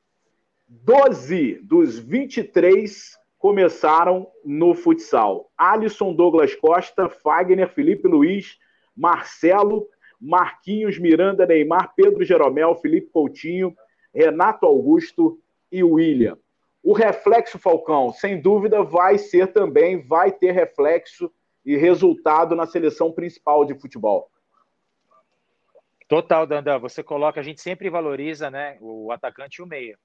12 0.83 1.61
dos 1.63 1.99
23 1.99 3.17
começaram 3.39 4.27
no 4.45 4.75
futsal. 4.75 5.51
Alisson 5.57 6.15
Douglas 6.15 6.55
Costa, 6.55 7.09
Fagner, 7.09 7.69
Felipe 7.69 8.09
Luiz, 8.09 8.59
Marcelo, 8.97 9.87
Marquinhos, 10.21 10.99
Miranda, 10.99 11.47
Neymar, 11.47 11.93
Pedro 11.95 12.25
Jeromel, 12.25 12.75
Felipe 12.77 13.11
Coutinho, 13.11 13.75
Renato 14.13 14.65
Augusto, 14.67 15.39
e 15.75 15.83
William. 15.83 16.39
O 16.83 16.93
reflexo 16.93 17.59
Falcão, 17.59 18.13
sem 18.13 18.41
dúvida, 18.41 18.85
vai 18.85 19.19
ser 19.19 19.53
também, 19.53 20.07
vai 20.07 20.31
ter 20.31 20.53
reflexo 20.53 21.33
e 21.65 21.77
resultado 21.77 22.55
na 22.55 22.65
seleção 22.65 23.11
principal 23.11 23.65
de 23.65 23.75
futebol. 23.75 24.31
Total, 26.07 26.47
Dandan. 26.47 26.79
Você 26.79 27.03
coloca, 27.03 27.41
a 27.41 27.43
gente 27.43 27.61
sempre 27.61 27.91
valoriza 27.91 28.51
né, 28.51 28.77
o 28.81 29.11
atacante 29.11 29.61
e 29.61 29.63
o 29.63 29.67
meia. 29.67 29.99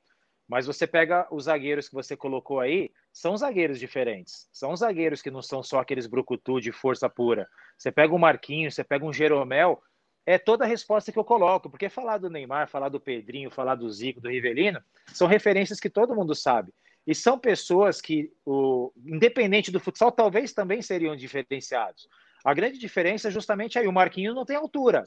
Mas 0.50 0.66
você 0.66 0.88
pega 0.88 1.28
os 1.30 1.44
zagueiros 1.44 1.88
que 1.88 1.94
você 1.94 2.18
colocou 2.18 2.60
aí, 2.60 2.92
são 3.14 3.38
zagueiros 3.38 3.80
diferentes. 3.80 4.50
São 4.52 4.76
zagueiros 4.76 5.22
que 5.22 5.30
não 5.30 5.44
são 5.44 5.62
só 5.62 5.80
aqueles 5.80 6.08
brucutu 6.08 6.60
de 6.60 6.72
força 6.72 7.08
pura. 7.08 7.48
Você 7.78 7.92
pega 7.92 8.16
um 8.16 8.18
Marquinhos, 8.18 8.74
você 8.74 8.84
pega 8.84 9.06
um 9.06 9.14
Jeromel, 9.14 9.80
é 10.26 10.40
toda 10.40 10.66
a 10.66 10.68
resposta 10.68 11.12
que 11.12 11.20
eu 11.20 11.24
coloco, 11.24 11.70
porque 11.70 11.88
falar 11.88 12.18
do 12.18 12.32
Neymar, 12.32 12.68
falar 12.68 12.90
do 12.90 13.00
Pedrinho, 13.00 13.52
falar 13.52 13.76
do 13.76 13.88
Zico, 13.92 14.20
do 14.20 14.30
Rivelino, 14.30 14.82
são 15.14 15.28
referências 15.28 15.80
que 15.80 15.90
todo 15.90 16.16
mundo 16.16 16.34
sabe. 16.34 16.74
E 17.06 17.14
são 17.14 17.38
pessoas 17.38 18.02
que, 18.02 18.32
o, 18.44 18.92
independente 19.06 19.72
do 19.72 19.80
futsal, 19.80 20.12
talvez 20.12 20.52
também 20.52 20.82
seriam 20.82 21.16
diferenciados. 21.16 22.10
A 22.44 22.56
grande 22.56 22.80
diferença 22.80 23.28
é 23.28 23.32
justamente 23.32 23.78
aí, 23.78 23.88
o 23.88 23.94
Marquinhos 23.94 24.36
não 24.36 24.46
tem 24.46 24.56
altura 24.56 25.04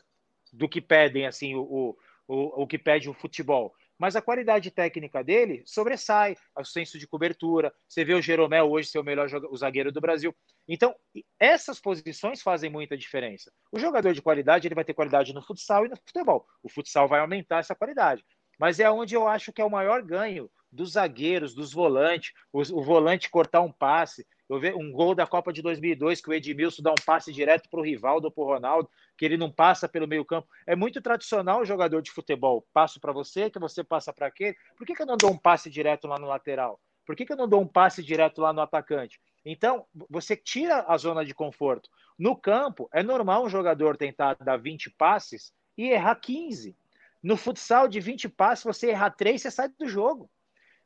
do 0.52 0.68
que 0.68 0.80
pedem, 0.80 1.26
assim, 1.26 1.56
o, 1.56 1.62
o, 1.62 1.96
o, 2.28 2.62
o 2.62 2.66
que 2.66 2.78
pede 2.78 3.10
o 3.10 3.14
futebol. 3.14 3.74
Mas 4.02 4.16
a 4.16 4.20
qualidade 4.20 4.68
técnica 4.72 5.22
dele 5.22 5.62
sobressai, 5.64 6.36
o 6.58 6.64
senso 6.64 6.98
de 6.98 7.06
cobertura. 7.06 7.72
Você 7.88 8.04
vê 8.04 8.14
o 8.14 8.20
Jeromel 8.20 8.68
hoje 8.68 8.88
ser 8.88 8.98
o 8.98 9.04
melhor 9.04 9.28
o 9.48 9.56
zagueiro 9.56 9.92
do 9.92 10.00
Brasil. 10.00 10.34
Então, 10.66 10.92
essas 11.38 11.78
posições 11.78 12.42
fazem 12.42 12.68
muita 12.68 12.96
diferença. 12.96 13.52
O 13.70 13.78
jogador 13.78 14.12
de 14.12 14.20
qualidade, 14.20 14.66
ele 14.66 14.74
vai 14.74 14.84
ter 14.84 14.92
qualidade 14.92 15.32
no 15.32 15.40
futsal 15.40 15.86
e 15.86 15.88
no 15.88 15.96
futebol. 15.96 16.44
O 16.64 16.68
futsal 16.68 17.06
vai 17.06 17.20
aumentar 17.20 17.58
essa 17.58 17.76
qualidade. 17.76 18.24
Mas 18.58 18.80
é 18.80 18.90
onde 18.90 19.14
eu 19.14 19.28
acho 19.28 19.52
que 19.52 19.62
é 19.62 19.64
o 19.64 19.70
maior 19.70 20.02
ganho 20.02 20.50
dos 20.72 20.94
zagueiros, 20.94 21.54
dos 21.54 21.72
volantes, 21.72 22.32
o, 22.52 22.58
o 22.58 22.82
volante 22.82 23.30
cortar 23.30 23.60
um 23.60 23.70
passe. 23.70 24.26
Um 24.74 24.92
gol 24.92 25.14
da 25.14 25.26
Copa 25.26 25.52
de 25.52 25.62
2002 25.62 26.20
que 26.20 26.28
o 26.28 26.32
Edmilson 26.34 26.82
dá 26.82 26.90
um 26.90 27.04
passe 27.06 27.32
direto 27.32 27.68
para 27.70 27.80
o 27.80 27.82
Rivaldo 27.82 28.26
ou 28.26 28.30
para 28.30 28.44
o 28.44 28.46
Ronaldo, 28.46 28.90
que 29.16 29.24
ele 29.24 29.36
não 29.36 29.50
passa 29.50 29.88
pelo 29.88 30.06
meio 30.06 30.24
campo. 30.24 30.48
É 30.66 30.76
muito 30.76 31.00
tradicional 31.00 31.60
o 31.60 31.64
jogador 31.64 32.02
de 32.02 32.10
futebol. 32.10 32.66
Passo 32.72 33.00
para 33.00 33.12
você, 33.12 33.48
que 33.48 33.58
você 33.58 33.82
passa 33.82 34.12
para 34.12 34.26
aquele. 34.26 34.56
Por 34.76 34.86
que, 34.86 34.94
que 34.94 35.02
eu 35.02 35.06
não 35.06 35.16
dou 35.16 35.30
um 35.30 35.38
passe 35.38 35.70
direto 35.70 36.06
lá 36.06 36.18
no 36.18 36.26
lateral? 36.26 36.80
Por 37.04 37.16
que, 37.16 37.26
que 37.26 37.32
eu 37.32 37.36
não 37.36 37.48
dou 37.48 37.60
um 37.60 37.66
passe 37.66 38.02
direto 38.02 38.40
lá 38.40 38.52
no 38.52 38.60
atacante? 38.60 39.20
Então, 39.44 39.86
você 40.08 40.36
tira 40.36 40.84
a 40.86 40.96
zona 40.96 41.24
de 41.24 41.34
conforto. 41.34 41.90
No 42.18 42.36
campo, 42.36 42.88
é 42.92 43.02
normal 43.02 43.44
um 43.44 43.48
jogador 43.48 43.96
tentar 43.96 44.34
dar 44.34 44.56
20 44.56 44.90
passes 44.90 45.52
e 45.76 45.88
errar 45.88 46.14
15. 46.16 46.76
No 47.22 47.36
futsal, 47.36 47.88
de 47.88 48.00
20 48.00 48.28
passes, 48.28 48.64
você 48.64 48.90
errar 48.90 49.10
3, 49.10 49.40
você 49.40 49.50
sai 49.50 49.68
do 49.68 49.88
jogo. 49.88 50.30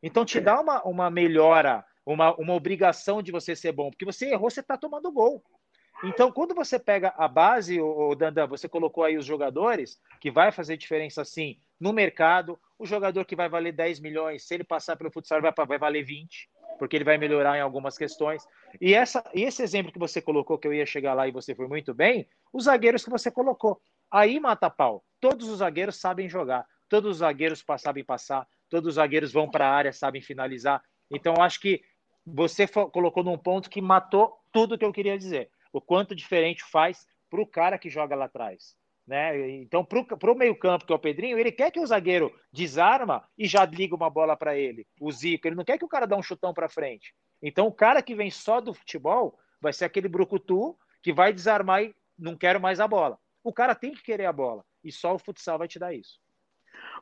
Então, 0.02 0.24
te 0.24 0.40
dá 0.40 0.60
uma, 0.60 0.82
uma 0.84 1.10
melhora, 1.10 1.84
uma, 2.06 2.34
uma 2.36 2.54
obrigação 2.54 3.20
de 3.20 3.32
você 3.32 3.56
ser 3.56 3.72
bom, 3.72 3.90
porque 3.90 4.04
você 4.04 4.30
errou, 4.30 4.48
você 4.48 4.60
está 4.60 4.78
tomando 4.78 5.10
gol. 5.10 5.42
Então, 6.04 6.30
quando 6.30 6.54
você 6.54 6.78
pega 6.78 7.12
a 7.16 7.26
base, 7.26 7.80
o 7.80 8.14
Dandan, 8.14 8.46
você 8.46 8.68
colocou 8.68 9.02
aí 9.02 9.16
os 9.16 9.24
jogadores, 9.24 9.98
que 10.20 10.30
vai 10.30 10.52
fazer 10.52 10.76
diferença 10.76 11.24
sim 11.24 11.58
no 11.80 11.92
mercado. 11.92 12.58
O 12.78 12.86
jogador 12.86 13.24
que 13.24 13.34
vai 13.34 13.48
valer 13.48 13.72
10 13.72 14.00
milhões, 14.00 14.46
se 14.46 14.54
ele 14.54 14.62
passar 14.62 14.96
pelo 14.96 15.10
futsal, 15.10 15.40
vai, 15.40 15.52
vai 15.66 15.78
valer 15.78 16.04
20, 16.04 16.50
porque 16.78 16.96
ele 16.96 17.04
vai 17.04 17.16
melhorar 17.16 17.56
em 17.56 17.62
algumas 17.62 17.96
questões. 17.96 18.46
E, 18.78 18.94
essa, 18.94 19.24
e 19.34 19.42
esse 19.42 19.62
exemplo 19.62 19.90
que 19.90 19.98
você 19.98 20.20
colocou, 20.20 20.58
que 20.58 20.68
eu 20.68 20.74
ia 20.74 20.84
chegar 20.84 21.14
lá 21.14 21.26
e 21.26 21.32
você 21.32 21.54
foi 21.54 21.66
muito 21.66 21.94
bem, 21.94 22.28
os 22.52 22.64
zagueiros 22.64 23.02
que 23.02 23.10
você 23.10 23.30
colocou. 23.30 23.80
Aí 24.10 24.38
mata 24.38 24.68
pau. 24.68 25.02
Todos 25.18 25.48
os 25.48 25.58
zagueiros 25.58 25.96
sabem 25.96 26.28
jogar, 26.28 26.66
todos 26.90 27.12
os 27.12 27.16
zagueiros 27.18 27.64
sabem 27.78 28.04
passar, 28.04 28.46
todos 28.68 28.90
os 28.90 28.94
zagueiros 28.96 29.32
vão 29.32 29.50
para 29.50 29.66
a 29.66 29.74
área, 29.74 29.92
sabem 29.94 30.20
finalizar. 30.20 30.82
Então, 31.10 31.34
acho 31.40 31.60
que 31.60 31.82
você 32.26 32.66
colocou 32.66 33.22
num 33.22 33.38
ponto 33.38 33.70
que 33.70 33.80
matou 33.80 34.36
tudo 34.50 34.76
que 34.76 34.84
eu 34.84 34.92
queria 34.92 35.16
dizer 35.16 35.50
o 35.76 35.80
quanto 35.80 36.14
diferente 36.14 36.64
faz 36.64 37.06
para 37.28 37.40
o 37.40 37.46
cara 37.46 37.78
que 37.78 37.90
joga 37.90 38.16
lá 38.16 38.24
atrás. 38.24 38.74
Né? 39.06 39.50
Então, 39.50 39.84
para 39.84 40.32
o 40.32 40.34
meio-campo, 40.34 40.86
que 40.86 40.92
é 40.92 40.96
o 40.96 40.98
Pedrinho, 40.98 41.38
ele 41.38 41.52
quer 41.52 41.70
que 41.70 41.78
o 41.78 41.86
zagueiro 41.86 42.34
desarma 42.50 43.28
e 43.36 43.46
já 43.46 43.64
liga 43.64 43.94
uma 43.94 44.08
bola 44.08 44.36
para 44.36 44.56
ele, 44.56 44.86
o 44.98 45.12
Zico. 45.12 45.46
Ele 45.46 45.54
não 45.54 45.64
quer 45.64 45.78
que 45.78 45.84
o 45.84 45.88
cara 45.88 46.06
dê 46.06 46.14
um 46.14 46.22
chutão 46.22 46.54
para 46.54 46.68
frente. 46.68 47.14
Então, 47.42 47.66
o 47.66 47.72
cara 47.72 48.02
que 48.02 48.14
vem 48.14 48.30
só 48.30 48.60
do 48.60 48.72
futebol 48.72 49.38
vai 49.60 49.72
ser 49.72 49.84
aquele 49.84 50.08
brucutu 50.08 50.76
que 51.02 51.12
vai 51.12 51.32
desarmar 51.32 51.84
e 51.84 51.94
não 52.18 52.36
quero 52.36 52.60
mais 52.60 52.80
a 52.80 52.88
bola. 52.88 53.18
O 53.44 53.52
cara 53.52 53.74
tem 53.74 53.92
que 53.92 54.02
querer 54.02 54.24
a 54.24 54.32
bola 54.32 54.64
e 54.82 54.90
só 54.90 55.14
o 55.14 55.18
futsal 55.18 55.58
vai 55.58 55.68
te 55.68 55.78
dar 55.78 55.94
isso. 55.94 56.18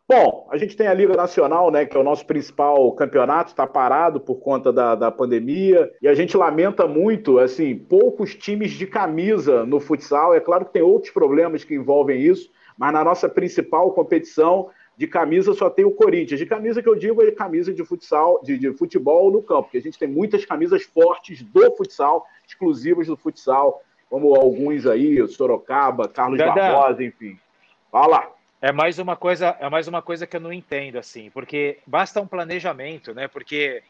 Bom, 0.07 0.46
a 0.50 0.59
gente 0.59 0.76
tem 0.76 0.86
a 0.86 0.92
Liga 0.92 1.16
Nacional, 1.16 1.70
né, 1.70 1.86
que 1.86 1.96
é 1.96 2.00
o 2.00 2.05
nosso 2.05 2.26
principal 2.26 2.92
campeonato, 2.92 3.50
está 3.50 3.66
parado 3.66 4.20
por 4.20 4.34
conta 4.34 4.70
da, 4.70 4.94
da 4.94 5.11
pandemia, 5.11 5.90
e 6.02 6.07
a 6.07 6.14
gente 6.14 6.36
lamenta 6.36 6.86
muito, 6.86 7.38
assim, 7.38 7.74
poucos 7.74 8.34
times 8.34 8.72
de 8.72 8.86
camisa 8.86 9.64
no 9.64 9.80
futsal. 9.80 10.34
É 10.34 10.40
claro 10.40 10.66
que 10.66 10.74
tem 10.74 10.82
outros 10.82 11.11
problemas 11.11 11.64
que 11.64 11.74
envolvem 11.74 12.20
isso, 12.20 12.50
mas 12.76 12.92
na 12.92 13.02
nossa 13.02 13.30
principal 13.30 13.92
competição 13.92 14.68
de 14.94 15.07
camisa 15.07 15.55
só 15.55 15.70
tem 15.70 15.86
o 15.86 15.90
Corinthians. 15.90 16.38
De 16.38 16.44
camisa 16.44 16.82
que 16.82 16.88
eu 16.88 16.94
digo 16.94 17.22
é 17.22 17.30
camisa 17.30 17.72
de 17.72 17.82
futsal, 17.82 18.42
de, 18.44 18.59
de 18.59 18.74
futebol 18.74 19.30
no 19.30 19.42
campo, 19.42 19.64
porque 19.64 19.78
a 19.78 19.82
gente 19.82 19.98
tem 19.98 20.07
muitas 20.07 20.44
camisas 20.44 20.82
fortes 20.82 21.42
do 21.42 21.74
futsal, 21.76 22.26
exclusivas 22.46 23.07
do 23.07 23.16
futsal, 23.16 23.80
como 24.11 24.34
alguns 24.34 24.86
aí, 24.86 25.26
Sorocaba, 25.28 26.07
Carlos 26.09 26.38
Barbosa, 26.38 27.02
enfim. 27.02 27.38
Fala! 27.90 28.34
É 28.64 28.72
mais 28.72 28.98
uma 28.98 29.14
coisa, 29.14 29.54
é 29.60 29.68
mais 29.68 29.88
uma 29.88 30.00
coisa 30.00 30.26
que 30.26 30.34
eu 30.34 30.40
não 30.40 30.50
entendo 30.50 30.96
assim, 30.96 31.28
porque 31.28 31.80
basta 31.86 32.18
um 32.18 32.26
planejamento, 32.26 33.12
né? 33.12 33.28
Porque 33.28 33.82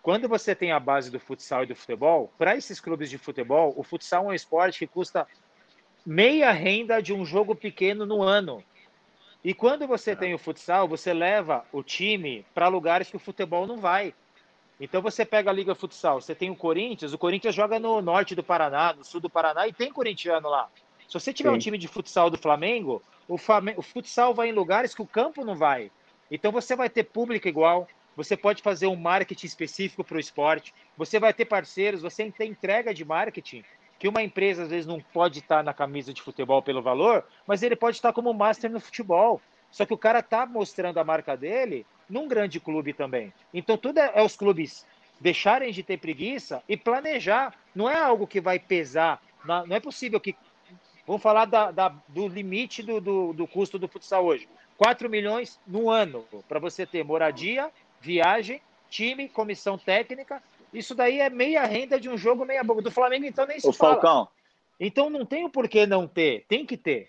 quando 0.00 0.28
você 0.28 0.54
tem 0.54 0.70
a 0.70 0.78
base 0.78 1.10
do 1.10 1.18
futsal 1.18 1.64
e 1.64 1.66
do 1.66 1.74
futebol, 1.74 2.32
para 2.38 2.54
esses 2.54 2.78
clubes 2.78 3.10
de 3.10 3.18
futebol, 3.18 3.74
o 3.76 3.82
futsal 3.82 4.26
é 4.26 4.28
um 4.28 4.32
esporte 4.32 4.78
que 4.78 4.86
custa 4.86 5.26
meia 6.06 6.52
renda 6.52 7.02
de 7.02 7.12
um 7.12 7.24
jogo 7.24 7.56
pequeno 7.56 8.06
no 8.06 8.22
ano. 8.22 8.62
E 9.42 9.52
quando 9.52 9.88
você 9.88 10.14
tem 10.14 10.32
o 10.32 10.38
futsal, 10.38 10.86
você 10.86 11.12
leva 11.12 11.64
o 11.72 11.82
time 11.82 12.46
para 12.54 12.68
lugares 12.68 13.10
que 13.10 13.16
o 13.16 13.18
futebol 13.26 13.66
não 13.66 13.78
vai. 13.78 14.14
Então 14.78 15.02
você 15.02 15.24
pega 15.24 15.50
a 15.50 15.52
Liga 15.52 15.74
Futsal, 15.74 16.20
você 16.20 16.32
tem 16.32 16.48
o 16.48 16.54
Corinthians, 16.54 17.12
o 17.12 17.18
Corinthians 17.18 17.56
joga 17.56 17.80
no 17.80 18.00
norte 18.00 18.36
do 18.36 18.44
Paraná, 18.44 18.92
no 18.92 19.04
sul 19.04 19.20
do 19.20 19.28
Paraná, 19.28 19.66
e 19.66 19.72
tem 19.72 19.92
corintiano 19.92 20.48
lá. 20.48 20.68
Se 21.08 21.14
você 21.14 21.32
tiver 21.32 21.50
Sim. 21.50 21.56
um 21.56 21.58
time 21.58 21.76
de 21.76 21.88
futsal 21.88 22.30
do 22.30 22.38
Flamengo, 22.38 23.02
o, 23.32 23.38
Flamengo, 23.38 23.80
o 23.80 23.82
futsal 23.82 24.34
vai 24.34 24.50
em 24.50 24.52
lugares 24.52 24.94
que 24.94 25.00
o 25.00 25.06
campo 25.06 25.42
não 25.42 25.56
vai. 25.56 25.90
Então 26.30 26.52
você 26.52 26.76
vai 26.76 26.90
ter 26.90 27.04
público 27.04 27.48
igual, 27.48 27.88
você 28.14 28.36
pode 28.36 28.62
fazer 28.62 28.86
um 28.86 28.96
marketing 28.96 29.46
específico 29.46 30.04
para 30.04 30.18
o 30.18 30.20
esporte, 30.20 30.74
você 30.98 31.18
vai 31.18 31.32
ter 31.32 31.46
parceiros, 31.46 32.02
você 32.02 32.30
tem 32.30 32.50
entrega 32.50 32.92
de 32.92 33.06
marketing, 33.06 33.64
que 33.98 34.06
uma 34.06 34.22
empresa 34.22 34.64
às 34.64 34.68
vezes 34.68 34.86
não 34.86 35.00
pode 35.00 35.38
estar 35.38 35.64
na 35.64 35.72
camisa 35.72 36.12
de 36.12 36.20
futebol 36.20 36.60
pelo 36.60 36.82
valor, 36.82 37.24
mas 37.46 37.62
ele 37.62 37.74
pode 37.74 37.96
estar 37.96 38.12
como 38.12 38.34
master 38.34 38.70
no 38.70 38.80
futebol. 38.80 39.40
Só 39.70 39.86
que 39.86 39.94
o 39.94 39.98
cara 39.98 40.18
está 40.18 40.44
mostrando 40.44 40.98
a 40.98 41.04
marca 41.04 41.34
dele 41.34 41.86
num 42.10 42.28
grande 42.28 42.60
clube 42.60 42.92
também. 42.92 43.32
Então 43.54 43.78
tudo 43.78 43.96
é, 43.96 44.12
é 44.14 44.22
os 44.22 44.36
clubes 44.36 44.84
deixarem 45.18 45.72
de 45.72 45.82
ter 45.82 45.96
preguiça 45.96 46.62
e 46.68 46.76
planejar. 46.76 47.54
Não 47.74 47.88
é 47.88 47.98
algo 47.98 48.26
que 48.26 48.42
vai 48.42 48.58
pesar. 48.58 49.22
Não 49.42 49.74
é 49.74 49.80
possível 49.80 50.20
que 50.20 50.36
Vamos 51.06 51.22
falar 51.22 51.46
da, 51.46 51.70
da, 51.70 51.88
do 52.08 52.28
limite 52.28 52.82
do, 52.82 53.00
do, 53.00 53.32
do, 53.32 53.46
custo 53.46 53.78
do 53.78 53.88
futsal 53.88 54.24
hoje. 54.24 54.48
4 54.76 55.08
milhões 55.10 55.60
no 55.66 55.90
ano 55.90 56.24
para 56.48 56.58
você 56.58 56.86
ter 56.86 57.04
moradia, 57.04 57.70
viagem, 58.00 58.60
time, 58.88 59.28
comissão 59.28 59.76
técnica. 59.76 60.42
Isso 60.72 60.94
daí 60.94 61.20
é 61.20 61.28
meia 61.28 61.64
renda 61.64 62.00
de 62.00 62.08
um 62.08 62.16
jogo 62.16 62.44
meia 62.44 62.62
boca. 62.62 62.82
Do 62.82 62.90
Flamengo, 62.90 63.26
então, 63.26 63.46
nem 63.46 63.60
se 63.60 63.68
o 63.68 63.72
fala. 63.72 63.94
Falcão. 63.94 64.28
Então 64.78 65.10
não 65.10 65.24
tem 65.24 65.44
o 65.44 65.50
porquê 65.50 65.86
não 65.86 66.08
ter, 66.08 66.44
tem 66.48 66.64
que 66.66 66.76
ter. 66.76 67.08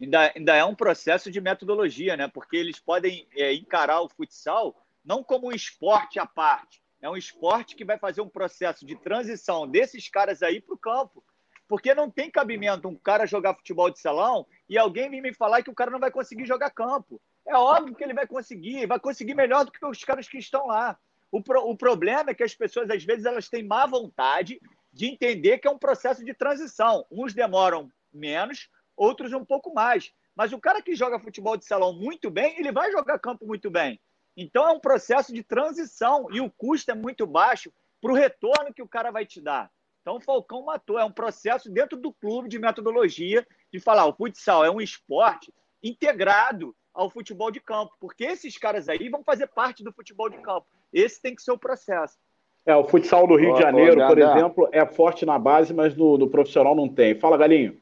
Ainda, 0.00 0.32
ainda 0.34 0.56
é 0.56 0.64
um 0.64 0.74
processo 0.74 1.30
de 1.30 1.40
metodologia, 1.40 2.16
né? 2.16 2.28
Porque 2.28 2.56
eles 2.56 2.78
podem 2.78 3.26
é, 3.34 3.52
encarar 3.52 4.00
o 4.00 4.08
futsal 4.08 4.74
não 5.04 5.22
como 5.22 5.48
um 5.48 5.52
esporte 5.52 6.18
à 6.18 6.26
parte. 6.26 6.82
É 7.00 7.08
um 7.08 7.16
esporte 7.16 7.74
que 7.74 7.84
vai 7.84 7.98
fazer 7.98 8.20
um 8.20 8.28
processo 8.28 8.84
de 8.84 8.94
transição 8.94 9.66
desses 9.66 10.08
caras 10.08 10.42
aí 10.42 10.60
para 10.60 10.74
o 10.74 10.78
campo. 10.78 11.22
Porque 11.70 11.94
não 11.94 12.10
tem 12.10 12.28
cabimento 12.28 12.88
um 12.88 12.96
cara 12.96 13.28
jogar 13.28 13.54
futebol 13.54 13.88
de 13.88 14.00
salão 14.00 14.44
e 14.68 14.76
alguém 14.76 15.08
vir 15.08 15.22
me 15.22 15.32
falar 15.32 15.62
que 15.62 15.70
o 15.70 15.74
cara 15.74 15.88
não 15.88 16.00
vai 16.00 16.10
conseguir 16.10 16.44
jogar 16.44 16.68
campo. 16.70 17.22
É 17.46 17.54
óbvio 17.54 17.94
que 17.94 18.02
ele 18.02 18.12
vai 18.12 18.26
conseguir, 18.26 18.86
vai 18.86 18.98
conseguir 18.98 19.36
melhor 19.36 19.64
do 19.64 19.70
que 19.70 19.86
os 19.86 20.02
caras 20.02 20.28
que 20.28 20.36
estão 20.36 20.66
lá. 20.66 20.98
O, 21.30 21.40
pro, 21.40 21.60
o 21.60 21.76
problema 21.76 22.30
é 22.30 22.34
que 22.34 22.42
as 22.42 22.56
pessoas, 22.56 22.90
às 22.90 23.04
vezes, 23.04 23.24
elas 23.24 23.48
têm 23.48 23.62
má 23.62 23.86
vontade 23.86 24.60
de 24.92 25.06
entender 25.06 25.58
que 25.58 25.68
é 25.68 25.70
um 25.70 25.78
processo 25.78 26.24
de 26.24 26.34
transição. 26.34 27.06
Uns 27.08 27.34
demoram 27.34 27.88
menos, 28.12 28.68
outros 28.96 29.32
um 29.32 29.44
pouco 29.44 29.72
mais. 29.72 30.12
Mas 30.34 30.52
o 30.52 30.58
cara 30.58 30.82
que 30.82 30.96
joga 30.96 31.20
futebol 31.20 31.56
de 31.56 31.66
salão 31.66 31.92
muito 31.92 32.32
bem, 32.32 32.58
ele 32.58 32.72
vai 32.72 32.90
jogar 32.90 33.20
campo 33.20 33.46
muito 33.46 33.70
bem. 33.70 34.00
Então 34.36 34.68
é 34.68 34.72
um 34.72 34.80
processo 34.80 35.32
de 35.32 35.44
transição 35.44 36.26
e 36.32 36.40
o 36.40 36.50
custo 36.50 36.90
é 36.90 36.96
muito 36.96 37.28
baixo 37.28 37.72
para 38.02 38.10
o 38.10 38.16
retorno 38.16 38.74
que 38.74 38.82
o 38.82 38.88
cara 38.88 39.12
vai 39.12 39.24
te 39.24 39.40
dar. 39.40 39.70
Então 40.00 40.16
o 40.16 40.20
Falcão 40.20 40.64
matou. 40.64 40.98
É 40.98 41.04
um 41.04 41.12
processo 41.12 41.70
dentro 41.70 41.98
do 41.98 42.12
clube 42.12 42.48
de 42.48 42.58
metodologia 42.58 43.46
de 43.72 43.78
falar: 43.78 44.06
o 44.06 44.14
futsal 44.14 44.64
é 44.64 44.70
um 44.70 44.80
esporte 44.80 45.52
integrado 45.82 46.74
ao 46.92 47.08
futebol 47.08 47.50
de 47.50 47.60
campo, 47.60 47.92
porque 48.00 48.24
esses 48.24 48.58
caras 48.58 48.88
aí 48.88 49.08
vão 49.08 49.22
fazer 49.22 49.46
parte 49.46 49.82
do 49.82 49.92
futebol 49.92 50.28
de 50.28 50.38
campo. 50.38 50.66
Esse 50.92 51.20
tem 51.22 51.34
que 51.34 51.42
ser 51.42 51.52
o 51.52 51.58
processo. 51.58 52.18
É, 52.66 52.74
o 52.76 52.84
futsal 52.84 53.26
do 53.26 53.36
Rio 53.36 53.54
de 53.54 53.60
Janeiro, 53.60 54.06
por 54.06 54.18
exemplo, 54.18 54.68
é 54.72 54.84
forte 54.84 55.24
na 55.24 55.38
base, 55.38 55.72
mas 55.72 55.96
no, 55.96 56.18
no 56.18 56.28
profissional 56.28 56.74
não 56.74 56.88
tem. 56.88 57.18
Fala, 57.18 57.38
Galinho. 57.38 57.80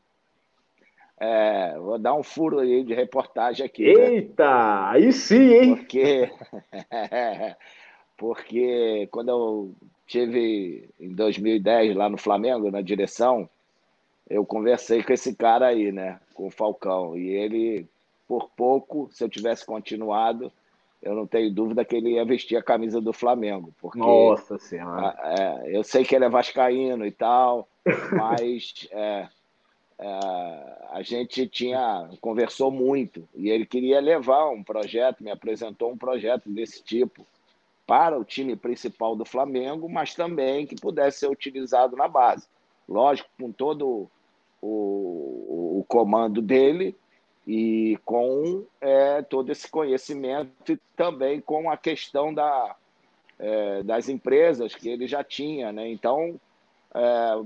É, 1.21 1.77
vou 1.79 1.99
dar 1.99 2.15
um 2.15 2.23
furo 2.23 2.61
aí 2.61 2.85
de 2.85 2.95
reportagem 2.95 3.67
aqui. 3.67 3.93
Né? 3.93 4.15
Eita, 4.15 4.45
né? 4.45 4.83
aí 4.87 5.13
sim, 5.13 5.53
hein? 5.53 5.77
Porque, 5.77 6.31
porque 8.17 9.09
quando 9.11 9.29
eu 9.31 9.75
tive 10.09 10.89
em 10.99 11.15
2010 11.15 11.95
lá 11.95 12.09
no 12.09 12.17
Flamengo, 12.17 12.71
na 12.71 12.81
direção, 12.81 13.49
eu 14.29 14.45
conversei 14.45 15.03
com 15.03 15.13
esse 15.13 15.35
cara 15.37 15.67
aí, 15.67 15.93
né? 15.93 16.19
Com 16.35 16.47
o 16.47 16.51
Falcão. 16.51 17.17
E 17.17 17.29
ele, 17.29 17.87
por 18.27 18.49
pouco, 18.57 19.09
se 19.13 19.23
eu 19.23 19.29
tivesse 19.29 19.65
continuado, 19.65 20.51
eu 21.03 21.15
não 21.15 21.27
tenho 21.27 21.53
dúvida 21.53 21.85
que 21.85 21.95
ele 21.95 22.15
ia 22.15 22.25
vestir 22.25 22.57
a 22.57 22.63
camisa 22.63 23.01
do 23.01 23.13
Flamengo. 23.13 23.73
Porque, 23.81 23.99
Nossa 23.99 24.59
Senhora! 24.59 25.15
É, 25.23 25.77
eu 25.77 25.85
sei 25.85 26.05
que 26.05 26.17
ele 26.17 26.25
é 26.25 26.29
vascaíno 26.29 27.07
e 27.07 27.13
tal, 27.13 27.69
mas 28.13 28.89
é, 28.91 29.29
é, 29.99 30.09
a 30.91 31.03
gente 31.03 31.47
tinha 31.47 32.09
conversou 32.21 32.71
muito 32.71 33.29
e 33.35 33.51
ele 33.51 33.67
queria 33.67 34.01
levar 34.01 34.49
um 34.49 34.63
projeto, 34.63 35.23
me 35.23 35.31
apresentou 35.31 35.93
um 35.93 35.99
projeto 35.99 36.49
desse 36.49 36.83
tipo 36.83 37.27
para 37.89 38.19
o 38.19 38.25
time 38.25 38.55
principal 38.55 39.17
do 39.17 39.25
Flamengo, 39.25 39.89
mas 39.89 40.15
também 40.15 40.67
que 40.67 40.77
pudesse 40.77 41.21
ser 41.21 41.31
utilizado 41.31 41.97
na 41.97 42.07
base. 42.07 42.47
Lógico, 42.87 43.31
com 43.41 43.51
todo 43.51 44.11
o, 44.61 45.79
o 45.79 45.85
comando 45.89 46.43
dele 46.43 46.95
e 47.47 47.99
com 48.05 48.67
é, 48.79 49.23
todo 49.23 49.51
esse 49.51 49.71
conhecimento 49.71 50.73
e 50.73 50.77
também 50.95 51.41
com 51.41 51.71
a 51.71 51.79
questão 51.79 52.33
da, 52.35 52.77
é, 53.39 53.83
das 53.83 54.11
empresas 54.11 54.75
que 54.75 54.91
ele 54.91 55.07
já 55.07 55.25
tinha. 55.25 55.73
Né? 55.73 55.91
Então, 55.91 56.39
é, 56.95 57.43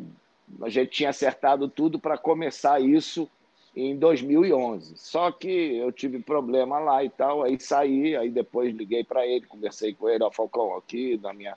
a 0.61 0.69
gente 0.69 0.91
tinha 0.91 1.11
acertado 1.11 1.69
tudo 1.69 2.01
para 2.01 2.19
começar 2.19 2.81
isso 2.81 3.31
em 3.75 3.97
2011. 3.97 4.95
Só 4.97 5.31
que 5.31 5.77
eu 5.77 5.91
tive 5.91 6.19
problema 6.19 6.79
lá 6.79 7.03
e 7.03 7.11
tal, 7.11 7.43
aí 7.43 7.59
saí, 7.59 8.17
aí 8.17 8.31
depois 8.31 8.75
liguei 8.75 9.03
para 9.03 9.27
ele, 9.27 9.47
conversei 9.47 9.95
com 9.95 10.09
ele, 10.09 10.23
ó, 10.23 10.31
Falcão, 10.31 10.77
aqui 10.77 11.19
na 11.23 11.33
minha 11.33 11.57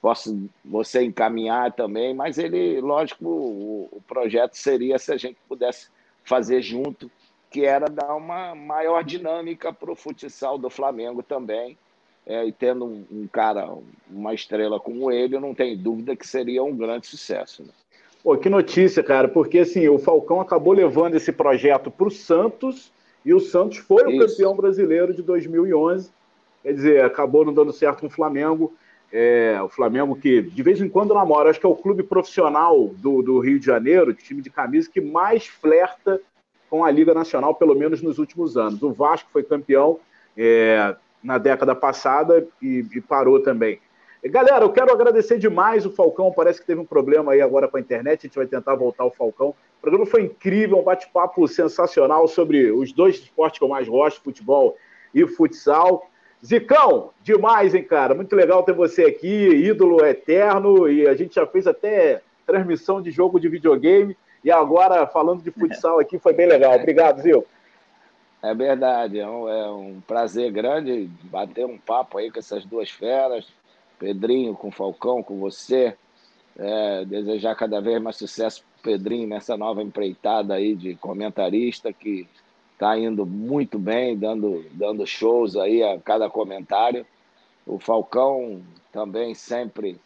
posso 0.00 0.48
você 0.64 1.02
encaminhar 1.02 1.72
também, 1.72 2.14
mas 2.14 2.38
ele, 2.38 2.80
lógico, 2.80 3.24
o, 3.26 3.88
o 3.90 4.02
projeto 4.06 4.54
seria 4.54 4.98
se 4.98 5.12
a 5.12 5.16
gente 5.16 5.36
pudesse 5.48 5.88
fazer 6.24 6.62
junto, 6.62 7.10
que 7.50 7.64
era 7.64 7.88
dar 7.88 8.14
uma 8.14 8.54
maior 8.54 9.02
dinâmica 9.02 9.72
para 9.72 9.90
o 9.90 9.96
futsal 9.96 10.58
do 10.58 10.70
Flamengo 10.70 11.22
também. 11.22 11.76
É, 12.26 12.44
e 12.44 12.52
tendo 12.52 12.84
um, 12.84 13.06
um, 13.10 13.26
cara, 13.26 13.74
uma 14.10 14.34
estrela 14.34 14.78
como 14.78 15.10
ele, 15.10 15.36
eu 15.36 15.40
não 15.40 15.54
tenho 15.54 15.78
dúvida 15.78 16.14
que 16.14 16.26
seria 16.28 16.62
um 16.62 16.76
grande 16.76 17.06
sucesso. 17.06 17.62
Né? 17.62 17.70
Pô, 18.22 18.36
que 18.36 18.48
notícia, 18.48 19.02
cara, 19.02 19.28
porque 19.28 19.60
assim, 19.60 19.88
o 19.88 19.98
Falcão 19.98 20.40
acabou 20.40 20.72
levando 20.72 21.14
esse 21.14 21.32
projeto 21.32 21.90
para 21.90 22.08
o 22.08 22.10
Santos 22.10 22.92
e 23.24 23.32
o 23.32 23.40
Santos 23.40 23.78
foi 23.78 24.02
Isso. 24.02 24.24
o 24.24 24.26
campeão 24.26 24.56
brasileiro 24.56 25.14
de 25.14 25.22
2011. 25.22 26.10
Quer 26.62 26.72
dizer, 26.72 27.04
acabou 27.04 27.44
não 27.44 27.54
dando 27.54 27.72
certo 27.72 28.00
com 28.00 28.06
o 28.06 28.10
Flamengo. 28.10 28.74
É, 29.10 29.58
o 29.62 29.68
Flamengo 29.68 30.14
que 30.16 30.42
de 30.42 30.62
vez 30.62 30.80
em 30.80 30.88
quando 30.88 31.14
namora, 31.14 31.48
acho 31.48 31.58
que 31.58 31.64
é 31.64 31.68
o 31.68 31.76
clube 31.76 32.02
profissional 32.02 32.88
do, 32.96 33.22
do 33.22 33.38
Rio 33.38 33.58
de 33.58 33.64
Janeiro, 33.64 34.12
time 34.12 34.42
de 34.42 34.50
camisa, 34.50 34.90
que 34.92 35.00
mais 35.00 35.46
flerta 35.46 36.20
com 36.68 36.84
a 36.84 36.90
Liga 36.90 37.14
Nacional, 37.14 37.54
pelo 37.54 37.74
menos 37.74 38.02
nos 38.02 38.18
últimos 38.18 38.56
anos. 38.56 38.82
O 38.82 38.92
Vasco 38.92 39.30
foi 39.32 39.42
campeão 39.42 39.98
é, 40.36 40.94
na 41.22 41.38
década 41.38 41.74
passada 41.74 42.46
e, 42.60 42.84
e 42.94 43.00
parou 43.00 43.40
também. 43.40 43.80
Galera, 44.24 44.64
eu 44.64 44.72
quero 44.72 44.92
agradecer 44.92 45.38
demais 45.38 45.86
o 45.86 45.92
Falcão. 45.92 46.32
Parece 46.32 46.60
que 46.60 46.66
teve 46.66 46.80
um 46.80 46.84
problema 46.84 47.32
aí 47.32 47.40
agora 47.40 47.68
com 47.68 47.76
a 47.76 47.80
internet. 47.80 48.20
A 48.20 48.22
gente 48.26 48.36
vai 48.36 48.46
tentar 48.46 48.74
voltar 48.74 49.04
o 49.04 49.10
Falcão. 49.10 49.50
O 49.50 49.80
programa 49.80 50.06
foi 50.06 50.22
incrível, 50.22 50.78
um 50.78 50.82
bate-papo 50.82 51.46
sensacional 51.46 52.26
sobre 52.26 52.70
os 52.72 52.92
dois 52.92 53.16
esportes 53.16 53.58
que 53.58 53.64
eu 53.64 53.68
mais 53.68 53.88
gosto, 53.88 54.20
futebol 54.20 54.76
e 55.14 55.24
futsal. 55.26 56.10
Zicão, 56.44 57.10
demais, 57.22 57.74
hein, 57.74 57.84
cara? 57.84 58.14
Muito 58.14 58.34
legal 58.34 58.64
ter 58.64 58.72
você 58.72 59.04
aqui, 59.04 59.28
ídolo 59.28 60.04
eterno. 60.04 60.88
E 60.88 61.06
a 61.06 61.14
gente 61.14 61.36
já 61.36 61.46
fez 61.46 61.68
até 61.68 62.20
transmissão 62.44 63.00
de 63.00 63.12
jogo 63.12 63.38
de 63.38 63.48
videogame. 63.48 64.16
E 64.42 64.50
agora, 64.50 65.06
falando 65.06 65.42
de 65.42 65.52
futsal 65.52 66.00
aqui, 66.00 66.18
foi 66.18 66.32
bem 66.32 66.48
legal. 66.48 66.74
Obrigado, 66.74 67.22
Zico. 67.22 67.46
É 68.42 68.54
verdade, 68.54 69.18
é 69.18 69.26
um, 69.26 69.48
é 69.48 69.68
um 69.68 70.00
prazer 70.06 70.52
grande 70.52 71.10
bater 71.24 71.66
um 71.66 71.76
papo 71.76 72.18
aí 72.18 72.30
com 72.30 72.38
essas 72.38 72.64
duas 72.64 72.88
feras 72.88 73.48
Pedrinho, 73.98 74.54
com 74.54 74.70
Falcão, 74.70 75.22
com 75.22 75.38
você. 75.38 75.96
É, 76.56 77.04
desejar 77.04 77.54
cada 77.54 77.80
vez 77.80 78.02
mais 78.02 78.16
sucesso 78.16 78.64
para 78.82 78.92
Pedrinho 78.92 79.28
nessa 79.28 79.56
nova 79.56 79.80
empreitada 79.80 80.54
aí 80.54 80.74
de 80.74 80.96
comentarista 80.96 81.92
que 81.92 82.26
está 82.72 82.98
indo 82.98 83.24
muito 83.24 83.78
bem, 83.78 84.16
dando, 84.16 84.64
dando 84.72 85.06
shows 85.06 85.56
aí 85.56 85.82
a 85.82 85.98
cada 85.98 86.28
comentário. 86.28 87.06
O 87.66 87.78
Falcão 87.78 88.62
também 88.92 89.34
sempre 89.34 90.00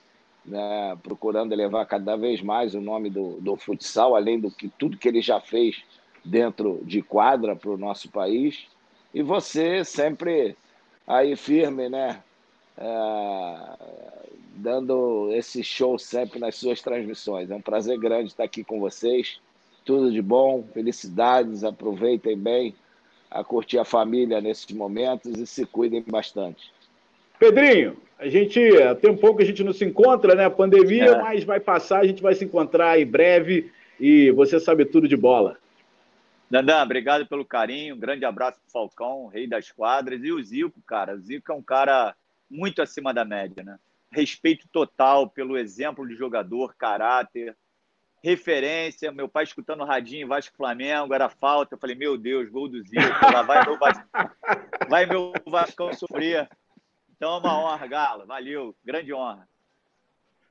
né, 0.45 0.97
procurando 1.03 1.53
elevar 1.53 1.87
cada 1.87 2.17
vez 2.17 2.43
mais 2.43 2.75
o 2.75 2.81
nome 2.81 3.09
do, 3.09 3.41
do 3.41 3.57
futsal, 3.57 4.17
além 4.17 4.41
do 4.41 4.51
que 4.51 4.69
tudo 4.69 4.97
que 4.99 5.09
ele 5.09 5.21
já 5.21 5.41
fez 5.41 5.83
dentro 6.25 6.81
de 6.85 7.03
quadra 7.03 7.55
para 7.55 7.71
o 7.71 7.79
nosso 7.79 8.11
país. 8.11 8.67
E 9.15 9.23
você 9.23 9.85
sempre 9.85 10.57
aí 11.07 11.37
firme, 11.37 11.89
né? 11.89 12.23
É, 12.77 13.59
dando 14.55 15.31
esse 15.33 15.63
show 15.63 15.99
sempre 15.99 16.39
nas 16.39 16.57
suas 16.57 16.81
transmissões. 16.81 17.51
É 17.51 17.55
um 17.55 17.61
prazer 17.61 17.99
grande 17.99 18.29
estar 18.29 18.45
aqui 18.45 18.65
com 18.65 18.81
vocês. 18.81 19.41
Tudo 19.85 20.13
de 20.13 20.23
bom, 20.23 20.65
felicidades, 20.73 21.65
aproveitem 21.65 22.39
bem 22.39 22.75
a 23.31 23.43
curtir 23.43 23.79
a 23.79 23.85
família 23.85 24.41
nesses 24.41 24.71
momentos 24.73 25.39
e 25.39 25.47
se 25.47 25.65
cuidem 25.65 26.05
bastante. 26.07 26.71
Pedrinho, 27.39 27.97
a 28.19 28.29
gente 28.29 28.61
tem 29.01 29.11
um 29.11 29.17
pouco 29.17 29.39
que 29.39 29.43
a 29.43 29.47
gente 29.47 29.65
não 29.65 29.73
se 29.73 29.85
encontra, 29.85 30.35
né? 30.35 30.45
A 30.45 30.51
pandemia, 30.51 31.07
é. 31.07 31.19
mas 31.19 31.43
vai 31.43 31.59
passar, 31.59 32.01
a 32.01 32.07
gente 32.07 32.23
vai 32.23 32.35
se 32.35 32.45
encontrar 32.45 33.01
em 33.01 33.07
breve 33.07 33.73
e 33.99 34.31
você 34.31 34.61
sabe 34.61 34.85
tudo 34.85 35.09
de 35.09 35.17
bola. 35.17 35.59
Dandan, 36.49 36.83
obrigado 36.83 37.27
pelo 37.27 37.45
carinho. 37.45 37.95
Um 37.95 37.99
grande 37.99 38.25
abraço 38.25 38.61
pro 38.61 38.71
Falcão, 38.71 39.27
rei 39.27 39.47
das 39.47 39.73
quadras. 39.73 40.23
E 40.23 40.31
o 40.31 40.43
Zico, 40.43 40.81
cara. 40.87 41.15
O 41.17 41.19
Zico 41.19 41.51
é 41.51 41.55
um 41.55 41.63
cara 41.63 42.15
muito 42.53 42.83
acima 42.83 43.15
da 43.15 43.25
média, 43.25 43.65
né? 43.65 43.79
Respeito 44.11 44.69
total 44.69 45.29
pelo 45.29 45.57
exemplo 45.57 46.07
de 46.07 46.15
jogador, 46.15 46.75
caráter, 46.77 47.57
referência. 48.23 49.11
Meu 49.11 49.27
pai 49.27 49.45
escutando 49.45 49.85
radinho 49.85 50.29
Vasco 50.29 50.57
Flamengo, 50.57 51.15
era 51.15 51.31
falta. 51.31 51.75
Eu 51.75 51.79
falei, 51.79 51.97
meu 51.97 52.19
Deus, 52.19 52.51
gol 52.51 52.69
do 52.69 52.83
Zico, 52.83 53.33
lá 53.33 53.43
vai 53.43 53.65
meu 53.65 53.79
Vasco, 53.79 54.05
vai 54.89 55.07
meu 55.07 55.33
Vascão 55.47 55.93
sofrer. 55.95 56.49
Então 57.17 57.37
é 57.37 57.39
uma 57.39 57.59
honra, 57.59 57.87
Galo. 57.87 58.27
Valeu, 58.27 58.77
grande 58.85 59.15
honra. 59.15 59.49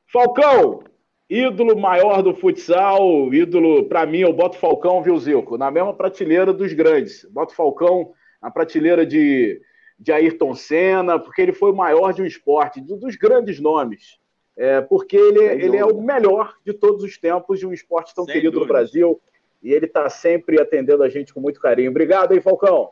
Falcão, 0.07 0.83
ídolo 1.29 1.79
maior 1.79 2.21
do 2.23 2.33
futsal, 2.33 3.33
ídolo, 3.33 3.87
para 3.87 4.05
mim, 4.05 4.19
eu 4.19 4.33
boto 4.33 4.57
Falcão, 4.57 5.01
viu, 5.03 5.17
Zico? 5.17 5.57
Na 5.57 5.69
mesma 5.69 5.93
prateleira 5.93 6.51
dos 6.51 6.73
grandes. 6.73 7.25
Boto 7.25 7.53
Falcão 7.53 8.11
na 8.41 8.49
prateleira 8.49 9.05
de 9.05 9.61
de 10.01 10.11
Ayrton 10.11 10.55
Senna, 10.55 11.19
porque 11.19 11.43
ele 11.43 11.53
foi 11.53 11.71
o 11.71 11.75
maior 11.75 12.11
de 12.11 12.23
um 12.23 12.25
esporte, 12.25 12.81
dos 12.81 13.15
grandes 13.15 13.59
nomes. 13.59 14.19
É, 14.57 14.81
porque 14.81 15.15
ele, 15.15 15.43
ele 15.43 15.77
é 15.77 15.85
o 15.85 16.01
melhor 16.01 16.55
de 16.65 16.73
todos 16.73 17.03
os 17.03 17.17
tempos 17.17 17.59
de 17.59 17.67
um 17.67 17.71
esporte 17.71 18.13
tão 18.13 18.25
Sem 18.25 18.33
querido 18.33 18.53
dúvida. 18.53 18.73
no 18.73 18.79
Brasil. 18.79 19.21
E 19.61 19.71
ele 19.71 19.85
está 19.85 20.09
sempre 20.09 20.59
atendendo 20.59 21.03
a 21.03 21.09
gente 21.09 21.31
com 21.31 21.39
muito 21.39 21.61
carinho. 21.61 21.91
Obrigado 21.91 22.31
aí, 22.31 22.41
Falcão. 22.41 22.89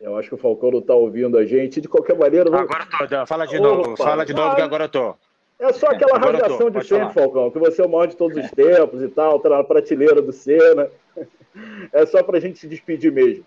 Eu 0.00 0.16
acho 0.16 0.30
que 0.30 0.34
o 0.34 0.38
Falcão 0.38 0.70
não 0.70 0.78
está 0.78 0.94
ouvindo 0.94 1.36
a 1.36 1.44
gente. 1.44 1.82
De 1.82 1.88
qualquer 1.88 2.16
maneira. 2.16 2.50
Vamos... 2.50 2.70
Agora 2.70 2.86
tô. 2.86 3.26
Fala 3.26 3.46
de 3.46 3.60
novo. 3.60 3.92
Opa, 3.92 3.96
fala 4.04 4.24
de 4.24 4.32
novo 4.32 4.56
que 4.56 4.62
agora 4.62 4.84
eu 4.84 4.88
tô. 4.88 5.14
É 5.58 5.72
só 5.72 5.88
aquela 5.88 6.18
radiação 6.18 6.70
de 6.70 6.84
sempre. 6.84 7.12
Falcão, 7.12 7.50
que 7.50 7.58
você 7.58 7.82
é 7.82 7.84
o 7.84 7.88
maior 7.88 8.06
de 8.06 8.16
todos 8.16 8.36
os 8.42 8.50
tempos 8.50 9.02
e 9.02 9.08
tal, 9.08 9.40
tá 9.40 9.50
na 9.50 9.64
prateleira 9.64 10.22
do 10.22 10.32
Senna. 10.32 10.88
É 11.92 12.06
só 12.06 12.22
para 12.22 12.38
a 12.38 12.40
gente 12.40 12.58
se 12.58 12.66
despedir 12.66 13.10
mesmo. 13.10 13.44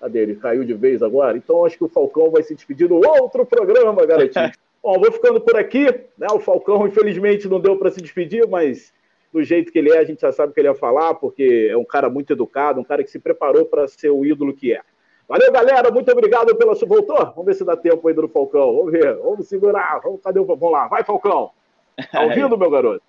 Cadê 0.00 0.20
ele? 0.20 0.36
Caiu 0.36 0.64
de 0.64 0.74
vez 0.74 1.02
agora? 1.02 1.36
Então 1.36 1.64
acho 1.64 1.78
que 1.78 1.84
o 1.84 1.88
Falcão 1.88 2.30
vai 2.30 2.42
se 2.42 2.54
despedir 2.54 2.88
no 2.88 2.96
outro 2.96 3.46
programa, 3.46 4.04
garotinho. 4.04 4.52
Bom, 4.82 4.98
vou 4.98 5.10
ficando 5.10 5.40
por 5.40 5.56
aqui. 5.56 5.86
Né? 6.18 6.26
O 6.32 6.40
Falcão, 6.40 6.86
infelizmente, 6.86 7.48
não 7.48 7.58
deu 7.58 7.76
para 7.78 7.90
se 7.90 8.02
despedir, 8.02 8.46
mas 8.46 8.92
do 9.32 9.42
jeito 9.42 9.72
que 9.72 9.78
ele 9.78 9.90
é, 9.90 9.98
a 9.98 10.04
gente 10.04 10.20
já 10.20 10.30
sabe 10.30 10.50
o 10.50 10.54
que 10.54 10.60
ele 10.60 10.68
ia 10.68 10.74
falar, 10.74 11.14
porque 11.14 11.68
é 11.70 11.76
um 11.76 11.84
cara 11.84 12.10
muito 12.10 12.32
educado, 12.32 12.80
um 12.80 12.84
cara 12.84 13.02
que 13.02 13.10
se 13.10 13.18
preparou 13.18 13.64
para 13.64 13.88
ser 13.88 14.10
o 14.10 14.24
ídolo 14.26 14.52
que 14.52 14.74
é. 14.74 14.80
Valeu, 15.26 15.50
galera. 15.50 15.90
Muito 15.90 16.12
obrigado 16.12 16.54
pela 16.54 16.74
sua. 16.74 16.86
Voltou? 16.86 17.16
Vamos 17.16 17.46
ver 17.46 17.54
se 17.54 17.64
dá 17.64 17.76
tempo 17.76 18.06
aí 18.06 18.14
do 18.14 18.28
Falcão. 18.28 18.76
Vamos 18.76 18.92
ver. 18.92 19.16
Vamos 19.16 19.48
segurar. 19.48 20.00
Vamos... 20.02 20.20
Cadê 20.22 20.38
o. 20.38 20.44
Vamos 20.44 20.70
lá. 20.70 20.86
Vai, 20.86 21.02
Falcão. 21.02 21.50
Tá 22.10 22.22
ouvindo, 22.22 22.58
meu 22.58 22.68
garoto? 22.68 23.02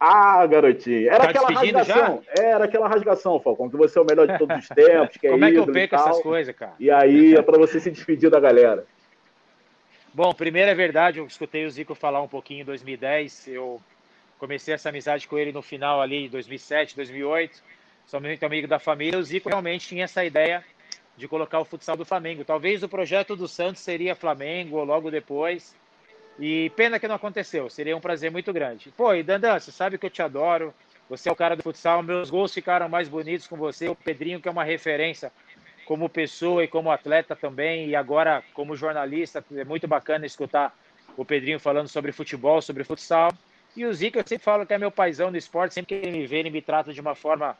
Ah, 0.00 0.46
garotinho. 0.46 1.08
Era 1.08 1.24
tá 1.24 1.30
aquela 1.30 1.48
rasgação. 1.50 2.22
Já? 2.36 2.42
Era 2.42 2.64
aquela 2.64 2.88
rasgação, 2.88 3.40
Falcão, 3.40 3.68
que 3.68 3.76
você 3.76 3.98
é 3.98 4.02
o 4.02 4.04
melhor 4.04 4.28
de 4.28 4.38
todos 4.38 4.56
os 4.58 4.68
tempos. 4.68 5.16
Que 5.16 5.26
é 5.26 5.30
Como 5.32 5.44
é 5.44 5.50
que 5.50 5.58
eu 5.58 5.66
perco 5.66 5.94
essas 5.96 6.20
coisas, 6.20 6.54
cara? 6.54 6.74
E 6.78 6.90
aí 6.90 7.34
é 7.34 7.42
para 7.42 7.58
você 7.58 7.80
se 7.80 7.90
despedir 7.90 8.30
da 8.30 8.38
galera. 8.38 8.86
Bom, 10.14 10.32
primeiro 10.32 10.70
é 10.70 10.74
verdade, 10.74 11.18
eu 11.18 11.26
escutei 11.26 11.66
o 11.66 11.70
Zico 11.70 11.94
falar 11.94 12.22
um 12.22 12.28
pouquinho 12.28 12.62
em 12.62 12.64
2010. 12.64 13.48
Eu 13.48 13.80
comecei 14.38 14.72
essa 14.72 14.88
amizade 14.88 15.26
com 15.26 15.36
ele 15.36 15.52
no 15.52 15.62
final 15.62 16.00
ali 16.00 16.24
de 16.24 16.28
2007, 16.30 16.94
2008. 16.94 17.62
Sou 18.06 18.20
muito 18.20 18.42
amigo 18.44 18.68
da 18.68 18.78
família. 18.78 19.18
O 19.18 19.22
Zico 19.22 19.48
realmente 19.48 19.88
tinha 19.88 20.04
essa 20.04 20.24
ideia 20.24 20.64
de 21.16 21.26
colocar 21.26 21.58
o 21.58 21.64
futsal 21.64 21.96
do 21.96 22.04
Flamengo. 22.04 22.44
Talvez 22.44 22.82
o 22.82 22.88
projeto 22.88 23.34
do 23.34 23.48
Santos 23.48 23.82
seria 23.82 24.14
Flamengo 24.14 24.78
ou 24.78 24.84
logo 24.84 25.10
depois. 25.10 25.74
E 26.38 26.70
pena 26.70 27.00
que 27.00 27.08
não 27.08 27.16
aconteceu, 27.16 27.68
seria 27.68 27.96
um 27.96 28.00
prazer 28.00 28.30
muito 28.30 28.52
grande. 28.52 28.92
Pô, 28.96 29.12
e 29.12 29.22
Dandan, 29.22 29.58
você 29.58 29.72
sabe 29.72 29.98
que 29.98 30.06
eu 30.06 30.10
te 30.10 30.22
adoro, 30.22 30.72
você 31.08 31.28
é 31.28 31.32
o 31.32 31.36
cara 31.36 31.56
do 31.56 31.62
futsal, 31.62 32.02
meus 32.02 32.30
gols 32.30 32.54
ficaram 32.54 32.88
mais 32.88 33.08
bonitos 33.08 33.46
com 33.46 33.56
você, 33.56 33.88
o 33.88 33.94
Pedrinho, 33.94 34.40
que 34.40 34.48
é 34.48 34.50
uma 34.50 34.62
referência 34.62 35.32
como 35.84 36.08
pessoa 36.08 36.62
e 36.62 36.68
como 36.68 36.90
atleta 36.90 37.34
também, 37.34 37.88
e 37.88 37.96
agora 37.96 38.42
como 38.52 38.76
jornalista, 38.76 39.42
é 39.56 39.64
muito 39.64 39.88
bacana 39.88 40.26
escutar 40.26 40.76
o 41.16 41.24
Pedrinho 41.24 41.58
falando 41.58 41.88
sobre 41.88 42.12
futebol, 42.12 42.60
sobre 42.60 42.84
futsal. 42.84 43.32
E 43.74 43.84
o 43.84 43.92
Zico, 43.92 44.18
eu 44.18 44.24
sempre 44.26 44.44
falo 44.44 44.66
que 44.66 44.74
é 44.74 44.78
meu 44.78 44.90
paizão 44.90 45.32
do 45.32 45.38
esporte, 45.38 45.74
sempre 45.74 45.88
que 45.88 46.06
ele 46.06 46.18
me 46.18 46.26
vê, 46.26 46.38
ele 46.38 46.50
me 46.50 46.62
trata 46.62 46.92
de 46.92 47.00
uma 47.00 47.14
forma 47.14 47.56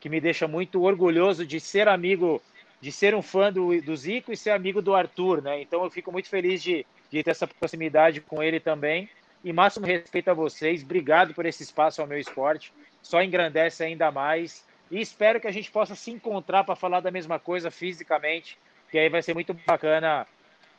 que 0.00 0.08
me 0.08 0.20
deixa 0.20 0.48
muito 0.48 0.82
orgulhoso 0.82 1.44
de 1.44 1.60
ser 1.60 1.88
amigo, 1.88 2.40
de 2.80 2.90
ser 2.90 3.14
um 3.14 3.22
fã 3.22 3.52
do, 3.52 3.80
do 3.82 3.96
Zico 3.96 4.32
e 4.32 4.36
ser 4.36 4.50
amigo 4.50 4.80
do 4.80 4.94
Arthur, 4.94 5.42
né? 5.42 5.60
Então 5.60 5.84
eu 5.84 5.90
fico 5.90 6.10
muito 6.10 6.28
feliz 6.28 6.62
de, 6.62 6.86
de 7.12 7.22
ter 7.22 7.30
essa 7.30 7.46
proximidade 7.46 8.20
com 8.20 8.42
ele 8.42 8.58
também. 8.58 9.08
E 9.44 9.52
máximo 9.52 9.86
respeito 9.86 10.30
a 10.30 10.34
vocês, 10.34 10.82
obrigado 10.82 11.34
por 11.34 11.44
esse 11.44 11.62
espaço 11.62 12.00
ao 12.00 12.06
meu 12.06 12.18
esporte, 12.18 12.72
só 13.02 13.22
engrandece 13.22 13.84
ainda 13.84 14.10
mais. 14.10 14.64
E 14.90 15.00
espero 15.00 15.40
que 15.40 15.46
a 15.46 15.52
gente 15.52 15.70
possa 15.70 15.94
se 15.94 16.10
encontrar 16.10 16.64
para 16.64 16.76
falar 16.76 17.00
da 17.00 17.10
mesma 17.10 17.38
coisa 17.38 17.70
fisicamente, 17.70 18.56
que 18.90 18.98
aí 18.98 19.08
vai 19.08 19.22
ser 19.22 19.34
muito 19.34 19.52
bacana. 19.66 20.26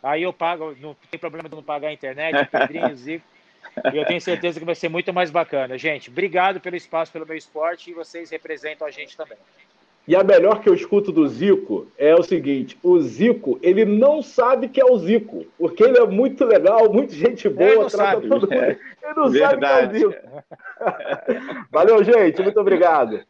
Aí 0.01 0.23
eu 0.23 0.33
pago, 0.33 0.75
não 0.79 0.95
tem 1.09 1.19
problema 1.19 1.49
de 1.49 1.55
não 1.55 1.63
pagar 1.63 1.89
a 1.89 1.93
internet, 1.93 2.45
Pedrinho, 2.49 2.95
Zico. 2.95 3.25
E 3.91 3.97
eu 3.97 4.05
tenho 4.05 4.21
certeza 4.21 4.59
que 4.59 4.65
vai 4.65 4.75
ser 4.75 4.89
muito 4.89 5.13
mais 5.13 5.31
bacana. 5.31 5.77
Gente, 5.77 6.09
obrigado 6.09 6.59
pelo 6.59 6.75
espaço, 6.75 7.11
pelo 7.11 7.25
meu 7.25 7.35
esporte 7.35 7.89
e 7.89 7.93
vocês 7.93 8.29
representam 8.29 8.85
a 8.85 8.91
gente 8.91 9.17
também. 9.17 9.37
E 10.05 10.15
a 10.15 10.23
melhor 10.23 10.61
que 10.61 10.67
eu 10.67 10.73
escuto 10.73 11.11
do 11.11 11.25
Zico 11.27 11.87
é 11.97 12.13
o 12.13 12.23
seguinte: 12.23 12.77
o 12.83 12.99
Zico, 12.99 13.57
ele 13.61 13.85
não 13.85 14.21
sabe 14.21 14.67
que 14.67 14.81
é 14.81 14.85
o 14.85 14.97
Zico, 14.97 15.45
porque 15.57 15.83
ele 15.83 15.97
é 15.97 16.05
muito 16.05 16.43
legal, 16.43 16.91
muito 16.91 17.13
gente 17.13 17.47
boa, 17.47 17.89
trata 17.89 17.89
sabe. 17.89 18.27
todo 18.27 18.49
mundo. 18.49 18.63
Ele 19.03 19.13
não 19.17 19.29
Verdade. 19.29 19.99
sabe 19.99 19.99
que 19.99 20.03
é 20.03 20.07
o 20.07 20.11
Zico. 20.11 21.65
Valeu, 21.71 22.03
gente, 22.03 22.41
muito 22.41 22.59
obrigado. 22.59 23.21